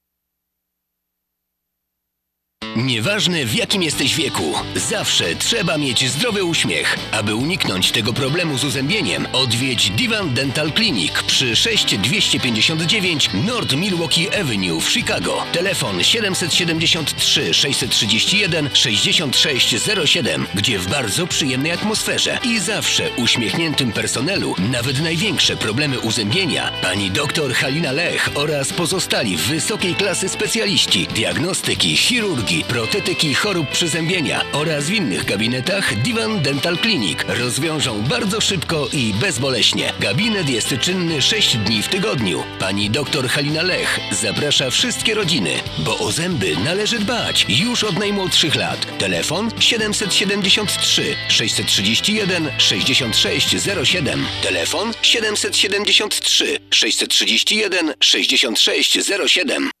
Nieważne 2.81 3.45
w 3.45 3.55
jakim 3.55 3.83
jesteś 3.83 4.15
wieku, 4.15 4.53
zawsze 4.75 5.35
trzeba 5.35 5.77
mieć 5.77 6.09
zdrowy 6.09 6.43
uśmiech. 6.43 6.97
Aby 7.11 7.35
uniknąć 7.35 7.91
tego 7.91 8.13
problemu 8.13 8.57
z 8.57 8.63
uzębieniem, 8.63 9.27
odwiedź 9.33 9.89
Divan 9.89 10.33
Dental 10.33 10.71
Clinic 10.71 11.13
przy 11.27 11.55
6259 11.55 13.29
North 13.45 13.75
Milwaukee 13.75 14.29
Avenue 14.35 14.81
w 14.81 14.91
Chicago. 14.91 15.43
Telefon 15.53 16.03
773 16.03 17.53
631 17.53 18.69
6607, 18.73 20.45
gdzie 20.53 20.79
w 20.79 20.87
bardzo 20.87 21.27
przyjemnej 21.27 21.71
atmosferze 21.71 22.39
i 22.43 22.59
zawsze 22.59 23.09
uśmiechniętym 23.17 23.91
personelu 23.91 24.55
nawet 24.71 24.99
największe 25.01 25.57
problemy 25.57 25.99
uzębienia 25.99 26.71
pani 26.81 27.11
dr 27.11 27.53
Halina 27.53 27.91
Lech 27.91 28.29
oraz 28.35 28.73
pozostali 28.73 29.37
wysokiej 29.37 29.95
klasy 29.95 30.29
specjaliści 30.29 31.07
diagnostyki, 31.07 31.97
chirurgii, 31.97 32.65
protetyki 32.71 33.33
chorób 33.33 33.69
przyzębienia 33.69 34.41
oraz 34.53 34.85
w 34.85 34.93
innych 34.93 35.25
gabinetach 35.25 35.95
Divan 35.95 36.41
Dental 36.41 36.77
Clinic 36.77 37.19
rozwiążą 37.27 38.01
bardzo 38.01 38.41
szybko 38.41 38.87
i 38.93 39.13
bezboleśnie. 39.13 39.93
Gabinet 39.99 40.49
jest 40.49 40.73
czynny 40.81 41.21
6 41.21 41.57
dni 41.57 41.81
w 41.83 41.87
tygodniu. 41.87 42.43
Pani 42.59 42.89
dr 42.89 43.29
Halina 43.29 43.61
Lech 43.61 43.99
zaprasza 44.11 44.69
wszystkie 44.69 45.13
rodziny, 45.13 45.51
bo 45.77 45.97
o 45.99 46.11
zęby 46.11 46.55
należy 46.65 46.99
dbać 46.99 47.45
już 47.49 47.83
od 47.83 47.99
najmłodszych 47.99 48.55
lat. 48.55 48.97
Telefon 48.97 49.51
773 49.59 51.15
631 51.29 52.49
6607. 52.57 54.25
Telefon 54.43 54.93
773 55.01 56.57
631 56.69 57.93
6607. 57.99 59.80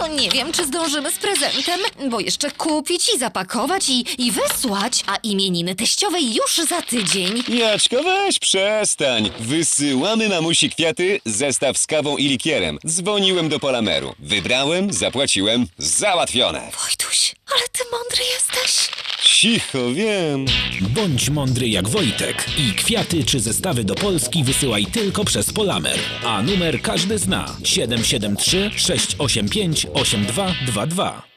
No 0.00 0.06
nie 0.06 0.30
wiem, 0.30 0.52
czy 0.52 0.66
zdążymy 0.66 1.12
z 1.12 1.18
prezentem, 1.18 1.80
bo 2.10 2.20
jeszcze 2.20 2.50
kupić 2.50 3.08
i 3.14 3.18
zapakować 3.18 3.88
i, 3.88 4.04
i 4.18 4.32
wysłać, 4.32 5.04
a 5.06 5.16
imieniny 5.16 5.74
teściowej 5.74 6.34
już 6.34 6.68
za 6.68 6.82
tydzień. 6.82 7.42
Jaczko, 7.48 8.02
weź 8.02 8.38
przestań. 8.38 9.30
Wysyłamy 9.40 10.28
mamusi 10.28 10.70
kwiaty, 10.70 11.20
zestaw 11.24 11.78
z 11.78 11.86
kawą 11.86 12.16
i 12.16 12.28
likierem. 12.28 12.78
Dzwoniłem 12.86 13.48
do 13.48 13.58
Polameru. 13.60 14.14
Wybrałem, 14.18 14.92
zapłaciłem, 14.92 15.66
załatwione. 15.78 16.70
Wojtuś, 16.82 17.34
ale 17.54 17.68
ty 17.72 17.82
mądry 17.92 18.22
jesteś. 18.34 18.88
Cicho, 19.24 19.92
wiem. 19.94 20.44
Bądź 20.80 21.30
mądry 21.30 21.68
jak 21.68 21.88
Wojtek 21.88 22.46
i 22.58 22.74
kwiaty 22.74 23.24
czy 23.24 23.40
zestawy 23.40 23.84
do 23.84 23.94
Polski 23.94 24.44
wysyłaj 24.44 24.86
tylko 24.86 25.24
przez 25.24 25.52
Polamer. 25.52 25.98
A 26.24 26.42
numer 26.42 26.82
każdy 26.82 27.18
zna 27.18 27.56
773 27.64 28.70
685 28.76 29.86
8222. 29.94 31.31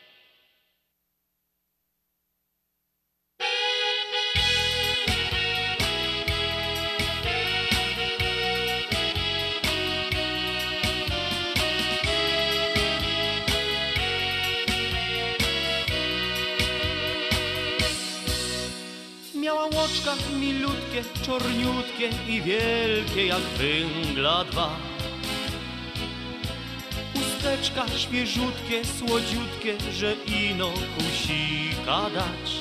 Łoczka 19.86 20.16
milutkie, 20.40 21.04
czorniutkie 21.26 22.10
i 22.28 22.42
wielkie 22.42 23.26
jak 23.26 23.42
węgla 23.42 24.44
dwa. 24.44 24.70
Usteczka 27.16 27.86
świeżutkie, 27.98 28.86
słodziutkie, 28.86 29.78
że 29.92 30.14
ino 30.14 30.70
kusika 30.70 32.10
dać. 32.10 32.52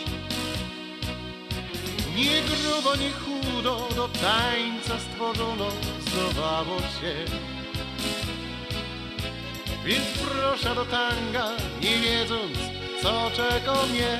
Nie 2.17 2.43
grubo, 2.43 2.97
nie 2.97 3.11
chudo, 3.13 3.89
do 3.97 4.09
tańca 4.09 4.99
stworzono, 4.99 5.69
zdowało 6.01 6.81
się. 6.81 7.15
Więc 9.85 10.05
proszę 10.25 10.75
do 10.75 10.85
tanga, 10.85 11.51
nie 11.83 11.99
wiedząc, 11.99 12.59
co 13.03 13.31
czeka 13.37 13.75
mnie. 13.93 14.19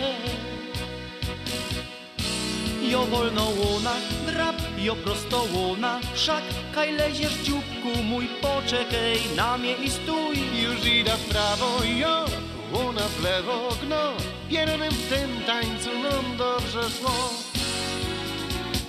Jo 2.91 3.07
wolno 3.07 3.45
łona, 3.45 3.95
drap, 4.27 4.57
jo 4.79 4.97
prosto 4.97 5.47
łona, 5.53 6.01
wszak 6.15 6.45
kaj 6.75 6.93
leziesz 6.93 7.35
dzióbku 7.43 8.03
mój, 8.03 8.29
poczekaj 8.43 9.19
na 9.37 9.59
mnie 9.59 9.75
i 9.75 9.91
stój. 9.91 10.37
Już 10.63 10.87
idę 10.87 11.17
w 11.17 11.29
prawo, 11.29 11.85
jo, 11.85 12.25
łona 12.73 13.01
w 13.09 13.23
lewo, 13.23 13.69
gno. 13.83 14.13
Pieronem 14.51 14.93
w 14.93 15.09
tym 15.09 15.31
tańcu 15.47 15.91
nam 15.99 16.37
dobrze 16.37 16.83
szło. 16.91 17.31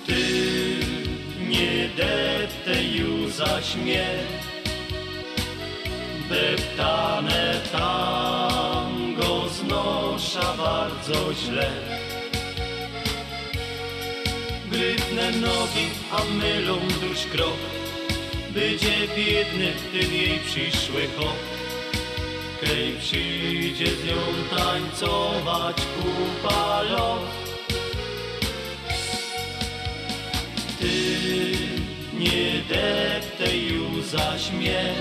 Ty 0.06 0.24
nie 1.50 1.90
deptaj 1.90 2.96
już 2.96 3.34
zaś 3.34 3.76
mnie, 3.76 4.08
deptane 6.30 7.62
tango 7.72 9.50
znosza 9.50 10.54
bardzo 10.58 11.34
źle. 11.34 11.72
Gryfne 14.86 15.32
nogi, 15.32 15.88
a 16.12 16.24
mylą 16.24 16.78
dusz 17.02 17.26
krok, 17.32 17.58
będzie 18.50 18.94
biedny 19.18 19.74
ten 19.92 20.14
jej 20.14 20.40
przyszły 20.40 21.08
hop. 21.18 21.36
Kej 22.62 22.96
przyjdzie 23.00 23.86
z 23.86 24.06
nią 24.06 24.58
tańcować 24.58 25.76
kupa 25.76 26.82
lot. 26.82 27.30
Ty 30.80 30.94
nie 32.20 32.62
deptaj 32.70 33.62
już 33.62 34.06
zaś 34.06 34.52
mnie, 34.52 34.94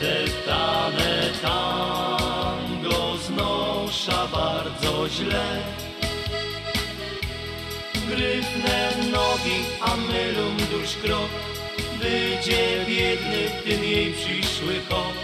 deptane 0.00 1.30
tango 1.42 3.16
znosza 3.16 4.26
bardzo 4.26 5.08
źle. 5.08 5.62
Gryfne 8.16 8.90
nogi, 9.10 9.58
a 9.80 9.96
mylą 9.96 10.56
dusz 10.70 10.96
krok, 11.02 11.30
będzie 12.00 12.84
biedny 12.88 13.50
ten 13.64 13.84
jej 13.84 14.12
przyszły 14.12 14.80
hop. 14.88 15.14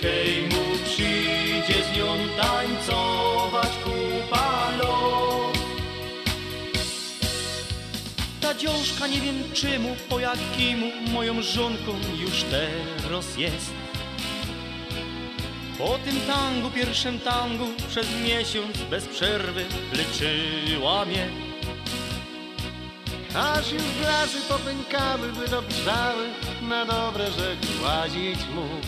Kej 0.00 0.42
mu 0.42 0.84
przyjdzie 0.84 1.84
z 1.84 1.96
nią 1.96 2.06
tańcować 2.40 3.70
kupa. 3.84 4.58
Ta 8.48 8.54
dziążka 8.54 9.06
nie 9.06 9.20
wiem 9.20 9.52
czemu, 9.52 9.96
po 10.08 10.20
jakimu 10.20 10.86
moją 11.12 11.42
żonką 11.42 11.92
już 12.20 12.42
teraz 12.42 13.38
jest. 13.38 13.70
Po 15.78 15.98
tym 15.98 16.20
tangu, 16.20 16.70
pierwszym 16.70 17.18
tangu, 17.20 17.66
przez 17.88 18.06
miesiąc 18.24 18.76
bez 18.90 19.06
przerwy 19.06 19.64
leczyła 19.92 21.04
mnie. 21.04 21.47
Aż 23.38 23.72
już 23.72 23.82
blazy 23.82 24.40
popękały, 24.48 25.32
wydobrzdały, 25.32 26.26
na 26.62 26.84
dobre 26.84 27.26
rzecz 27.26 27.82
łazić 27.82 28.38
mógł. 28.54 28.86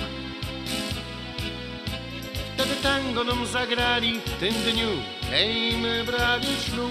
Wtedy 2.54 2.76
tango 2.82 3.24
nam 3.24 3.46
zagrali 3.46 4.20
w 4.20 4.30
tym 4.40 4.54
dniu, 4.54 4.88
hej, 5.30 5.76
my 5.76 6.04
brali 6.04 6.46
ślub. 6.66 6.90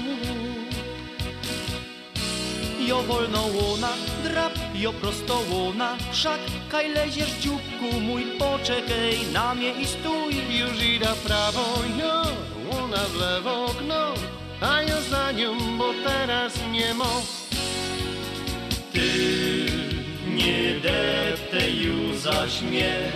Jo 2.80 3.03
wolno 3.03 3.41
łona, 3.41 3.90
drap, 4.23 4.53
jo 4.76 4.94
prosto 4.94 5.41
łona, 5.49 5.98
wszak 6.11 6.40
kaj 6.69 6.94
leziesz 6.94 7.31
dzióbku 7.31 7.99
mój, 8.02 8.23
poczekaj 8.23 9.18
na 9.34 9.56
mnie 9.56 9.72
i 9.72 9.86
stój. 9.86 10.60
Już 10.60 10.84
idę 10.84 11.07
w 11.15 11.22
prawo, 11.22 11.65
jo, 12.02 12.23
łona 12.72 12.98
w 12.98 13.15
lewo, 13.15 13.73
gno, 13.81 14.14
a 14.61 14.81
ja 14.81 15.02
za 15.02 15.31
nią, 15.31 15.77
bo 15.77 15.94
teraz 16.03 16.53
nie 16.72 16.94
mo. 16.94 17.22
Ty 18.94 19.10
nie 20.27 20.80
deptaj 20.80 21.76
już 21.76 22.18
zaś 22.18 22.61
mnie, 22.61 23.11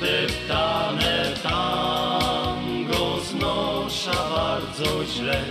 deptane 0.00 1.32
tango 1.42 3.20
znosza 3.30 4.28
bardzo 4.30 5.04
źle. 5.04 5.42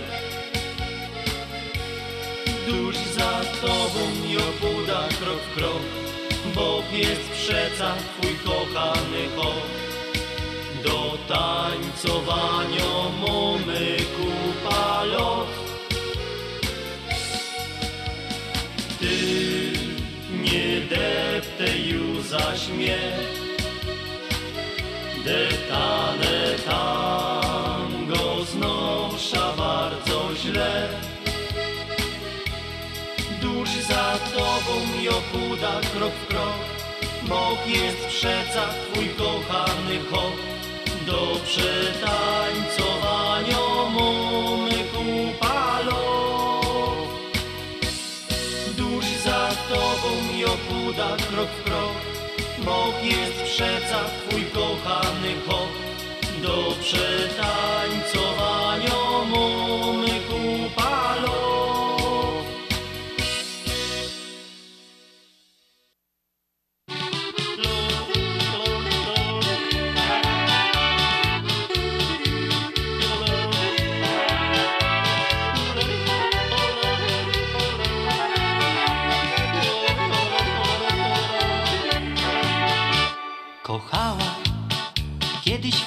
Dusz 2.68 2.96
za 2.96 3.40
tobą 3.60 4.00
i 4.30 4.36
obuda 4.36 5.08
krok 5.20 5.38
w 5.38 5.54
krok, 5.56 5.82
bo 6.54 6.82
jest 6.92 7.30
przeca 7.30 7.94
twój 7.96 8.34
kochany 8.44 9.28
chod. 9.36 9.64
Do 10.84 11.18
tańcowania 11.28 12.92
mamy 13.20 13.96
kupa 14.16 15.04
Ty 19.04 19.72
nie 20.42 20.80
deptaj 20.80 21.88
już 21.88 22.68
mnie, 22.76 22.98
deptane 25.24 26.36
tango 26.66 28.44
znosza 28.44 29.52
bardzo 29.56 30.30
źle. 30.42 30.88
Dusz 33.42 33.74
za 33.88 34.18
tobą 34.34 34.74
i 35.02 35.08
okuda 35.08 35.80
krok 35.94 36.12
w 36.12 36.26
krok, 36.26 36.58
Bóg 37.22 37.58
jest 37.66 38.06
przeca 38.08 38.68
twój 38.68 39.08
kochany 39.08 39.98
chod. 40.10 40.36
Do 41.06 41.40
przetańcowania 41.44 43.58
i 50.94 51.00
okuda 51.00 51.16
krok 51.16 51.48
w 51.48 51.64
krok, 51.64 51.92
Bóg 52.58 53.02
jest 53.02 53.42
przeca 53.44 54.04
twój 54.04 54.44
kochany 54.44 55.34
chod. 55.46 55.68
Do 56.42 56.74
przetańcowania 56.80 58.94
mamy 59.30 60.20
kupa 60.28 61.13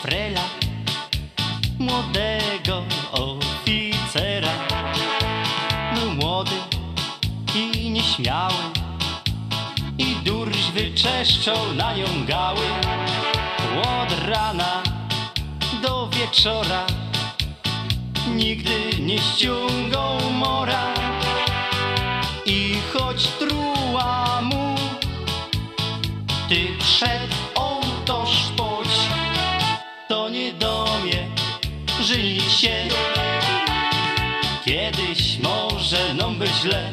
frela, 0.07 0.41
młodego 1.79 2.83
oficera. 3.11 4.53
Był 5.95 6.13
młody 6.13 6.55
i 7.55 7.91
nieśmiały 7.91 8.63
i 9.97 10.15
durś 10.15 10.71
wyczeszczał 10.71 11.73
na 11.75 11.93
nią 11.93 12.25
gały. 12.27 12.65
Od 13.81 14.29
rana 14.29 14.83
do 15.81 16.07
wieczora 16.07 16.85
nigdy 18.35 18.79
nie 18.99 19.19
ściągał 19.19 20.31
mora 20.31 20.93
i 22.45 22.75
choć 22.93 23.27
truła 23.27 24.41
mu 24.41 24.75
ty 26.49 26.67
przed 26.79 27.46
źle, 36.61 36.91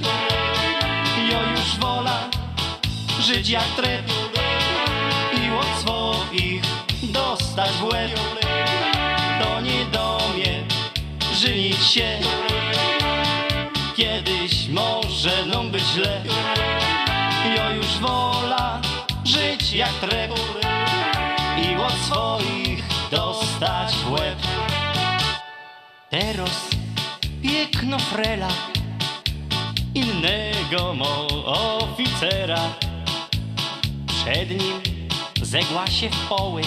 jo 1.31 1.39
już 1.51 1.79
wola 1.79 2.31
żyć 3.21 3.51
jak 3.51 3.65
trep 3.77 4.03
i 5.33 5.51
od 5.51 5.81
swoich 5.81 6.63
dostać 7.03 7.71
w 7.71 7.85
łeb. 7.85 8.11
To 9.43 9.61
nie 9.61 9.85
do 9.85 10.21
mnie 10.35 10.63
żyć 11.35 11.87
się. 11.87 12.19
Kiedyś 13.97 14.69
może 14.69 15.47
nam 15.47 15.71
być 15.71 15.85
źle, 15.95 16.23
jo 17.57 17.71
już 17.71 17.99
wola 17.99 18.81
żyć 19.25 19.73
jak 19.73 19.93
trep 19.93 20.33
i 21.57 21.77
od 21.77 21.93
swoich 21.93 22.85
dostać 23.11 23.95
w 23.95 24.13
łeb. 24.13 24.39
Teraz 26.11 26.69
piękno 27.43 27.99
frela 27.99 28.49
innego 29.95 30.95
mo 30.95 31.27
oficera. 31.83 32.61
Przed 34.07 34.51
nim 34.51 34.81
zegła 35.43 35.87
się 35.87 36.11
w 36.11 36.29
poły, 36.29 36.63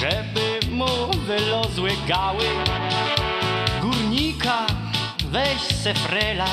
żeby 0.00 0.74
mu 0.76 1.12
wylozły 1.26 1.90
gały. 2.08 2.44
weź 5.34 5.60
se 5.60 5.94
frela, 5.94 6.46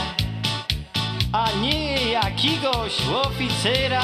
a 1.33 1.51
nie 1.61 2.11
jakiegoś 2.11 2.93
oficera. 3.25 4.01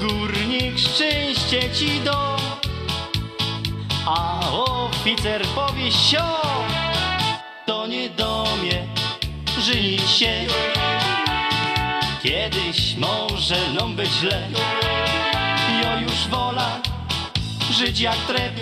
Górnik 0.00 0.78
szczęście 0.78 1.70
ci 1.70 2.00
do, 2.00 2.36
a 4.06 4.40
oficer 4.50 5.42
powie 5.54 5.92
sio, 5.92 6.42
to 7.66 7.86
nie 7.86 8.10
do 8.10 8.31
żyć 9.72 10.10
się. 10.10 10.46
Kiedyś 12.22 12.96
może 12.96 13.72
nam 13.74 13.96
być 13.96 14.10
źle, 14.10 14.48
jo 15.82 16.00
już 16.00 16.28
wola 16.28 16.80
żyć 17.70 18.00
jak 18.00 18.16
trep 18.16 18.52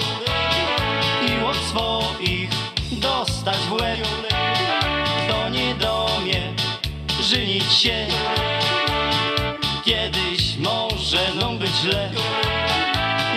i 1.29 1.45
od 1.45 1.57
swoich 1.57 2.51
dostać 2.93 3.57
w 3.57 3.73
łeb. 3.73 3.99
To 5.29 5.49
nie 5.49 5.75
do 5.75 6.09
mnie 6.23 6.53
żyć 7.21 7.73
się. 7.73 8.07
Kiedyś 9.85 10.57
może 10.57 11.35
nam 11.35 11.59
być 11.59 11.71
źle, 11.83 12.11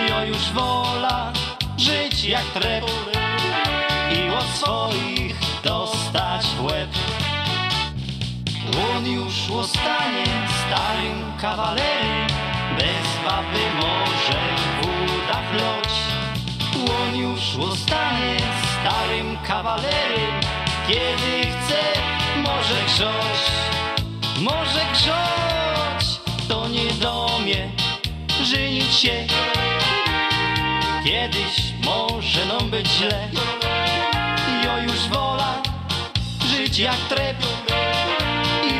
jo 0.08 0.24
już 0.24 0.52
wola 0.52 1.32
żyć 1.78 2.24
jak 2.24 2.44
trep 2.44 2.84
i 4.16 4.30
od 4.30 4.46
swoich 4.46 5.36
dostać 5.64 6.46
w 6.46 6.64
łeb. 6.64 7.03
Już 9.04 9.34
zostanie 9.34 10.24
starym 10.66 11.32
kawalerem, 11.40 12.26
bez 12.78 13.24
baby 13.24 13.64
może 13.76 14.40
w 14.80 14.86
udach 14.86 15.52
loć. 15.52 15.92
On 16.90 17.16
już 17.16 17.40
zostanie 17.40 18.36
starym 18.80 19.38
kawalerem, 19.46 20.40
kiedy 20.88 21.50
chce 21.50 22.00
może 22.36 22.84
grzoć, 22.86 23.40
może 24.40 24.80
grzoć. 24.92 26.20
To 26.48 26.68
nie 26.68 26.92
do 26.92 27.38
mnie 27.42 27.68
żyć 28.42 28.94
się, 28.94 29.26
kiedyś 31.04 31.72
może 31.84 32.46
nam 32.46 32.70
być 32.70 32.88
źle. 32.88 33.28
Jo 34.64 34.78
już 34.78 35.08
wola 35.08 35.62
żyć 36.46 36.78
jak 36.78 36.96
trep 37.08 37.63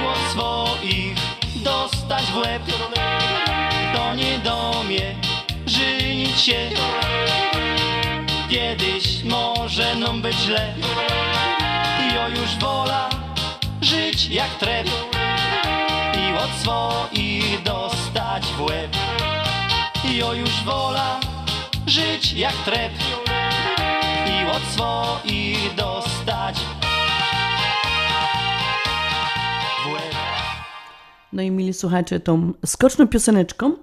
od 0.08 0.18
swoich 0.32 1.16
dostać 1.56 2.24
w 2.24 2.36
łeb. 2.36 2.62
To 3.94 4.14
nie 4.14 4.38
do 4.38 4.82
mnie 4.84 5.14
żyć 5.66 6.40
się, 6.40 6.70
kiedyś 8.50 9.24
może 9.24 9.94
nam 9.94 10.22
być 10.22 10.36
źle. 10.36 10.74
Jo 12.14 12.28
już 12.28 12.56
wola 12.60 13.08
żyć 13.80 14.28
jak 14.28 14.50
trep 14.50 14.86
i 16.18 16.36
od 16.36 16.50
swoich 16.60 17.62
dostać 17.62 18.44
w 18.46 18.60
łeb. 18.60 18.96
Jo 20.04 20.32
już 20.32 20.64
wola 20.64 21.20
żyć 21.86 22.32
jak 22.32 22.54
trep 22.54 22.92
i 24.26 24.46
od 24.56 24.62
swoich 24.62 25.74
dostać 25.74 26.56
No 31.34 31.42
i 31.42 31.50
mili 31.50 31.74
słuchacze, 31.74 32.20
tą 32.20 32.52
skoczną 32.66 33.08
pioseneczką 33.08 33.76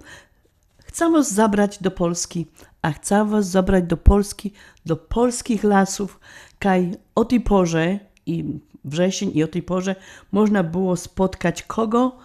chcę 0.84 1.10
was 1.10 1.32
zabrać 1.32 1.78
do 1.78 1.90
Polski, 1.90 2.46
a 2.82 2.92
chcę 2.92 3.24
was 3.24 3.46
zabrać 3.46 3.84
do 3.84 3.96
Polski, 3.96 4.52
do 4.86 4.96
polskich 4.96 5.64
lasów, 5.64 6.20
kaj 6.58 6.96
o 7.14 7.24
tej 7.24 7.40
porze 7.40 7.98
i 8.26 8.44
wrzesień 8.84 9.30
i 9.34 9.42
o 9.42 9.48
tej 9.48 9.62
porze 9.62 9.96
można 10.32 10.62
było 10.62 10.96
spotkać 10.96 11.62
kogo? 11.62 12.18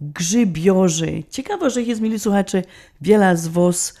Grzybiorzy. 0.00 1.22
Ciekawe, 1.30 1.70
że 1.70 1.82
jest, 1.82 2.00
mili 2.00 2.18
słuchacze, 2.18 2.62
wiele 3.00 3.36
z 3.36 3.48
was, 3.48 3.94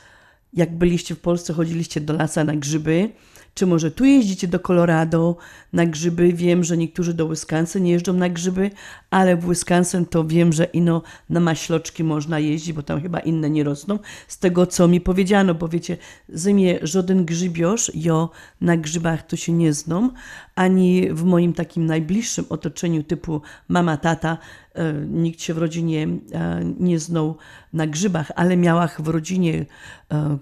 jak 0.52 0.78
byliście 0.78 1.14
w 1.14 1.20
Polsce, 1.20 1.52
chodziliście 1.52 2.00
do 2.00 2.14
lasa 2.14 2.44
na 2.44 2.56
grzyby, 2.56 3.10
czy 3.58 3.66
może 3.66 3.90
tu 3.90 4.04
jeździcie 4.04 4.48
do 4.48 4.60
Colorado 4.60 5.36
na 5.72 5.86
grzyby? 5.86 6.32
Wiem, 6.32 6.64
że 6.64 6.76
niektórzy 6.76 7.14
do 7.14 7.28
Wisconsin 7.28 7.86
jeżdżą 7.86 8.12
na 8.12 8.28
grzyby, 8.28 8.70
ale 9.10 9.36
w 9.36 9.48
Wisconsin 9.48 10.06
to 10.06 10.24
wiem, 10.24 10.52
że 10.52 10.64
ino 10.64 11.02
na 11.30 11.40
maśloczki 11.40 12.04
można 12.04 12.38
jeździć, 12.38 12.72
bo 12.72 12.82
tam 12.82 13.02
chyba 13.02 13.20
inne 13.20 13.50
nie 13.50 13.64
rosną. 13.64 13.98
Z 14.28 14.38
tego, 14.38 14.66
co 14.66 14.88
mi 14.88 15.00
powiedziano, 15.00 15.54
bo 15.54 15.68
wiecie, 15.68 15.96
zymie 16.28 16.78
żaden 16.82 17.24
grzybiorz, 17.24 17.90
jo 17.94 18.30
na 18.60 18.76
grzybach 18.76 19.26
to 19.26 19.36
się 19.36 19.52
nie 19.52 19.72
zną, 19.72 20.10
ani 20.54 21.12
w 21.12 21.24
moim 21.24 21.52
takim 21.52 21.86
najbliższym 21.86 22.44
otoczeniu 22.48 23.02
typu 23.02 23.42
mama, 23.68 23.96
tata, 23.96 24.38
e, 24.74 24.92
nikt 25.08 25.40
się 25.40 25.54
w 25.54 25.58
rodzinie 25.58 26.08
e, 26.32 26.64
nie 26.80 26.98
znał 26.98 27.36
na 27.72 27.86
grzybach, 27.86 28.32
ale 28.36 28.56
miałach 28.56 29.02
w 29.02 29.08
rodzinie 29.08 29.66
e, 30.12 30.38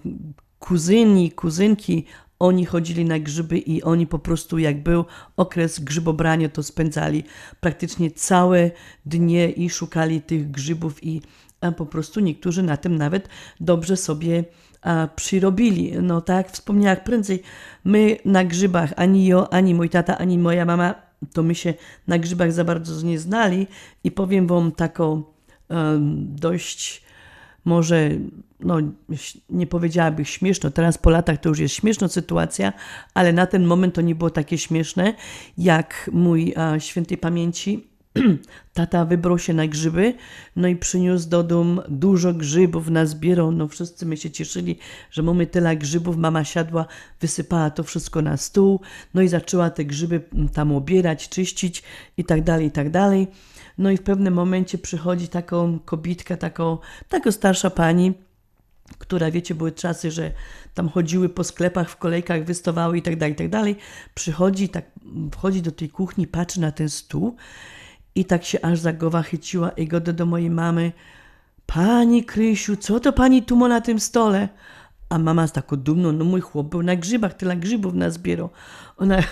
kuzyni, 0.59 1.31
kuzynki, 1.31 2.05
oni 2.39 2.65
chodzili 2.65 3.05
na 3.05 3.19
grzyby 3.19 3.57
i 3.57 3.83
oni 3.83 4.07
po 4.07 4.19
prostu, 4.19 4.57
jak 4.57 4.83
był 4.83 5.05
okres 5.37 5.79
grzybobrania, 5.79 6.49
to 6.49 6.63
spędzali 6.63 7.23
praktycznie 7.59 8.11
całe 8.11 8.71
dnie 9.05 9.49
i 9.49 9.69
szukali 9.69 10.21
tych 10.21 10.51
grzybów 10.51 11.03
i 11.03 11.21
po 11.77 11.85
prostu 11.85 12.19
niektórzy 12.19 12.63
na 12.63 12.77
tym 12.77 12.95
nawet 12.95 13.29
dobrze 13.59 13.97
sobie 13.97 14.43
a, 14.81 15.07
przyrobili. 15.15 15.93
No 16.01 16.21
tak 16.21 16.51
wspomniałam 16.51 16.97
prędzej, 16.97 17.43
my 17.85 18.17
na 18.25 18.43
grzybach, 18.43 18.93
ani 18.95 19.25
jo, 19.25 19.53
ani 19.53 19.75
mój 19.75 19.89
tata, 19.89 20.17
ani 20.17 20.37
moja 20.37 20.65
mama, 20.65 20.95
to 21.33 21.43
my 21.43 21.55
się 21.55 21.73
na 22.07 22.19
grzybach 22.19 22.51
za 22.51 22.63
bardzo 22.63 23.05
nie 23.05 23.19
znali 23.19 23.67
i 24.03 24.11
powiem 24.11 24.47
wam 24.47 24.71
taką 24.71 25.23
em, 25.69 26.35
dość 26.35 27.06
może, 27.67 28.09
no 28.59 28.77
nie 29.49 29.67
powiedziałabym 29.67 30.25
śmieszno, 30.25 30.71
teraz 30.71 30.97
po 30.97 31.09
latach 31.09 31.37
to 31.37 31.49
już 31.49 31.59
jest 31.59 31.75
śmieszna 31.75 32.07
sytuacja, 32.07 32.73
ale 33.13 33.33
na 33.33 33.45
ten 33.45 33.65
moment 33.65 33.95
to 33.95 34.01
nie 34.01 34.15
było 34.15 34.29
takie 34.29 34.57
śmieszne, 34.57 35.13
jak 35.57 36.09
mój 36.13 36.53
a, 36.55 36.79
świętej 36.79 37.17
pamięci. 37.17 37.87
Tata 38.73 39.05
wybrał 39.05 39.39
się 39.39 39.53
na 39.53 39.67
grzyby, 39.67 40.13
no 40.55 40.67
i 40.67 40.75
przyniósł 40.75 41.29
do 41.29 41.43
domu 41.43 41.81
dużo 41.89 42.33
grzybów, 42.33 42.89
nazbierał, 42.89 43.51
no 43.51 43.67
wszyscy 43.67 44.05
my 44.05 44.17
się 44.17 44.31
cieszyli, 44.31 44.77
że 45.11 45.23
mamy 45.23 45.47
tyle 45.47 45.77
grzybów, 45.77 46.17
mama 46.17 46.43
siadła, 46.43 46.85
wysypała 47.21 47.69
to 47.69 47.83
wszystko 47.83 48.21
na 48.21 48.37
stół, 48.37 48.81
no 49.13 49.21
i 49.21 49.27
zaczęła 49.27 49.69
te 49.69 49.85
grzyby 49.85 50.21
tam 50.53 50.71
obierać, 50.71 51.29
czyścić 51.29 51.83
i 52.17 52.23
tak 52.23 52.43
dalej, 52.43 52.67
i 52.67 52.71
tak 52.71 52.89
dalej. 52.89 53.27
No 53.77 53.91
i 53.91 53.97
w 53.97 54.03
pewnym 54.03 54.33
momencie 54.33 54.77
przychodzi 54.77 55.27
taką 55.27 55.79
kobitka, 55.79 56.37
taką, 56.37 56.77
taka 57.09 57.31
starsza 57.31 57.69
pani, 57.69 58.13
która, 58.97 59.31
wiecie, 59.31 59.55
były 59.55 59.71
czasy, 59.71 60.11
że 60.11 60.31
tam 60.73 60.89
chodziły 60.89 61.29
po 61.29 61.43
sklepach, 61.43 61.89
w 61.89 61.97
kolejkach, 61.97 62.43
wystawały 62.43 62.97
i 62.97 63.01
tak 63.01 63.15
dalej, 63.15 63.33
i 63.33 63.35
tak 63.35 63.49
dalej. 63.49 63.75
Przychodzi, 64.15 64.69
tak 64.69 64.85
wchodzi 65.31 65.61
do 65.61 65.71
tej 65.71 65.89
kuchni, 65.89 66.27
patrzy 66.27 66.61
na 66.61 66.71
ten 66.71 66.89
stół 66.89 67.35
i 68.15 68.25
tak 68.25 68.43
się 68.43 68.61
aż 68.61 68.79
za 68.79 68.93
głowa 68.93 69.21
chyciła 69.21 69.69
i 69.69 69.87
godę 69.87 70.13
do 70.13 70.25
mojej 70.25 70.49
mamy. 70.49 70.91
Pani 71.65 72.23
Krysiu, 72.25 72.75
co 72.75 72.99
to 72.99 73.13
pani 73.13 73.43
tu 73.43 73.55
ma 73.55 73.67
na 73.67 73.81
tym 73.81 73.99
stole? 73.99 74.49
A 75.09 75.17
mama 75.17 75.47
z 75.47 75.51
taką 75.51 75.75
dumną, 75.75 76.11
no 76.11 76.25
mój 76.25 76.41
chłop 76.41 76.69
był 76.69 76.83
na 76.83 76.95
grzybach, 76.95 77.33
tyle 77.33 77.57
grzybów 77.57 77.93
nazbierał. 77.93 78.49
Ona, 78.97 79.23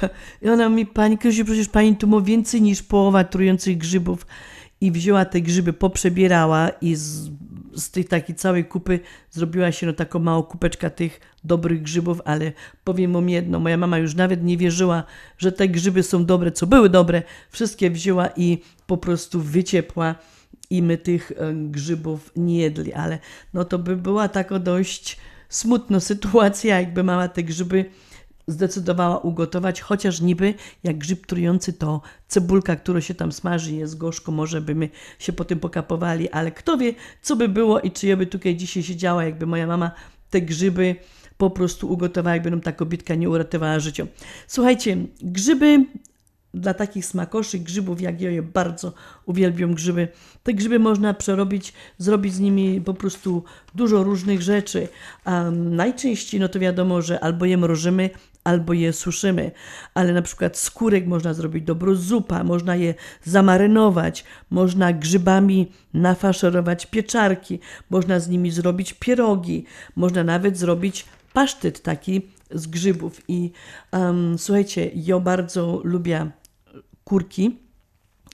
I 0.41 0.49
ona 0.49 0.69
mi, 0.69 0.85
pani 0.85 1.17
Krysiu, 1.17 1.45
przecież 1.45 1.69
pani 1.69 1.95
tu 1.95 2.07
ma 2.07 2.21
więcej 2.21 2.61
niż 2.61 2.83
połowa 2.83 3.23
trujących 3.23 3.77
grzybów. 3.77 4.27
I 4.81 4.91
wzięła 4.91 5.25
te 5.25 5.41
grzyby, 5.41 5.73
poprzebierała 5.73 6.69
i 6.69 6.95
z, 6.95 7.29
z 7.75 7.91
tej 7.91 8.05
takiej 8.05 8.35
całej 8.35 8.65
kupy 8.65 8.99
zrobiła 9.31 9.71
się 9.71 9.87
no 9.87 9.93
taką 9.93 10.19
małą 10.19 10.43
kupeczka 10.43 10.89
tych 10.89 11.19
dobrych 11.43 11.81
grzybów, 11.81 12.21
ale 12.25 12.51
powiem 12.83 13.13
wam 13.13 13.29
jedno, 13.29 13.59
moja 13.59 13.77
mama 13.77 13.97
już 13.97 14.15
nawet 14.15 14.43
nie 14.43 14.57
wierzyła, 14.57 15.03
że 15.37 15.51
te 15.51 15.67
grzyby 15.67 16.03
są 16.03 16.25
dobre, 16.25 16.51
co 16.51 16.67
były 16.67 16.89
dobre. 16.89 17.23
Wszystkie 17.49 17.89
wzięła 17.89 18.29
i 18.35 18.61
po 18.87 18.97
prostu 18.97 19.41
wyciepła 19.41 20.15
i 20.69 20.81
my 20.81 20.97
tych 20.97 21.31
e, 21.31 21.53
grzybów 21.53 22.31
nie 22.35 22.57
jedli, 22.57 22.93
ale 22.93 23.19
no 23.53 23.65
to 23.65 23.79
by 23.79 23.97
była 23.97 24.27
taka 24.27 24.59
dość 24.59 25.17
smutna 25.49 25.99
sytuacja, 25.99 26.79
jakby 26.79 27.03
mama 27.03 27.27
te 27.27 27.43
grzyby 27.43 27.85
zdecydowała 28.47 29.17
ugotować, 29.17 29.81
chociaż 29.81 30.21
niby 30.21 30.53
jak 30.83 30.97
grzyb 30.97 31.25
trujący 31.25 31.73
to 31.73 32.01
cebulka, 32.27 32.75
która 32.75 33.01
się 33.01 33.13
tam 33.13 33.31
smaży, 33.31 33.75
jest 33.75 33.97
gorzko, 33.97 34.31
może 34.31 34.61
by 34.61 34.75
my 34.75 34.89
się 35.19 35.33
po 35.33 35.45
tym 35.45 35.59
pokapowali, 35.59 36.29
ale 36.29 36.51
kto 36.51 36.77
wie, 36.77 36.93
co 37.21 37.35
by 37.35 37.49
było 37.49 37.79
i 37.79 37.91
czy 37.91 38.07
ja 38.07 38.17
by 38.17 38.27
tutaj 38.27 38.55
dzisiaj 38.55 38.83
siedziała, 38.83 39.23
jakby 39.23 39.45
moja 39.45 39.67
mama 39.67 39.91
te 40.29 40.41
grzyby 40.41 40.95
po 41.37 41.49
prostu 41.49 41.91
ugotowała, 41.91 42.33
jakby 42.33 42.51
nam 42.51 42.61
ta 42.61 42.71
kobietka 42.71 43.15
nie 43.15 43.29
uratowała 43.29 43.79
życia. 43.79 44.07
Słuchajcie, 44.47 44.97
grzyby 45.21 45.85
dla 46.55 46.73
takich 46.73 47.05
smakoszy 47.05 47.59
grzybów 47.59 48.01
jak 48.01 48.21
ja, 48.21 48.31
ja 48.31 48.41
bardzo 48.41 48.93
uwielbiam 49.25 49.73
grzyby. 49.73 50.07
Te 50.43 50.53
grzyby 50.53 50.79
można 50.79 51.13
przerobić, 51.13 51.73
zrobić 51.97 52.33
z 52.33 52.39
nimi 52.39 52.81
po 52.81 52.93
prostu 52.93 53.43
dużo 53.75 54.03
różnych 54.03 54.41
rzeczy. 54.41 54.87
A 55.25 55.51
najczęściej, 55.51 56.39
no 56.39 56.47
to 56.49 56.59
wiadomo, 56.59 57.01
że 57.01 57.19
albo 57.19 57.45
je 57.45 57.57
mrożymy, 57.57 58.09
albo 58.43 58.73
je 58.73 58.93
suszymy. 58.93 59.51
Ale 59.93 60.13
na 60.13 60.21
przykład 60.21 60.57
skórek 60.57 61.05
można 61.07 61.33
zrobić 61.33 61.63
dobrą 61.63 61.95
zupa, 61.95 62.43
można 62.43 62.75
je 62.75 62.93
zamarynować, 63.23 64.23
można 64.49 64.93
grzybami 64.93 65.71
nafaszerować 65.93 66.85
pieczarki, 66.85 67.59
można 67.89 68.19
z 68.19 68.29
nimi 68.29 68.51
zrobić 68.51 68.93
pierogi, 68.93 69.65
można 69.95 70.23
nawet 70.23 70.57
zrobić 70.57 71.05
pasztet 71.33 71.81
taki 71.81 72.21
z 72.51 72.67
grzybów. 72.67 73.21
I 73.27 73.51
um, 73.91 74.37
słuchajcie, 74.37 74.91
ja 74.95 75.19
bardzo 75.19 75.81
lubię 75.83 76.31
kurki. 77.05 77.57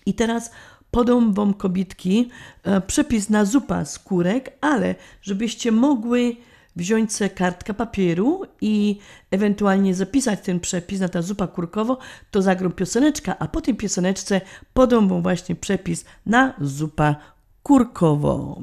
I 0.06 0.14
teraz 0.14 0.52
podam 0.92 1.34
wam 1.34 1.54
kobitki 1.54 2.30
e, 2.64 2.82
przepis 2.82 3.30
na 3.30 3.46
zupa 3.46 3.86
z 3.86 4.00
kurek, 4.00 4.58
ale 4.62 4.96
żebyście 5.22 5.72
mogły 5.72 6.36
wziąć 6.76 7.14
sobie 7.14 7.30
kartkę 7.30 7.74
papieru 7.74 8.42
i 8.62 9.00
ewentualnie 9.32 9.96
zapisać 9.96 10.42
ten 10.42 10.60
przepis 10.60 11.00
na 11.00 11.10
ta 11.10 11.22
zupa 11.22 11.48
kurkowo, 11.48 11.98
to 12.32 12.42
zagram 12.42 12.72
pioseneczka, 12.72 13.40
a 13.40 13.48
po 13.48 13.62
tej 13.62 13.76
pioseneczce 13.76 14.42
podam 14.74 15.08
wam 15.08 15.22
właśnie 15.22 15.56
przepis 15.56 16.06
na 16.26 16.54
zupa 16.62 17.16
kurkowo. 17.64 18.62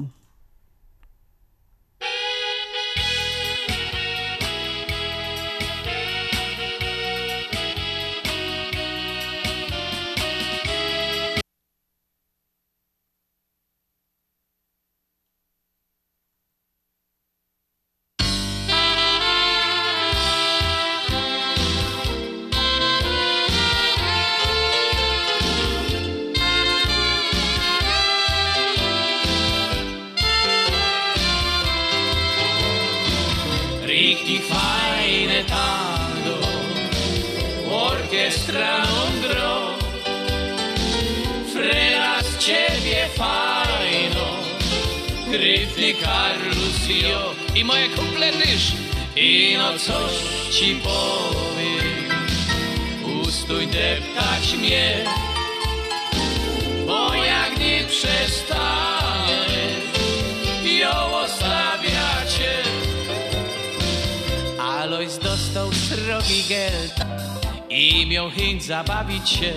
I 67.99 68.05
miał 68.05 68.29
chęć 68.29 68.63
zabawić 68.63 69.29
się. 69.29 69.53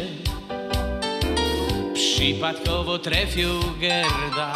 Przypadkowo 1.94 2.98
trafił 2.98 3.48
Gerda, 3.80 4.54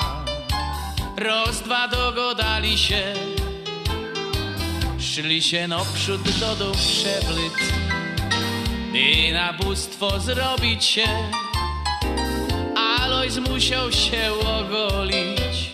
roz 1.17 1.61
dwa 1.61 1.89
dogodali 1.89 2.79
się. 2.79 3.15
Szli 4.99 5.43
się 5.43 5.69
naprzód 5.69 6.23
do 6.23 6.57
domu 6.57 6.75
przeblyt 6.75 7.53
i 8.95 9.33
na 9.33 9.53
bóstwo 9.53 10.21
zrobić 10.21 10.85
się. 10.85 11.09
Alois 12.77 13.39
musiał 13.39 13.93
się 13.93 14.33
ogolić, 14.33 15.71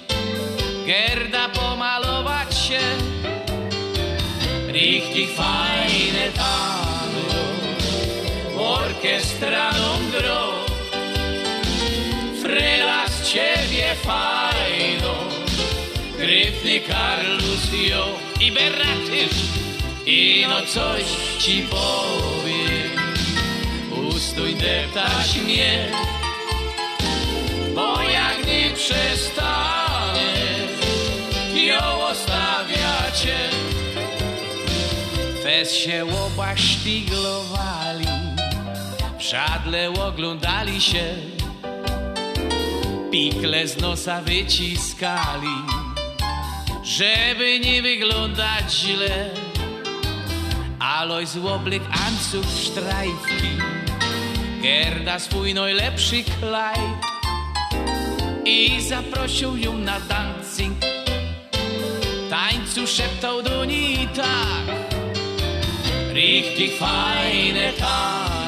Gerda 0.87 1.49
pomalować 1.49 2.59
się. 2.59 2.81
Richtig 4.73 5.29
fajne 5.37 6.33
orkiestra 9.03 9.71
gro. 10.13 10.65
Frela 12.43 13.09
z 13.09 13.33
ciebie 13.33 13.95
fajno, 14.05 15.15
gryfny 16.19 16.81
Carlusio 16.81 18.07
i 18.41 18.53
Beratysz. 18.53 19.43
I 20.07 20.47
no 20.49 20.67
coś 20.67 21.05
ci 21.39 21.67
powiem, 21.71 22.91
ustój 24.09 24.55
deptać 24.55 25.39
mnie, 25.45 25.89
bo 27.75 28.03
jak 28.03 28.47
nie 28.47 28.71
przestaniesz, 28.75 30.23
ją 31.55 32.07
ostawiacie. 32.07 33.39
Fez 35.43 35.75
się 35.75 36.07
oba 36.27 36.57
szpiglowali, 36.57 38.07
w 38.07 38.22
szadle 39.33 39.91
oglądali 39.91 40.81
się, 40.81 41.15
pikle 43.11 43.69
z 43.69 43.81
nosa 43.81 44.23
wyciskali, 44.23 45.57
żeby 46.85 47.61
nie 47.61 47.83
wyglądać 47.83 48.73
źle. 48.73 49.31
Alois 50.79 51.37
oblik 51.37 51.83
anców 52.07 52.47
sztrajfki, 52.65 53.49
Gerda 54.63 55.19
swój 55.19 55.55
najlepszy 55.55 56.25
klaj 56.41 56.81
i 58.45 58.81
zaprosił 58.81 59.57
ją 59.57 59.79
na 59.79 60.01
dancing. 60.01 60.77
Tańcu 62.31 62.87
szeptał 62.87 63.43
do 63.43 63.65
niej 63.65 64.09
tak. 64.17 64.93
Richtig 66.15 66.77
fajne 66.79 67.73
tango, 67.73 68.42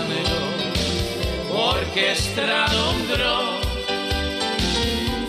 orkiestra 1.56 2.66
gro. 3.08 3.60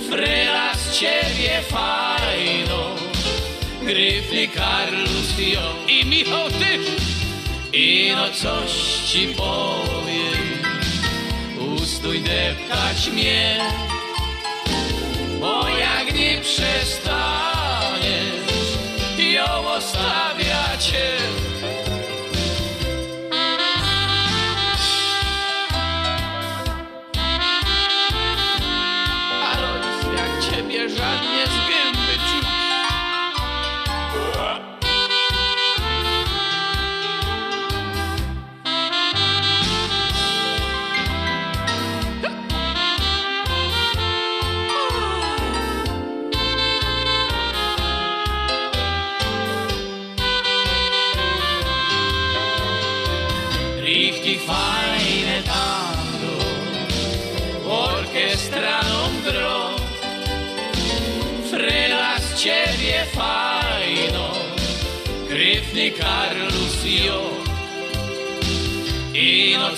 Frela 0.09 0.75
z 0.75 0.99
ciebie 0.99 1.61
fajno, 1.69 2.95
gryfny 3.81 4.47
Carlusio 4.47 5.75
i 5.87 6.05
Michał 6.05 6.49
też. 6.49 6.85
I 7.73 8.11
no 8.15 8.29
coś 8.29 8.71
ci 9.05 9.27
powiem, 9.27 10.63
ustój 11.75 12.21
deptać 12.21 13.09
mnie, 13.13 13.59
bo 15.39 15.67
jak 15.69 16.15
nie 16.15 16.41
przestaniesz, 16.41 17.55
ją 19.17 19.67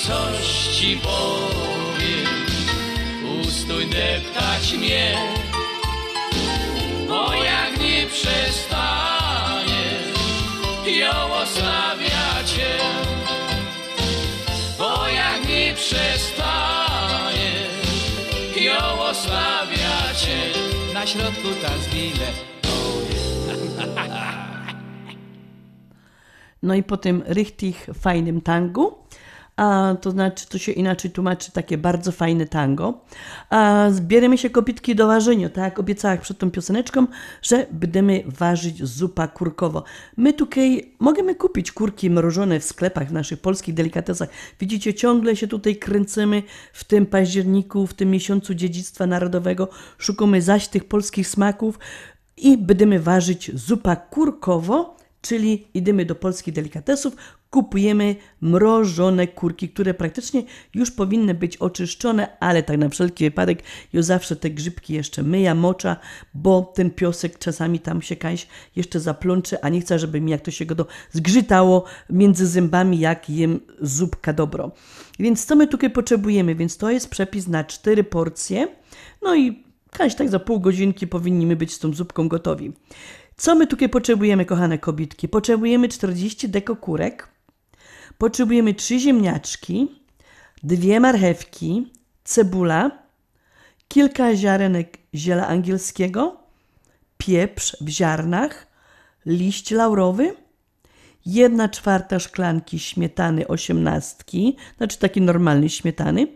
coś 0.07 0.47
ci 0.77 0.97
powiem, 0.97 2.27
ustój 3.41 3.85
deptać 3.85 4.73
mnie, 4.73 5.17
bo 7.07 7.33
jak 7.33 7.79
nie 7.79 8.05
przestaniesz, 8.05 9.67
ją 10.99 11.33
ostawiacie. 11.33 12.77
Bo 14.79 15.07
jak 15.07 15.49
nie 15.49 15.73
przestanie 15.73 17.51
ją 18.61 19.01
osłabiacie 19.01 20.37
na 20.93 21.07
środku 21.07 21.47
ta. 21.61 21.77
No 26.63 26.75
i 26.75 26.83
po 26.83 26.97
tym 26.97 27.23
richtig 27.27 27.87
fajnym 27.99 28.41
tangu, 28.41 28.95
a 29.57 29.95
to 30.01 30.11
znaczy, 30.11 30.47
to 30.49 30.57
się 30.57 30.71
inaczej 30.71 31.11
tłumaczy, 31.11 31.51
takie 31.51 31.77
bardzo 31.77 32.11
fajne 32.11 32.45
tango, 32.45 33.05
a 33.49 33.87
zbieramy 33.91 34.37
się 34.37 34.49
kopitki 34.49 34.95
do 34.95 35.07
ważenia, 35.07 35.49
tak 35.49 35.79
obiecałam 35.79 36.17
przed 36.17 36.37
tą 36.37 36.51
pioseneczką, 36.51 37.07
że 37.41 37.65
będziemy 37.71 38.23
ważyć 38.25 38.83
zupa 38.83 39.27
kurkowo. 39.27 39.83
My 40.17 40.33
tutaj 40.33 40.91
możemy 40.99 41.35
kupić 41.35 41.71
kurki 41.71 42.09
mrożone 42.09 42.59
w 42.59 42.63
sklepach, 42.63 43.07
w 43.07 43.13
naszych 43.13 43.41
polskich 43.41 43.73
delikatesach. 43.73 44.29
Widzicie, 44.59 44.93
ciągle 44.93 45.35
się 45.35 45.47
tutaj 45.47 45.75
kręcimy 45.75 46.43
w 46.73 46.83
tym 46.83 47.05
październiku, 47.05 47.87
w 47.87 47.93
tym 47.93 48.11
miesiącu 48.11 48.53
dziedzictwa 48.53 49.07
narodowego, 49.07 49.69
szukamy 49.97 50.41
zaś 50.41 50.67
tych 50.67 50.85
polskich 50.85 51.27
smaków 51.27 51.79
i 52.37 52.57
będziemy 52.57 52.99
ważyć 52.99 53.51
zupa 53.59 53.95
kurkowo, 53.95 54.97
czyli 55.21 55.67
idziemy 55.73 56.05
do 56.05 56.15
polskich 56.15 56.53
delikatesów, 56.53 57.15
kupujemy 57.49 58.15
mrożone 58.41 59.27
kurki, 59.27 59.69
które 59.69 59.93
praktycznie 59.93 60.43
już 60.73 60.91
powinny 60.91 61.33
być 61.33 61.57
oczyszczone, 61.57 62.37
ale 62.39 62.63
tak 62.63 62.77
na 62.77 62.89
wszelki 62.89 63.23
wypadek 63.23 63.63
już 63.93 64.05
zawsze 64.05 64.35
te 64.35 64.49
grzybki 64.49 64.93
jeszcze 64.93 65.23
myja, 65.23 65.55
mocza, 65.55 65.97
bo 66.33 66.71
ten 66.75 66.91
piosek 66.91 67.39
czasami 67.39 67.79
tam 67.79 68.01
się 68.01 68.15
kaś 68.15 68.47
jeszcze 68.75 68.99
zaplącze, 68.99 69.65
a 69.65 69.69
nie 69.69 69.81
chcę, 69.81 69.99
żeby 69.99 70.21
mi 70.21 70.31
jak 70.31 70.41
to 70.41 70.51
się 70.51 70.65
go 70.65 70.75
do 70.75 70.85
zgrzytało 71.11 71.83
między 72.09 72.47
zębami, 72.47 72.99
jak 72.99 73.29
jem 73.29 73.59
zupka 73.81 74.33
dobro. 74.33 74.71
Więc 75.19 75.45
co 75.45 75.55
my 75.55 75.67
tutaj 75.67 75.89
potrzebujemy? 75.89 76.55
Więc 76.55 76.77
to 76.77 76.89
jest 76.89 77.09
przepis 77.09 77.47
na 77.47 77.63
cztery 77.63 78.03
porcje, 78.03 78.67
no 79.21 79.35
i 79.35 79.63
kaś 79.91 80.15
tak 80.15 80.29
za 80.29 80.39
pół 80.39 80.59
godzinki 80.59 81.07
powinniśmy 81.07 81.55
być 81.55 81.73
z 81.73 81.79
tą 81.79 81.93
zupką 81.93 82.27
gotowi. 82.27 82.73
Co 83.37 83.55
my 83.55 83.67
tutaj 83.67 83.89
potrzebujemy, 83.89 84.45
kochane 84.45 84.77
kobitki? 84.77 85.27
Potrzebujemy 85.27 85.89
40 85.89 86.49
deko 86.49 86.75
kurek, 86.75 87.27
potrzebujemy 88.17 88.73
3 88.73 88.99
ziemniaczki, 88.99 89.87
dwie 90.63 90.99
marchewki, 90.99 91.91
cebula, 92.23 92.91
kilka 93.87 94.35
ziarenek 94.35 94.97
ziela 95.15 95.47
angielskiego, 95.47 96.37
pieprz 97.17 97.77
w 97.81 97.89
ziarnach, 97.89 98.67
liść 99.25 99.71
laurowy, 99.71 100.35
jedna 101.25 101.69
czwarta 101.69 102.19
szklanki 102.19 102.79
śmietany 102.79 103.47
osiemnastki, 103.47 104.55
znaczy 104.77 104.99
takiej 104.99 105.23
normalnej 105.23 105.69
śmietany 105.69 106.27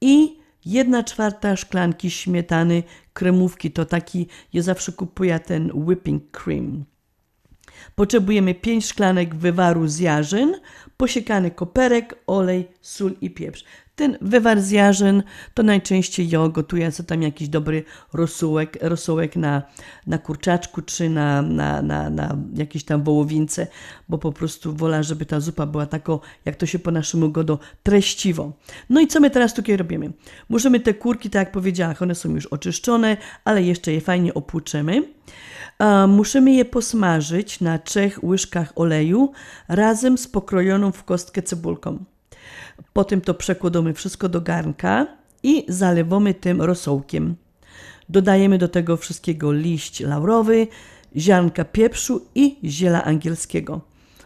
i 0.00 0.38
jedna 0.64 1.02
czwarta 1.02 1.56
szklanki 1.56 2.10
śmietany 2.10 2.82
kremówki, 3.12 3.70
to 3.70 3.84
taki, 3.84 4.26
ja 4.52 4.62
zawsze 4.62 4.92
kupuję 4.92 5.40
ten 5.40 5.70
whipping 5.74 6.30
cream. 6.30 6.84
Potrzebujemy 7.94 8.54
5 8.54 8.86
szklanek 8.86 9.34
wywaru 9.34 9.88
z 9.88 9.98
jarzyn, 9.98 10.54
posiekany 10.96 11.50
koperek, 11.50 12.14
olej, 12.26 12.68
sól 12.80 13.12
i 13.20 13.30
pieprz. 13.30 13.64
Ten 13.96 14.18
wywar 14.20 14.60
z 14.60 14.70
jarzyn 14.70 15.22
to 15.54 15.62
najczęściej 15.62 16.28
ja 16.28 16.48
gotuję 16.48 16.92
sobie 16.92 17.06
tam 17.06 17.22
jakiś 17.22 17.48
dobry 17.48 17.84
rosołek, 18.12 18.78
rosołek 18.80 19.36
na, 19.36 19.62
na 20.06 20.18
kurczaczku 20.18 20.82
czy 20.82 21.10
na, 21.10 21.42
na, 21.42 21.82
na, 21.82 22.10
na 22.10 22.36
tam 22.86 23.02
wołowince, 23.02 23.66
bo 24.08 24.18
po 24.18 24.32
prostu 24.32 24.74
wolę, 24.76 25.04
żeby 25.04 25.26
ta 25.26 25.40
zupa 25.40 25.66
była 25.66 25.86
taką, 25.86 26.18
jak 26.44 26.56
to 26.56 26.66
się 26.66 26.78
po 26.78 26.90
naszemu 26.90 27.30
godo, 27.30 27.58
treściwo. 27.82 28.52
No 28.90 29.00
i 29.00 29.06
co 29.06 29.20
my 29.20 29.30
teraz 29.30 29.54
tutaj 29.54 29.76
robimy? 29.76 30.12
Możemy 30.48 30.80
te 30.80 30.94
kurki, 30.94 31.30
tak 31.30 31.40
jak 31.40 31.52
powiedziałam, 31.52 31.96
one 32.00 32.14
są 32.14 32.30
już 32.34 32.46
oczyszczone, 32.46 33.16
ale 33.44 33.62
jeszcze 33.62 33.92
je 33.92 34.00
fajnie 34.00 34.34
opłuczemy. 34.34 35.02
Musimy 36.08 36.52
je 36.52 36.64
posmażyć 36.64 37.60
na 37.60 37.78
trzech 37.78 38.24
łyżkach 38.24 38.72
oleju 38.76 39.32
razem 39.68 40.18
z 40.18 40.28
pokrojoną 40.28 40.92
w 40.92 41.04
kostkę 41.04 41.42
cebulką. 41.42 42.04
Potem 42.92 43.20
to 43.20 43.34
przekładamy 43.34 43.94
wszystko 43.94 44.28
do 44.28 44.40
garnka 44.40 45.06
i 45.42 45.64
zalewamy 45.68 46.34
tym 46.34 46.62
rosołkiem. 46.62 47.36
Dodajemy 48.08 48.58
do 48.58 48.68
tego 48.68 48.96
wszystkiego 48.96 49.52
liść 49.52 50.00
laurowy, 50.00 50.66
ziarnka 51.16 51.64
pieprzu 51.64 52.26
i 52.34 52.56
ziela 52.64 53.04
angielskiego. 53.04 53.80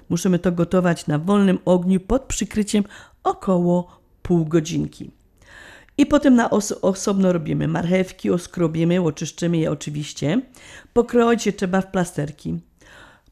Musimy 0.08 0.38
to 0.38 0.52
gotować 0.52 1.06
na 1.06 1.18
wolnym 1.18 1.58
ogniu 1.64 2.00
pod 2.00 2.22
przykryciem 2.22 2.84
około 3.24 4.00
pół 4.22 4.44
godzinki. 4.44 5.10
I 5.98 6.06
potem 6.06 6.34
na 6.34 6.50
os 6.50 6.72
osobno 6.72 7.32
robimy 7.32 7.68
marchewki, 7.68 8.30
oskrobimy, 8.30 9.02
oczyszczymy 9.02 9.58
je 9.58 9.70
oczywiście. 9.70 10.40
Pokroić 10.92 11.46
je 11.46 11.52
trzeba 11.52 11.80
w 11.80 11.90
plasterki. 11.90 12.58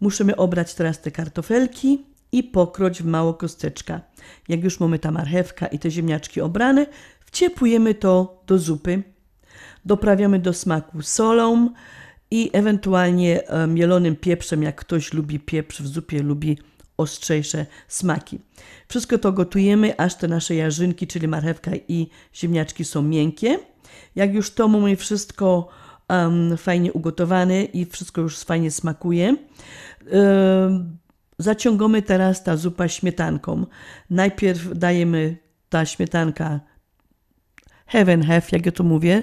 Musimy 0.00 0.36
obrać 0.36 0.74
teraz 0.74 1.00
te 1.00 1.10
kartofelki 1.10 2.04
i 2.34 2.42
pokroć 2.42 3.02
w 3.02 3.06
mało 3.06 3.34
kosteczka. 3.34 4.00
Jak 4.48 4.64
już 4.64 4.80
mamy 4.80 4.98
ta 4.98 5.10
marchewka 5.10 5.66
i 5.66 5.78
te 5.78 5.90
ziemniaczki 5.90 6.40
obrane, 6.40 6.86
wciepujemy 7.20 7.94
to 7.94 8.42
do 8.46 8.58
zupy. 8.58 9.02
Doprawiamy 9.84 10.38
do 10.38 10.52
smaku 10.52 11.02
solą 11.02 11.70
i 12.30 12.50
ewentualnie 12.52 13.40
mielonym 13.68 14.16
pieprzem, 14.16 14.62
jak 14.62 14.76
ktoś 14.76 15.12
lubi 15.12 15.40
pieprz 15.40 15.80
w 15.80 15.86
zupie, 15.86 16.22
lubi 16.22 16.58
ostrzejsze 16.96 17.66
smaki. 17.88 18.38
Wszystko 18.88 19.18
to 19.18 19.32
gotujemy, 19.32 19.96
aż 19.96 20.14
te 20.14 20.28
nasze 20.28 20.54
jarzynki, 20.54 21.06
czyli 21.06 21.28
marchewka 21.28 21.70
i 21.88 22.08
ziemniaczki 22.34 22.84
są 22.84 23.02
miękkie. 23.02 23.58
Jak 24.14 24.34
już 24.34 24.50
to 24.50 24.68
mamy 24.68 24.96
wszystko 24.96 25.68
um, 26.08 26.56
fajnie 26.56 26.92
ugotowane 26.92 27.64
i 27.64 27.86
wszystko 27.86 28.20
już 28.20 28.38
fajnie 28.38 28.70
smakuje, 28.70 29.36
zaciągamy 31.38 32.02
teraz 32.02 32.44
ta 32.44 32.56
zupa 32.56 32.88
śmietanką. 32.88 33.66
Najpierw 34.10 34.78
dajemy 34.78 35.36
ta 35.68 35.86
śmietanka 35.86 36.60
heaven 37.86 38.22
have, 38.22 38.42
jak 38.52 38.66
ja 38.66 38.72
to 38.72 38.84
mówię, 38.84 39.22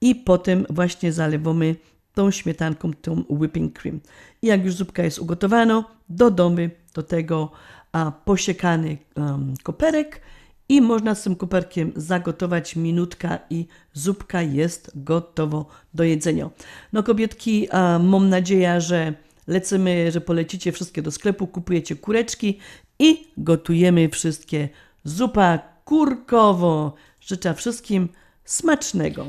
i 0.00 0.14
potem 0.14 0.66
właśnie 0.70 1.12
zalewamy 1.12 1.76
tą 2.14 2.30
śmietanką, 2.30 2.92
tą 2.92 3.24
whipping 3.28 3.78
cream. 3.78 4.00
I 4.42 4.46
jak 4.46 4.64
już 4.64 4.74
zupka 4.74 5.02
jest 5.02 5.18
ugotowana, 5.18 5.84
dodamy 6.08 6.70
do 6.94 7.02
tego 7.02 7.50
a, 7.92 8.12
posiekany 8.24 8.98
um, 9.16 9.54
koperek 9.62 10.20
i 10.68 10.80
można 10.80 11.14
z 11.14 11.22
tym 11.22 11.36
koperkiem 11.36 11.92
zagotować 11.96 12.76
minutka 12.76 13.38
i 13.50 13.66
zupka 13.92 14.42
jest 14.42 14.90
gotowa 14.94 15.64
do 15.94 16.04
jedzenia. 16.04 16.50
No 16.92 17.02
kobietki, 17.02 17.70
a, 17.70 17.98
mam 17.98 18.28
nadzieję, 18.28 18.80
że 18.80 19.14
lecimy, 19.46 20.12
że 20.12 20.20
polecicie 20.20 20.72
wszystkie 20.72 21.02
do 21.02 21.10
sklepu, 21.10 21.46
kupujecie 21.46 21.96
kureczki 21.96 22.58
i 22.98 23.26
gotujemy 23.36 24.08
wszystkie 24.08 24.68
zupa 25.04 25.58
kurkowo. 25.84 26.94
Życzę 27.20 27.54
wszystkim 27.54 28.08
smacznego. 28.44 29.26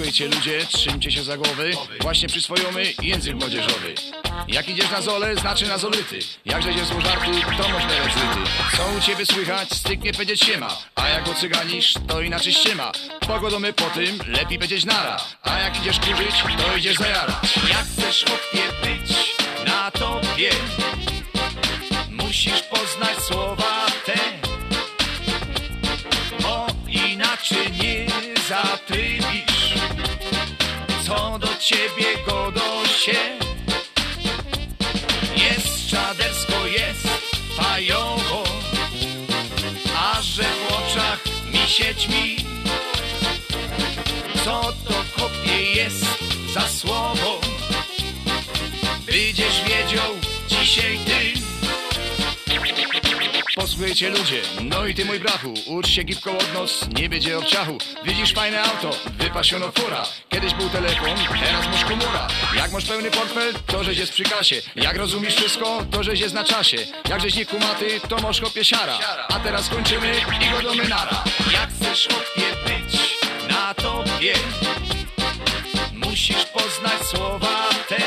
Posłuchajcie 0.00 0.36
ludzie, 0.36 0.66
trzymcie 0.66 1.12
się 1.12 1.22
za 1.22 1.36
głowy. 1.36 1.70
Właśnie 2.00 2.28
przyswojony 2.28 2.82
język 3.02 3.34
młodzieżowy. 3.34 3.94
Jak 4.48 4.68
idziesz 4.68 4.90
na 4.90 5.00
zole, 5.00 5.36
znaczy 5.36 5.68
na 5.68 5.78
zolyty 5.78 6.18
Jakże 6.44 6.72
idziesz 6.72 6.86
z 6.86 6.90
żartu, 6.90 7.30
to 7.62 7.68
można 7.68 7.88
zryty 7.88 8.50
Co 8.76 8.82
u 8.98 9.00
ciebie 9.00 9.26
słychać, 9.26 9.70
styknie 9.72 10.12
powiedzieć 10.12 10.40
siema 10.40 10.76
A 10.94 11.08
jak 11.08 11.28
ocyganisz, 11.28 11.94
to 12.08 12.20
inaczej 12.20 12.52
ściema. 12.52 12.92
Pogodomy 13.20 13.72
po 13.72 13.84
tym, 13.84 14.18
lepiej 14.26 14.58
powiedzieć 14.58 14.84
nara. 14.84 15.16
A 15.42 15.58
jak 15.58 15.80
idziesz 15.80 16.00
kurzyć, 16.00 16.34
to 16.58 16.76
idziesz 16.76 16.96
zajarać 16.96 17.34
Jak 17.70 17.86
chcesz 17.86 18.24
chłopie 18.24 18.66
być 18.82 19.36
na 19.66 19.90
tobie 19.90 20.50
Musisz 22.10 22.62
poznać 22.62 23.18
słowa 23.18 23.79
ciebie 31.60 32.16
godo 32.26 32.86
się 32.86 33.38
Jest 35.36 35.86
czadersko, 35.86 36.66
jest 36.66 37.08
fajowo 37.56 38.44
A 39.96 40.22
że 40.22 40.42
w 40.42 40.72
oczach 40.72 41.24
mi 41.52 41.68
się 41.68 41.94
ćmi 41.94 42.36
Co 44.44 44.60
to 44.88 44.94
kopie 45.16 45.62
jest 45.74 46.04
za 46.54 46.68
słowo 46.68 47.29
Słuchajcie 53.80 54.10
ludzie, 54.10 54.42
no 54.62 54.86
i 54.86 54.94
ty 54.94 55.04
mój 55.04 55.20
brachu 55.20 55.54
Ucz 55.66 55.88
się 55.88 56.02
gipką 56.02 56.38
od 56.38 56.54
nos, 56.54 56.88
nie 56.96 57.08
będzie 57.08 57.38
obciachu. 57.38 57.78
Widzisz 58.04 58.34
fajne 58.34 58.62
auto, 58.62 58.90
wypasiono 59.18 59.72
fura. 59.72 60.04
Kiedyś 60.28 60.54
był 60.54 60.68
telefon, 60.68 61.18
teraz 61.44 61.66
masz 61.66 61.84
komura. 61.84 62.28
Jak 62.56 62.72
masz 62.72 62.84
pełny 62.84 63.10
portfel, 63.10 63.54
to 63.66 63.84
żeś 63.84 63.98
jest 63.98 64.12
przy 64.12 64.22
kasie. 64.22 64.56
Jak 64.76 64.96
rozumiesz 64.96 65.34
wszystko, 65.34 65.86
to 65.90 66.02
żeś 66.02 66.20
jest 66.20 66.34
na 66.34 66.44
czasie. 66.44 66.76
Jak 67.08 67.20
żeś 67.20 67.34
nie 67.34 67.46
kumaty, 67.46 68.00
to 68.08 68.16
masz 68.18 68.40
chopie 68.40 68.64
siara. 68.64 68.98
A 69.28 69.40
teraz 69.40 69.68
kończymy 69.68 70.12
i 70.46 70.50
go 70.50 70.62
do 70.62 70.74
menara. 70.74 71.24
Jak 71.52 71.70
chcesz 71.70 72.08
chopie 72.08 72.46
być 72.64 73.00
na 73.50 73.74
tobie 73.74 74.34
Musisz 75.94 76.44
poznać 76.44 77.02
słowa 77.10 77.68
te. 77.88 78.00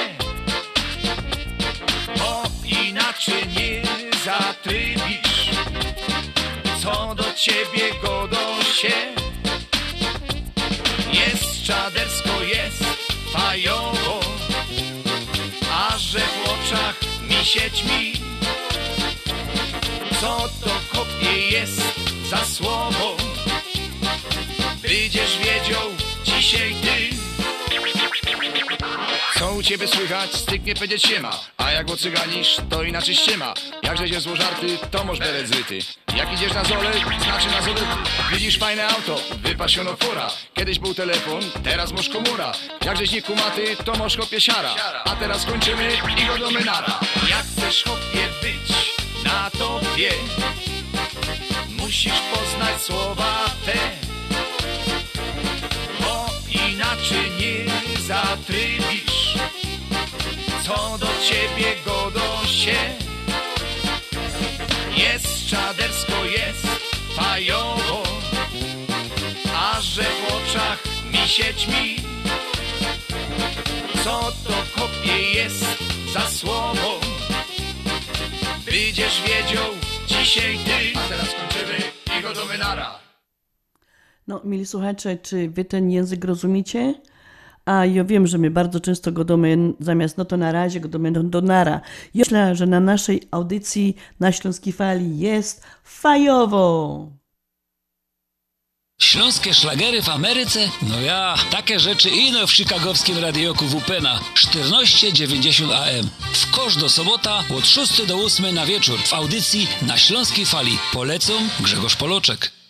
Bo 2.17 2.43
inaczej 2.65 3.47
nie 3.47 3.83
do 4.25 4.92
ciebie 7.35 7.93
godą 8.01 8.61
się. 8.61 8.93
Jest 11.13 11.63
czadersko, 11.63 12.43
jest 12.43 12.83
fajowo 13.33 14.19
A 15.71 15.97
że 15.97 16.19
w 16.19 16.49
oczach 16.49 16.95
mi 17.29 17.45
się 17.45 17.71
ćmi. 17.71 18.13
Co 20.21 20.49
to 20.63 20.97
kopie 20.97 21.49
jest 21.49 21.81
za 22.29 22.45
słowo? 22.45 23.17
Będziesz 24.81 25.37
wiedział 25.37 25.89
dzisiaj 26.25 26.75
ty 26.81 27.23
co 29.43 29.53
u 29.53 29.63
ciebie 29.63 29.87
słychać? 29.87 30.35
Styknie 30.35 30.75
powiedzieć 30.75 31.03
się 31.03 31.19
ma 31.19 31.39
A 31.57 31.71
jak 31.71 31.89
ocyganisz, 31.89 32.57
to 32.69 32.83
inaczej 32.83 33.15
się 33.15 33.37
ma 33.37 33.53
Jakże 33.83 34.07
się 34.07 34.21
zło 34.21 34.35
żarty, 34.35 34.77
to 34.91 35.03
masz 35.03 35.19
beret 35.19 35.47
zryty. 35.47 35.79
Jak 36.17 36.33
idziesz 36.33 36.53
na 36.53 36.63
zole, 36.63 36.91
znaczy 37.23 37.47
na 37.47 37.61
zolety 37.61 37.81
Widzisz 38.31 38.57
fajne 38.59 38.87
auto, 38.87 39.19
wypasiono 39.37 39.95
fura. 39.95 40.29
Kiedyś 40.53 40.79
był 40.79 40.93
telefon, 40.93 41.41
teraz 41.63 41.91
masz 41.91 42.09
komura. 42.09 42.51
Jakżeś 42.85 43.11
nie 43.11 43.21
kumaty, 43.21 43.75
to 43.85 43.93
masz 43.95 44.17
chopie 44.17 44.41
siara. 44.41 44.75
A 45.05 45.15
teraz 45.15 45.45
kończymy 45.45 45.97
i 46.17 46.25
go 46.25 46.37
do 46.37 46.49
Jak 47.29 47.45
chcesz 47.57 47.83
chopie 47.83 48.27
być 48.41 48.95
na 49.23 49.49
tobie 49.49 50.11
Musisz 51.69 52.19
poznać 52.33 52.81
słowa 52.81 53.45
te 53.65 54.02
Co 60.65 60.97
do 60.97 61.07
ciebie 61.07 61.75
godą 61.85 62.45
się 62.45 62.75
Jest 64.97 65.45
czadersko, 65.47 66.25
jest 66.25 66.67
fajowo. 67.15 68.03
A 69.55 69.81
że 69.81 70.03
w 70.03 70.33
oczach 70.33 70.83
mi 71.11 71.27
się 71.27 71.53
ćmi 71.53 71.95
Co 74.03 74.31
to 74.43 74.81
kopie 74.81 75.21
jest 75.33 75.65
za 76.13 76.27
słowo? 76.27 76.99
Będziesz 78.65 79.21
wiedział 79.21 79.69
dzisiaj 80.07 80.57
ty. 80.65 80.99
A 80.99 81.09
teraz 81.09 81.29
kończymy 81.29 81.77
i 82.19 82.21
go 82.21 82.33
do 82.33 82.45
menara 82.45 82.99
No, 84.27 84.41
mili 84.43 84.65
słuchacze, 84.65 85.17
czy 85.17 85.49
wy 85.49 85.65
ten 85.65 85.91
język 85.91 86.25
rozumiecie? 86.25 86.93
A 87.65 87.85
ja 87.85 88.03
wiem, 88.03 88.27
że 88.27 88.37
my 88.37 88.51
bardzo 88.51 88.79
często 88.79 89.11
godamy 89.11 89.57
zamiast 89.79 90.17
no 90.17 90.25
to 90.25 90.37
na 90.37 90.51
razie, 90.51 90.79
godamy 90.79 91.11
do, 91.11 91.23
do 91.23 91.41
nara. 91.41 91.81
Ja 92.13 92.19
myślę, 92.19 92.55
że 92.55 92.65
na 92.65 92.79
naszej 92.79 93.21
audycji 93.31 93.95
na 94.19 94.31
Śląskiej 94.31 94.73
Fali 94.73 95.19
jest 95.19 95.63
fajowo. 95.83 97.07
Śląskie 99.01 99.53
szlagery 99.53 100.01
w 100.01 100.09
Ameryce? 100.09 100.69
No 100.81 101.01
ja, 101.01 101.35
takie 101.51 101.79
rzeczy 101.79 102.09
ino 102.09 102.47
w 102.47 102.51
chicagowskim 102.51 103.17
radioku 103.17 103.65
WPNA 103.65 104.19
1490 104.35 105.71
AM. 105.71 106.09
W 106.33 106.51
kosz 106.51 106.75
do 106.75 106.89
sobota 106.89 107.43
od 107.57 107.67
6 107.67 108.05
do 108.05 108.15
8 108.15 108.55
na 108.55 108.65
wieczór 108.65 108.99
w 108.99 109.13
audycji 109.13 109.67
na 109.81 109.97
Śląskiej 109.97 110.45
Fali. 110.45 110.77
Polecą 110.93 111.33
Grzegorz 111.59 111.95
Poloczek. 111.95 112.62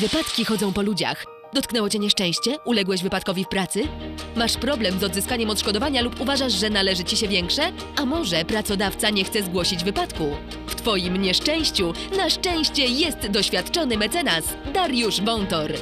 Wypadki 0.00 0.44
chodzą 0.44 0.72
po 0.72 0.82
ludziach. 0.82 1.24
Dotknęło 1.52 1.88
cię 1.88 1.98
nieszczęście? 1.98 2.56
Uległeś 2.64 3.02
wypadkowi 3.02 3.44
w 3.44 3.48
pracy? 3.48 3.88
Masz 4.36 4.56
problem 4.56 5.00
z 5.00 5.04
odzyskaniem 5.04 5.50
odszkodowania 5.50 6.02
lub 6.02 6.20
uważasz, 6.20 6.52
że 6.52 6.70
należy 6.70 7.04
ci 7.04 7.16
się 7.16 7.28
większe? 7.28 7.72
A 7.96 8.06
może 8.06 8.44
pracodawca 8.44 9.10
nie 9.10 9.24
chce 9.24 9.42
zgłosić 9.42 9.84
wypadku? 9.84 10.36
W 10.66 10.74
twoim 10.74 11.16
nieszczęściu 11.16 11.92
na 12.16 12.30
szczęście 12.30 12.86
jest 12.86 13.28
doświadczony 13.28 13.96
mecenas 13.96 14.44
Dariusz 14.74 15.20
Wątor. 15.20 15.72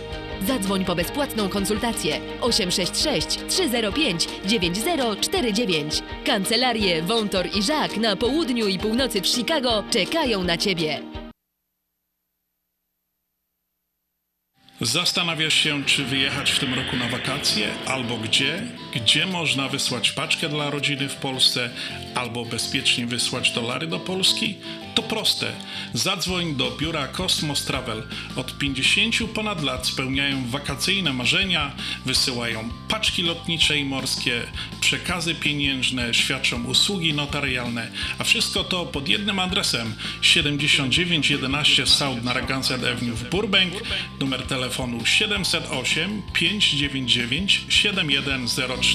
Zadzwoń 0.46 0.84
po 0.84 0.94
bezpłatną 0.94 1.48
konsultację 1.48 2.20
866 2.40 3.38
305 3.48 4.28
9049. 4.46 6.02
Kancelarie 6.24 7.02
Wątor 7.02 7.48
i 7.54 7.62
Żak 7.62 7.96
na 7.96 8.16
południu 8.16 8.66
i 8.66 8.78
północy 8.78 9.20
w 9.20 9.26
Chicago 9.26 9.84
czekają 9.90 10.44
na 10.44 10.56
ciebie. 10.56 11.02
Zastanawiasz 14.80 15.54
się, 15.54 15.84
czy 15.84 16.04
wyjechać 16.04 16.50
w 16.50 16.58
tym 16.58 16.74
roku 16.74 16.96
na 16.96 17.08
wakacje, 17.08 17.68
albo 17.86 18.16
gdzie? 18.16 18.62
Gdzie 18.94 19.26
można 19.26 19.68
wysłać 19.68 20.12
paczkę 20.12 20.48
dla 20.48 20.70
rodziny 20.70 21.08
w 21.08 21.14
Polsce, 21.14 21.70
albo 22.14 22.44
bezpiecznie 22.44 23.06
wysłać 23.06 23.50
dolary 23.50 23.86
do 23.86 24.00
Polski? 24.00 24.54
To 24.94 25.02
proste. 25.02 25.52
Zadzwoń 25.92 26.54
do 26.56 26.70
biura 26.70 27.08
Cosmos 27.08 27.64
Travel. 27.64 28.02
Od 28.36 28.58
50 28.58 29.16
ponad 29.34 29.62
lat 29.62 29.86
spełniają 29.86 30.48
wakacyjne 30.48 31.12
marzenia, 31.12 31.72
wysyłają 32.06 32.68
paczki 32.88 33.22
lotnicze 33.22 33.78
i 33.78 33.84
morskie, 33.84 34.42
przekazy 34.80 35.34
pieniężne, 35.34 36.14
świadczą 36.14 36.64
usługi 36.64 37.14
notarialne, 37.14 37.90
a 38.18 38.24
wszystko 38.24 38.64
to 38.64 38.86
pod 38.86 39.08
jednym 39.08 39.38
adresem 39.38 39.94
7911 40.22 41.86
South 41.86 42.22
Narragansett 42.22 42.84
Avenue 42.84 43.16
w 43.16 43.30
Burbank, 43.30 43.72
numer 44.20 44.42
telefonu 44.42 45.06
708 45.06 46.22
599 46.32 47.64
7104. 47.68 48.87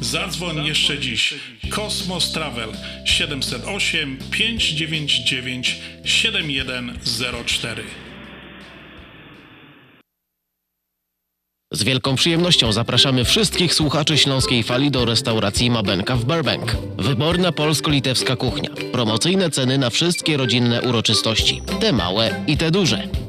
Zadzwoń 0.00 0.66
jeszcze 0.66 0.98
dziś. 0.98 1.34
Kosmos 1.70 2.32
Travel 2.32 2.72
708 3.04 4.18
599 4.30 5.76
7104. 6.04 7.84
Z 11.72 11.82
wielką 11.82 12.14
przyjemnością 12.14 12.72
zapraszamy 12.72 13.24
wszystkich 13.24 13.74
słuchaczy 13.74 14.18
Śląskiej 14.18 14.62
Fali 14.62 14.90
do 14.90 15.04
restauracji 15.04 15.70
Mabenka 15.70 16.16
w 16.16 16.24
Burbank. 16.24 16.76
Wyborna 16.98 17.52
polsko-litewska 17.52 18.36
kuchnia. 18.36 18.70
Promocyjne 18.92 19.50
ceny 19.50 19.78
na 19.78 19.90
wszystkie 19.90 20.36
rodzinne 20.36 20.82
uroczystości. 20.82 21.62
Te 21.80 21.92
małe 21.92 22.44
i 22.46 22.56
te 22.56 22.70
duże. 22.70 23.27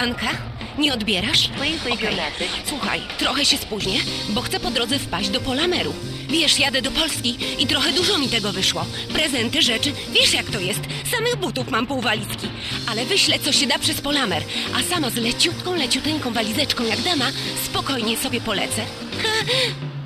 Anka, 0.00 0.28
nie 0.78 0.94
odbierasz? 0.94 1.48
Okej. 1.92 2.08
Słuchaj, 2.66 3.00
trochę 3.18 3.44
się 3.44 3.56
spóźnię, 3.56 4.00
bo 4.28 4.40
chcę 4.40 4.60
po 4.60 4.70
drodze 4.70 4.98
wpaść 4.98 5.28
do 5.28 5.40
Polameru. 5.40 5.94
Wiesz, 6.28 6.58
jadę 6.58 6.82
do 6.82 6.90
Polski 6.90 7.36
i 7.58 7.66
trochę 7.66 7.92
dużo 7.92 8.18
mi 8.18 8.28
tego 8.28 8.52
wyszło. 8.52 8.86
Prezenty, 9.12 9.62
rzeczy, 9.62 9.92
wiesz 10.12 10.34
jak 10.34 10.50
to 10.50 10.60
jest. 10.60 10.80
Samych 11.10 11.36
butów 11.36 11.70
mam 11.70 11.86
pół 11.86 12.00
walizki. 12.00 12.46
Ale 12.86 13.04
wyślę, 13.04 13.38
co 13.38 13.52
się 13.52 13.66
da 13.66 13.78
przez 13.78 14.00
Polamer. 14.00 14.42
A 14.74 14.82
sama 14.82 15.10
z 15.10 15.14
leciutką, 15.16 15.74
leciuteńką 15.74 16.32
walizeczką 16.32 16.84
jak 16.84 17.00
dama, 17.00 17.26
spokojnie 17.64 18.16
sobie 18.16 18.40
polecę. 18.40 18.82
Ha, 19.22 19.52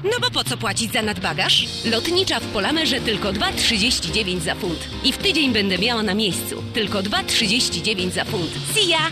no 0.04 0.20
bo 0.20 0.30
po 0.30 0.44
co 0.44 0.56
płacić 0.56 0.92
za 0.92 1.02
nadbagaż? 1.02 1.66
Lotnicza 1.84 2.40
w 2.40 2.44
Polamerze 2.46 3.00
tylko 3.00 3.32
2,39 3.32 4.40
za 4.40 4.54
funt. 4.54 4.78
I 5.04 5.12
w 5.12 5.18
tydzień 5.18 5.52
będę 5.52 5.78
miała 5.78 6.02
na 6.02 6.14
miejscu. 6.14 6.62
Tylko 6.74 6.98
2,39 6.98 8.10
za 8.10 8.24
funt. 8.24 8.50
See 8.74 8.88
ya! 8.88 9.10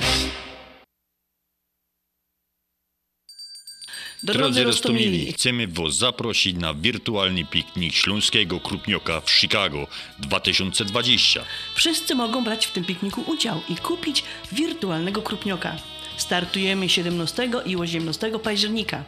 Drodzy 4.23 4.65
Rostomili, 4.65 5.33
chcemy 5.33 5.67
Was 5.67 5.97
zaprosić 5.97 6.57
na 6.57 6.75
wirtualny 6.75 7.45
piknik 7.45 7.95
Śląskiego 7.95 8.61
Krupnioka 8.61 9.21
w 9.21 9.31
Chicago 9.31 9.87
2020. 10.19 11.45
Wszyscy 11.75 12.15
mogą 12.15 12.45
brać 12.45 12.67
w 12.67 12.73
tym 12.73 12.85
pikniku 12.85 13.23
udział 13.27 13.61
i 13.69 13.77
kupić 13.77 14.25
wirtualnego 14.53 15.23
krupnioka. 15.23 15.77
Startujemy 16.17 16.89
17 16.89 17.51
i 17.67 17.77
18 17.77 18.39
października. 18.43 19.05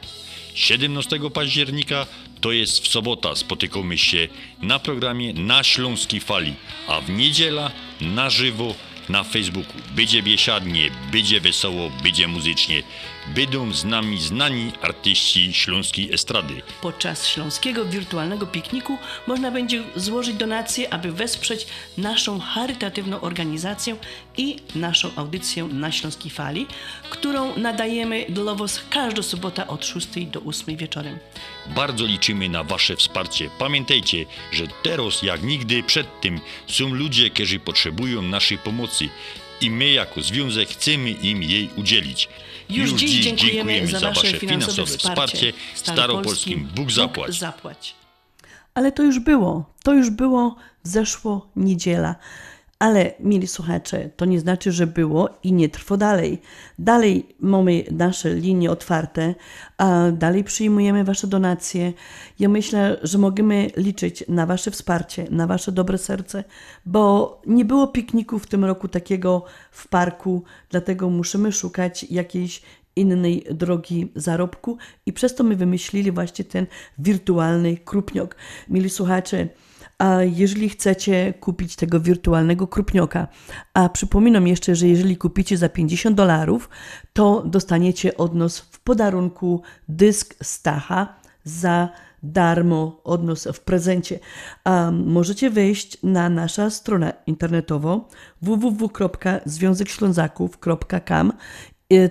17 0.55 1.19
października 1.35 2.07
to 2.41 2.53
jest 2.53 2.85
w 2.85 2.89
sobota. 2.89 3.37
Spotykamy 3.37 3.99
się 3.99 4.29
na 4.63 4.79
programie 4.79 5.35
na 5.35 5.63
Śląskiej 5.63 6.21
Fali, 6.21 6.55
a 6.89 7.01
w 7.01 7.11
niedziela 7.11 7.71
na 8.01 8.31
żywo 8.31 8.75
na 9.09 9.25
Facebooku. 9.25 9.75
Będzie 9.97 10.23
biesiadnie, 10.23 10.91
będzie 11.13 11.41
wesoło, 11.41 11.91
będzie 12.03 12.29
muzycznie. 12.29 12.83
Będą 13.27 13.73
z 13.73 13.85
nami 13.85 14.21
znani 14.21 14.73
artyści 14.83 15.53
śląskiej 15.53 16.15
estrady. 16.15 16.63
Podczas 16.81 17.27
śląskiego 17.27 17.85
wirtualnego 17.85 18.47
pikniku 18.47 18.99
można 19.27 19.51
będzie 19.51 19.83
złożyć 19.97 20.35
donacje, 20.37 20.93
aby 20.93 21.13
wesprzeć 21.13 21.67
naszą 21.99 22.41
charytatywną 22.41 23.21
organizację 23.21 23.97
i 24.37 24.57
naszą 24.75 25.11
audycję 25.17 25.65
na 25.65 25.93
Śląskiej 25.93 26.31
Fali, 26.31 26.67
którą 27.11 27.57
nadajemy 27.57 28.27
Was 28.57 28.81
każdą 28.91 29.23
sobotę 29.23 29.67
od 29.67 29.87
6 29.87 30.09
do 30.27 30.41
8 30.41 30.77
wieczorem. 30.77 31.19
Bardzo 31.67 32.07
liczymy 32.07 32.49
na 32.49 32.65
Wasze 32.65 32.97
wsparcie. 32.97 33.51
Pamiętajcie, 33.59 34.25
że 34.53 34.65
teraz 34.83 35.23
jak 35.23 35.43
nigdy 35.43 35.83
przedtem 35.83 36.41
są 36.67 36.95
ludzie, 36.95 37.31
którzy 37.31 37.59
potrzebują 37.59 38.23
naszej 38.23 38.59
pomocy 38.59 39.09
i 39.61 39.71
my 39.71 39.91
jako 39.91 40.23
związek 40.23 40.69
chcemy 40.69 41.11
im 41.11 41.43
jej 41.43 41.71
udzielić. 41.77 42.29
Już, 42.71 42.91
dziś 42.91 43.25
dziękujemy, 43.25 43.87
za, 43.87 44.01
Wasze 44.01 44.39
finansowe 44.39 44.87
wsparcie. 44.87 45.53
Staropolskim 45.75 46.69
Bóg 46.75 46.93
zapłać. 46.93 47.31
Bóg 47.31 47.41
zapłać. 47.41 47.95
Ale 48.75 48.93
to 48.93 49.03
już 49.03 49.19
było. 49.19 49.71
To 49.83 49.93
już 49.93 50.11
było 50.11 50.57
zeszło 50.83 51.49
niedziela. 51.57 52.17
Ale, 52.85 53.15
mieli 53.21 53.47
słuchacze, 53.47 54.11
to 54.17 54.25
nie 54.25 54.41
znaczy, 54.41 54.73
że 54.73 54.87
było 54.87 55.29
i 55.43 55.53
nie 55.53 55.69
trwa 55.69 55.97
dalej. 55.97 56.41
Dalej 56.79 57.29
mamy 57.41 57.85
nasze 57.91 58.35
linie 58.35 58.71
otwarte, 58.71 59.35
a 59.79 60.11
dalej 60.11 60.45
przyjmujemy 60.45 61.05
Wasze 61.05 61.27
donacje. 61.27 61.93
Ja 62.39 62.49
myślę, 62.49 62.99
że 63.03 63.19
możemy 63.19 63.71
liczyć 63.77 64.25
na 64.29 64.47
Wasze 64.47 64.71
wsparcie, 64.71 65.27
na 65.31 65.47
Wasze 65.47 65.73
dobre 65.73 65.99
serce, 65.99 66.45
bo 66.87 67.43
nie 67.47 67.65
było 67.65 67.87
pikniku 67.87 68.39
w 68.39 68.47
tym 68.47 68.65
roku 68.65 68.89
takiego 68.89 69.45
w 69.71 69.89
parku, 69.89 70.43
dlatego 70.71 71.11
musimy 71.11 71.53
szukać 71.53 72.05
jakiejś 72.05 72.63
innej 72.97 73.47
drogi 73.51 74.13
zarobku 74.15 74.79
i 75.07 75.13
przez 75.13 75.35
to 75.35 75.45
my 75.45 75.57
wymyślili 75.57 76.13
właśnie 76.13 76.45
ten 76.45 76.67
wirtualny 76.99 77.77
krupniok. 77.77 78.37
Mieli 78.69 78.91
słuchacze, 78.91 79.49
a 79.99 80.23
jeżeli 80.23 80.69
chcecie 80.69 81.35
kupić 81.41 81.77
tego 81.77 82.01
wirtualnego 82.01 82.67
krupnioka, 82.67 83.29
a 83.75 83.89
przypominam 83.89 84.47
jeszcze, 84.47 84.75
że 84.75 84.89
jeżeli 84.89 85.17
kupicie 85.17 85.57
za 85.57 85.69
50 85.69 86.17
dolarów, 86.17 86.69
to 87.13 87.43
dostaniecie 87.47 88.17
od 88.17 88.35
nas 88.35 88.59
w 88.59 88.81
podarunku 88.81 89.63
dysk 89.89 90.35
Stacha 90.43 91.15
za 91.45 91.89
darmo 92.23 93.01
od 93.05 93.25
nas 93.25 93.49
w 93.53 93.61
prezencie. 93.61 94.19
Um, 94.65 95.07
możecie 95.07 95.51
wejść 95.51 95.99
na 96.03 96.29
naszą 96.29 96.71
stronę 96.71 97.15
internetową 97.27 98.05
www.związekślązaków.com 98.43 101.33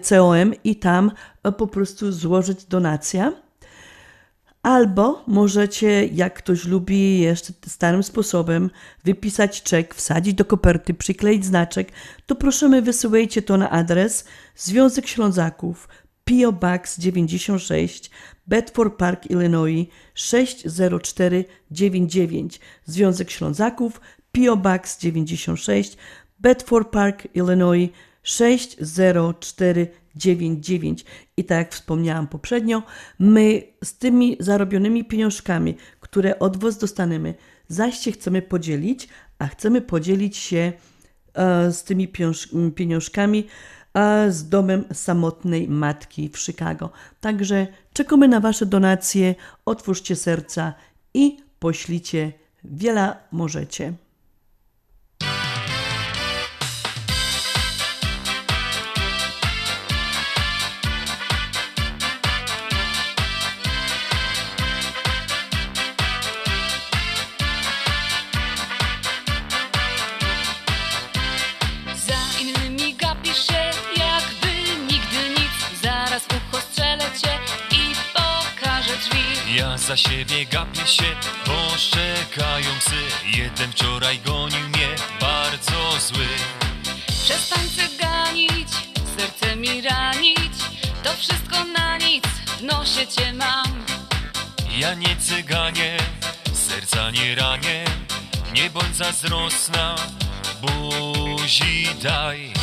com 0.02 0.54
i 0.64 0.76
tam 0.76 1.12
po 1.58 1.68
prostu 1.68 2.12
złożyć 2.12 2.66
donację. 2.66 3.32
Albo 4.64 5.24
możecie, 5.28 6.06
jak 6.06 6.34
ktoś 6.34 6.66
lubi 6.66 7.20
jeszcze 7.20 7.54
starym 7.68 8.04
sposobem, 8.04 8.70
wypisać 9.04 9.64
czek, 9.64 9.96
wsadzić 9.96 10.34
do 10.34 10.46
koperty, 10.46 10.94
przykleić 10.94 11.46
znaczek, 11.46 11.92
to 12.26 12.36
prosimy 12.36 12.82
wysyłajcie 12.82 13.42
to 13.42 13.58
na 13.58 13.70
adres 13.70 14.26
Związek 14.56 15.08
Ślązaków, 15.08 15.88
PO 16.26 16.52
Box 16.52 17.00
96, 17.00 18.12
Bedford 18.48 18.98
Park, 18.98 19.26
Illinois 19.26 19.88
60499. 20.14 22.60
Związek 22.86 23.32
Ślązaków, 23.32 24.02
PO 24.32 24.58
Box 24.58 25.00
96, 25.00 25.98
Bedford 26.40 26.90
Park, 26.90 27.28
Illinois 27.36 27.90
60499. 28.24 30.03
I 31.38 31.44
tak 31.44 31.58
jak 31.58 31.74
wspomniałam 31.74 32.28
poprzednio, 32.28 32.84
my 33.20 33.64
z 33.84 33.98
tymi 33.98 34.38
zarobionymi 34.40 35.06
pieniążkami, 35.06 35.76
które 36.00 36.40
od 36.40 36.58
Was 36.58 36.78
dostaniemy, 36.78 37.34
zaś 37.68 37.98
się 37.98 38.12
chcemy 38.12 38.42
podzielić, 38.42 39.10
a 39.40 39.48
chcemy 39.48 39.82
podzielić 39.82 40.38
się 40.38 40.74
e, 41.34 41.72
z 41.72 41.84
tymi 41.84 42.08
pieniążkami 42.76 43.48
e, 43.94 44.32
z 44.32 44.50
domem 44.50 44.84
samotnej 44.94 45.68
matki 45.68 46.30
w 46.30 46.40
Chicago. 46.40 46.90
Także 47.22 47.68
czekamy 47.94 48.28
na 48.28 48.40
Wasze 48.40 48.66
donacje, 48.66 49.36
otwórzcie 49.66 50.16
serca 50.16 50.74
i 51.14 51.38
poślicie 51.60 52.32
wiele 52.64 53.16
możecie. 53.32 53.94
Za 79.88 79.98
siebie 79.98 80.46
gapię 80.46 80.88
się, 80.88 81.16
bo 81.48 81.78
szczekają 81.78 82.70
psy 82.80 82.96
Jeden 83.38 83.72
wczoraj 83.72 84.20
gonił 84.20 84.70
mnie, 84.70 84.88
bardzo 85.22 86.00
zły 86.00 86.28
Przestań 87.24 87.68
cyganić, 87.76 88.70
serce 89.18 89.56
mi 89.56 89.82
ranić. 89.82 90.54
To 91.04 91.14
wszystko 91.14 91.64
na 91.64 91.98
nic, 91.98 92.26
w 92.58 92.64
nosie 92.64 93.08
cię 93.08 93.34
mam. 93.34 93.86
Ja 94.78 94.94
nie 94.94 95.16
cyganie, 95.16 95.98
serca 96.54 97.12
nie 97.12 97.36
ranię 97.36 97.86
Nie 98.54 98.70
bądź 98.70 98.96
zazdrosna, 98.96 99.96
buzi 100.62 101.88
daj 102.04 102.54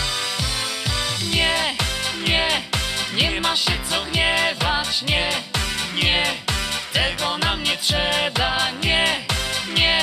Nie, 1.33 1.75
nie, 2.29 2.49
nie 3.23 3.41
ma 3.41 3.57
się 3.57 3.73
co 3.91 4.05
gniewać. 4.05 5.03
Nie, 5.03 5.31
nie, 6.03 6.25
tego 6.93 7.39
nam 7.39 7.63
nie 7.63 7.77
trzeba. 7.77 8.71
Nie, 8.83 9.05
nie, 9.77 9.99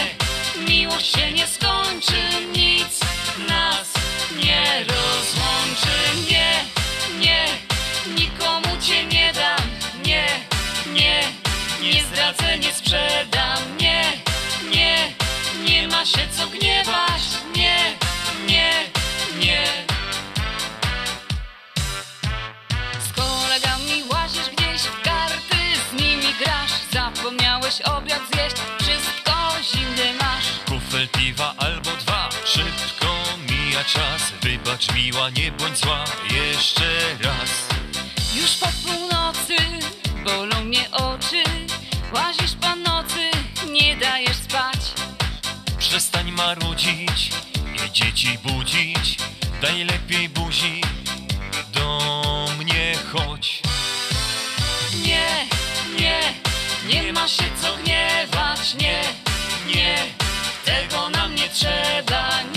miłość 0.68 1.16
się 1.16 1.32
nie 1.32 1.48
skończy. 1.48 2.22
Nic 2.56 3.00
nas 3.50 3.88
nie 4.44 4.86
rozłączy. 4.86 5.98
Nie, 6.32 6.52
nie, 7.20 7.46
nikomu 8.16 8.82
cię 8.82 9.06
nie 9.06 9.34
dam. 9.34 9.70
Nie, 10.06 10.28
nie, 10.94 11.22
nie 11.82 12.04
zdradzę, 12.04 12.58
nie 12.60 12.72
sprzedam. 12.74 13.78
Nie, 13.80 14.04
nie, 14.72 15.14
nie 15.66 15.88
ma 15.88 16.06
się 16.06 16.28
co 16.38 16.48
gniewać. 16.48 17.22
Nie, 17.56 17.62
nie, 17.64 18.07
czas 33.88 34.22
Wybacz 34.42 34.94
miła, 34.96 35.30
nie 35.30 35.52
bądź 35.52 35.78
zła, 35.78 36.04
jeszcze 36.32 37.18
raz 37.22 37.50
Już 38.36 38.56
po 38.56 38.68
północy 38.84 39.56
bolą 40.26 40.64
mnie 40.64 40.92
oczy. 40.92 41.44
Łazisz 42.14 42.56
po 42.62 42.76
nocy, 42.76 43.32
nie 43.72 43.98
dajesz 43.98 44.36
spać. 44.38 44.80
Przestań 45.80 46.32
marudzić 46.32 47.32
i 47.86 47.92
dzieci 47.92 48.38
budzić 48.44 49.18
Daj 49.62 49.84
lepiej 49.84 50.30
buzi, 50.30 50.82
do 51.74 52.00
mnie 52.60 52.94
chodź 53.12 53.62
Nie, 55.06 55.48
nie, 56.00 56.20
nie 56.88 57.14
ma 57.14 57.28
się 57.28 57.44
co 57.62 57.78
gniewać. 57.84 58.74
Nie, 58.74 59.02
nie, 59.76 59.98
tego 60.66 61.10
nam 61.10 61.36
nie 61.36 61.50
trzeba. 61.50 62.44
Nie, 62.44 62.57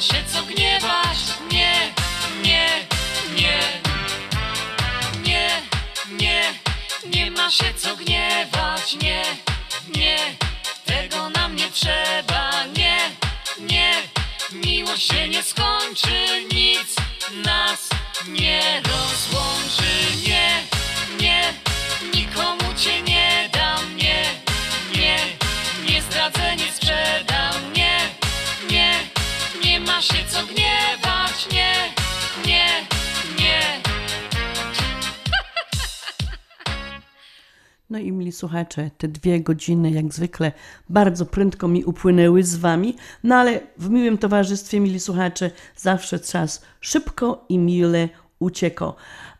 się 0.00 0.24
co 0.32 0.42
gniewać. 0.42 1.18
Nie, 1.52 1.92
nie, 2.42 2.86
nie, 3.34 3.58
nie, 5.24 5.50
nie, 6.20 6.42
nie 7.06 7.30
ma 7.30 7.50
się 7.50 7.74
co 7.76 7.96
gniewać. 7.96 8.94
Nie, 9.02 9.22
nie, 9.96 10.18
tego 10.84 11.30
nam 11.30 11.56
nie 11.56 11.70
trzeba. 11.70 12.64
Nie, 12.76 12.98
nie, 13.58 13.94
miłość 14.52 15.12
się 15.12 15.28
nie 15.28 15.42
skończy. 15.42 16.46
Nic 16.54 16.96
nas 17.44 17.88
nie 18.28 18.82
rozłączy. 18.84 19.92
Nie, 20.26 20.62
nie, 21.20 21.54
nikomu 22.14 22.74
cię 22.76 23.02
nie 23.02 23.07
No 37.90 37.98
i 37.98 38.12
mili 38.12 38.32
słuchacze, 38.32 38.90
te 38.98 39.08
dwie 39.08 39.40
godziny 39.40 39.90
jak 39.90 40.14
zwykle 40.14 40.52
bardzo 40.88 41.26
prędko 41.26 41.68
mi 41.68 41.84
upłynęły 41.84 42.42
z 42.42 42.56
wami, 42.56 42.96
no 43.24 43.34
ale 43.34 43.60
w 43.78 43.90
miłym 43.90 44.18
towarzystwie, 44.18 44.80
mili 44.80 45.00
słuchacze, 45.00 45.50
zawsze 45.76 46.20
czas 46.20 46.62
szybko 46.80 47.44
i 47.48 47.58
mile 47.58 48.08
ucieka. 48.38 48.92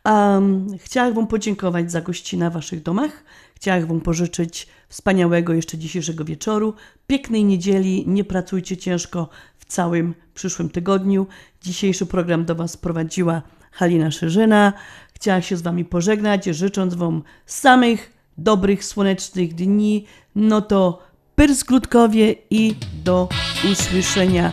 Um, 0.05 0.67
wam 1.13 1.27
podziękować 1.27 1.91
za 1.91 2.01
gościnę 2.01 2.49
w 2.49 2.53
waszych 2.53 2.83
domach, 2.83 3.23
chciałam 3.55 3.85
wam 3.85 4.01
pożyczyć 4.01 4.67
wspaniałego 4.89 5.53
jeszcze 5.53 5.77
dzisiejszego 5.77 6.25
wieczoru, 6.25 6.73
pięknej 7.07 7.45
niedzieli, 7.45 8.03
nie 8.07 8.23
pracujcie 8.23 8.77
ciężko 8.77 9.29
w 9.57 9.65
całym 9.65 10.15
przyszłym 10.33 10.69
tygodniu. 10.69 11.27
Dzisiejszy 11.61 12.05
program 12.05 12.45
do 12.45 12.55
was 12.55 12.77
prowadziła 12.77 13.41
Halina 13.71 14.11
Szerzyna. 14.11 14.73
Chciała 15.13 15.41
się 15.41 15.57
z 15.57 15.61
wami 15.61 15.85
pożegnać, 15.85 16.45
życząc 16.45 16.95
wam 16.95 17.23
samych 17.45 18.18
dobrych, 18.43 18.85
słonecznych 18.85 19.55
dni. 19.55 20.05
No 20.35 20.61
to 20.61 20.99
pyrs 21.35 21.63
Grudkowie 21.63 22.35
i 22.49 22.75
do 23.03 23.29
usłyszenia 23.71 24.51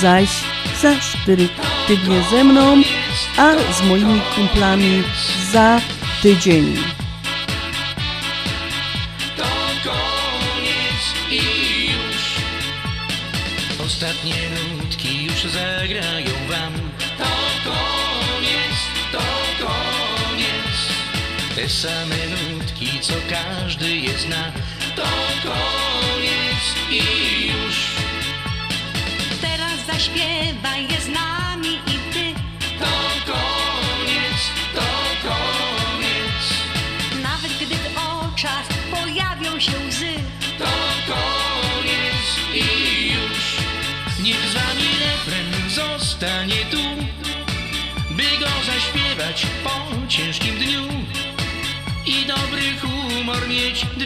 zaś 0.00 0.28
za 0.82 0.94
cztery 0.96 1.48
tygodnie 1.86 2.22
ze 2.30 2.44
mną, 2.44 2.82
a 3.36 3.54
z 3.72 3.88
moimi 3.88 4.20
kumplami 4.34 5.02
za 5.52 5.80
tydzień. 6.22 6.76
Ostatnie 13.86 14.34
nutki 14.78 15.24
już 15.24 15.42
zagrają 15.52 16.34
wam 16.48 16.72
To 17.18 17.24
koniec, 17.64 18.76
to 19.12 19.18
koniec 19.58 20.76
Te 21.54 21.68
same 21.68 22.29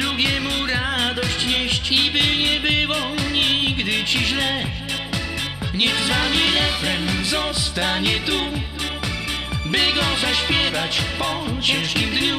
Drugiemu 0.01 0.67
radość 0.67 1.47
nieść 1.47 1.93
I 1.93 2.11
by 2.11 2.37
nie 2.37 2.61
było 2.61 2.97
nigdy 3.33 4.05
ci 4.05 4.19
źle. 4.25 4.65
Niech 5.75 5.95
z 5.95 6.09
wami 6.09 6.43
refren 6.55 7.25
zostanie 7.25 8.21
tu 8.21 8.39
By 9.65 9.79
go 9.95 10.03
zaśpiewać 10.21 11.01
po 11.19 11.61
ciężkim 11.63 12.11
dniu. 12.11 12.39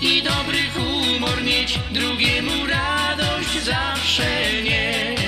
I 0.00 0.22
dobry 0.22 0.58
humor 0.74 1.42
mieć, 1.42 1.78
drugiemu 1.90 2.66
radość 2.66 3.64
zawsze 3.64 4.52
nieść. 4.62 5.22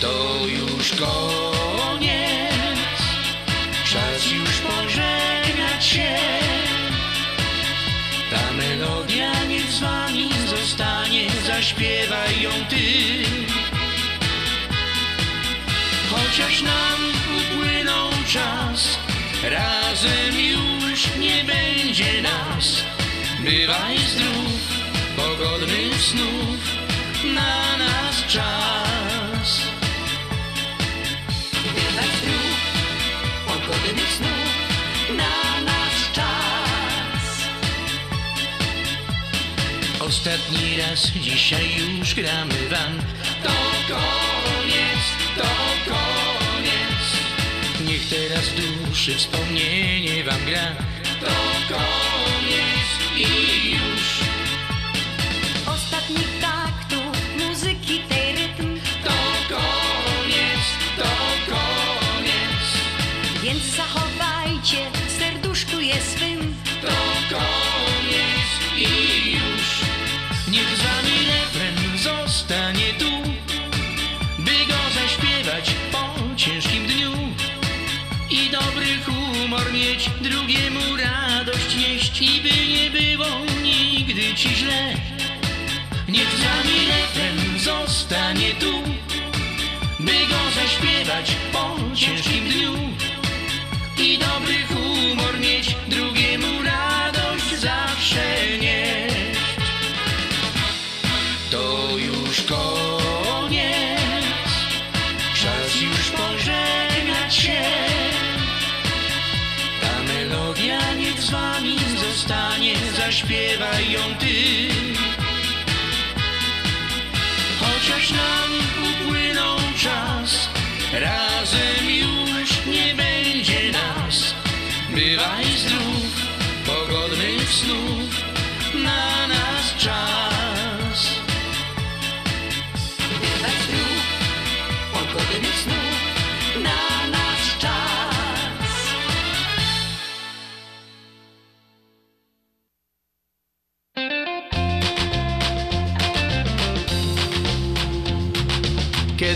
To 0.00 0.38
już 0.46 0.90
koniec, 0.90 1.57
czas, 18.28 18.98
razem 19.42 20.40
już 20.40 21.16
nie 21.16 21.44
będzie 21.44 22.22
nas. 22.22 22.82
Bywaj 23.40 23.98
zdrów, 23.98 24.60
pogodnych 25.16 26.02
snów, 26.02 26.58
na 27.24 27.76
nas 27.76 28.26
czas. 28.26 29.62
Bywaj 31.74 32.10
zdrów, 32.18 32.58
pogodnych 33.46 34.12
snów, 34.16 34.50
na 35.16 35.60
nas 35.60 36.12
czas. 36.12 37.24
Ostatni 40.00 40.76
raz 40.76 41.10
dzisiaj 41.10 41.66
już 41.78 42.14
gramy 42.14 42.68
wam. 42.68 42.98
To 43.42 43.50
koniec, 43.88 45.02
to 45.36 45.42
koniec. 45.90 46.07
Teraz 48.18 48.50
duszy 48.54 49.14
wspomnienie 49.14 50.24
wam 50.24 50.44
gra. 50.46 50.74
To 51.20 51.26
koniec 51.68 52.88
i 53.16 53.70
już. 53.70 53.87
Niech 86.08 86.32
z 86.32 86.42
refren 86.88 87.58
zostanie 87.58 88.54
tu, 88.54 88.72
by 90.00 90.12
go 90.12 90.50
zaśpiewać 90.54 91.36
po 91.52 91.94
ciężkim 91.94 92.44
dniu. 92.48 92.72
I 93.98 94.18
dobry 94.18 94.54
humor 94.68 95.40
mieć, 95.40 95.76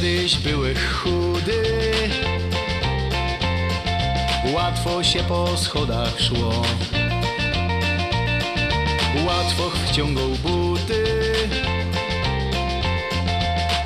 kiedyś 0.02 0.38
były 0.38 0.74
chudy. 0.74 1.62
Łatwo 4.54 5.02
się 5.02 5.22
po 5.22 5.56
schodach 5.56 6.20
szło. 6.20 6.62
Łatwo 9.26 9.70
wciągał 9.70 10.28
buty. 10.28 11.04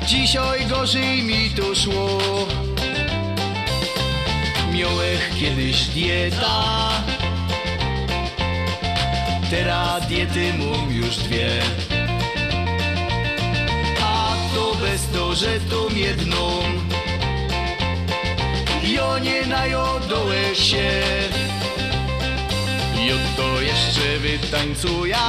Dzisiaj 0.05 0.65
gorzej 0.65 1.23
mi 1.23 1.49
to 1.49 1.75
szło. 1.75 2.19
Miałech 4.73 5.31
kiedyś 5.39 5.85
dieta. 5.85 6.63
Teraz 9.49 10.07
diety 10.07 10.53
mam 10.53 10.91
już 10.91 11.17
dwie 11.17 11.61
Bez 14.81 15.07
to, 15.13 15.35
że 15.35 15.59
tą 15.59 15.95
jedną 15.95 16.61
Jo 18.83 19.19
nie 19.19 19.45
najodołek 19.45 20.55
się. 20.55 20.91
Jo 23.07 23.15
to 23.37 23.61
jeszcze 23.61 24.19
wytańcuja 24.19 25.19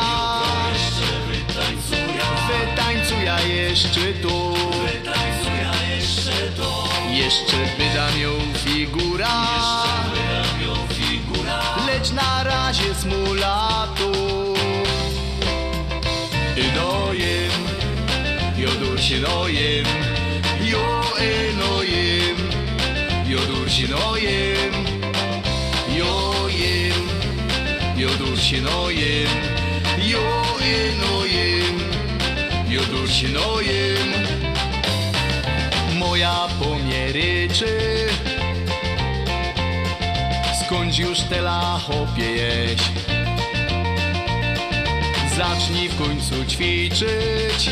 Wytańcuja 2.48 3.40
jeszcze 3.40 4.12
tu. 4.22 4.54
Jeszcze 7.10 7.56
wydam 7.78 8.20
ją 8.20 8.30
figura. 8.64 9.28
Lecz 11.86 12.10
na 12.10 12.44
razie 12.44 12.94
smulatu 12.94 14.12
Nojem 16.74 17.38
Się 19.00 19.20
nojem 19.20 19.84
Jojem 20.64 21.48
Jodur 27.98 28.40
się 28.40 28.60
nojem 28.60 29.28
Jo 29.98 30.32
enojem 30.60 31.78
Jodur 32.68 33.10
się 33.10 33.28
nojem 33.28 34.08
Moja 35.98 36.48
pomieryczy 36.60 38.06
Skądś 40.66 40.98
już 40.98 41.20
te 41.20 41.40
lachopie 41.40 42.30
jeść? 42.32 42.84
Zacznij 45.36 45.88
w 45.88 45.98
końcu 45.98 46.44
ćwiczyć 46.44 47.70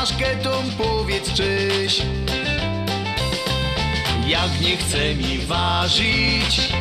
masz 0.00 0.16
ketą 0.16 0.62
powiedz 0.78 1.32
czyś. 1.32 2.02
Jak 4.26 4.60
nie 4.60 4.76
chce 4.76 5.14
mi 5.14 5.38
ważyć. 5.38 6.72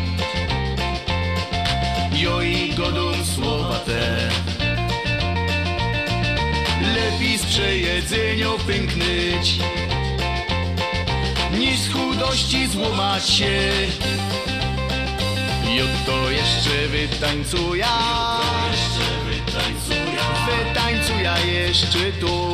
Jo 2.14 2.42
i 2.42 2.74
godą 2.74 3.12
słowa 3.36 3.80
te. 3.80 4.30
Lepiej 6.96 7.38
z 7.38 7.46
przejedzenia 7.46 8.48
pęknyć 8.68 9.56
Niż 11.60 11.80
z 11.80 11.94
chudości 11.94 12.68
złamać 12.68 13.30
się. 13.30 13.60
Jo 15.76 15.86
to 16.06 16.32
jeszcze 16.32 16.88
wytańcuja 16.88 17.88
Wytańcuja 19.30 20.87
jeszcze 21.46 22.12
tu. 22.20 22.54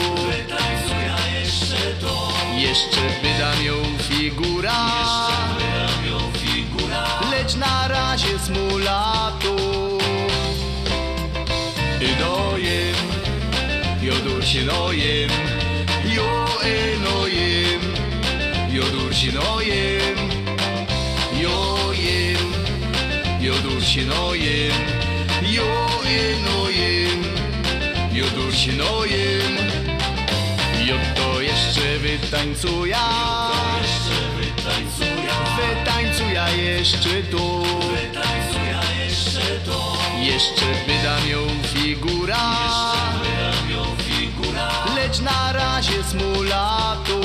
Jeszcze 2.58 3.02
wydam 3.24 3.66
ją 3.66 3.76
figura. 3.98 4.74
Lecz 7.32 7.56
na 7.56 7.88
razie 7.88 8.40
smulatu 8.40 9.56
Nojem 12.20 12.96
Jodur 14.02 14.46
się 14.46 14.64
nojem 14.64 15.30
Jo 16.16 16.46
enojem 16.64 17.82
Jodur 18.70 19.16
się 19.16 19.32
nojem 19.32 20.18
Jojem 21.42 22.54
Jodur 23.42 23.84
się 23.86 24.02
nojem 24.06 24.74
Jo 25.52 25.84
Jodur 26.04 26.44
się 26.44 26.53
nojem 28.68 29.58
Jo 30.86 30.96
to 31.16 31.42
jeszcze 31.42 31.98
wytańcuja 32.00 33.00
Wytańcuja 35.58 36.50
jeszcze 36.50 37.24
tu 37.32 37.64
Jeszcze 40.20 40.66
wydam 40.88 41.30
ją 41.30 41.48
figura. 41.74 42.38
Lecz 44.96 45.20
na 45.20 45.54
razie 45.54 46.04
smulatu 46.04 47.22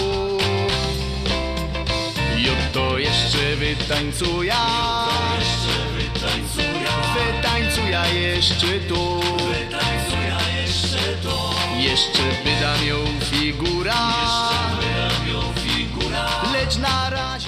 Jo 2.37 2.53
to 2.73 2.99
jeszcze 2.99 3.57
wytańcuja 3.57 4.67
Wytańcuja 7.15 8.07
jeszcze 8.07 8.67
tu 8.89 9.21
jeszcze 11.79 12.23
wydam 12.45 12.87
ją 12.87 12.97
figura. 13.21 13.95
Lecz 16.53 16.77
na 16.77 17.11
razie 17.11 17.48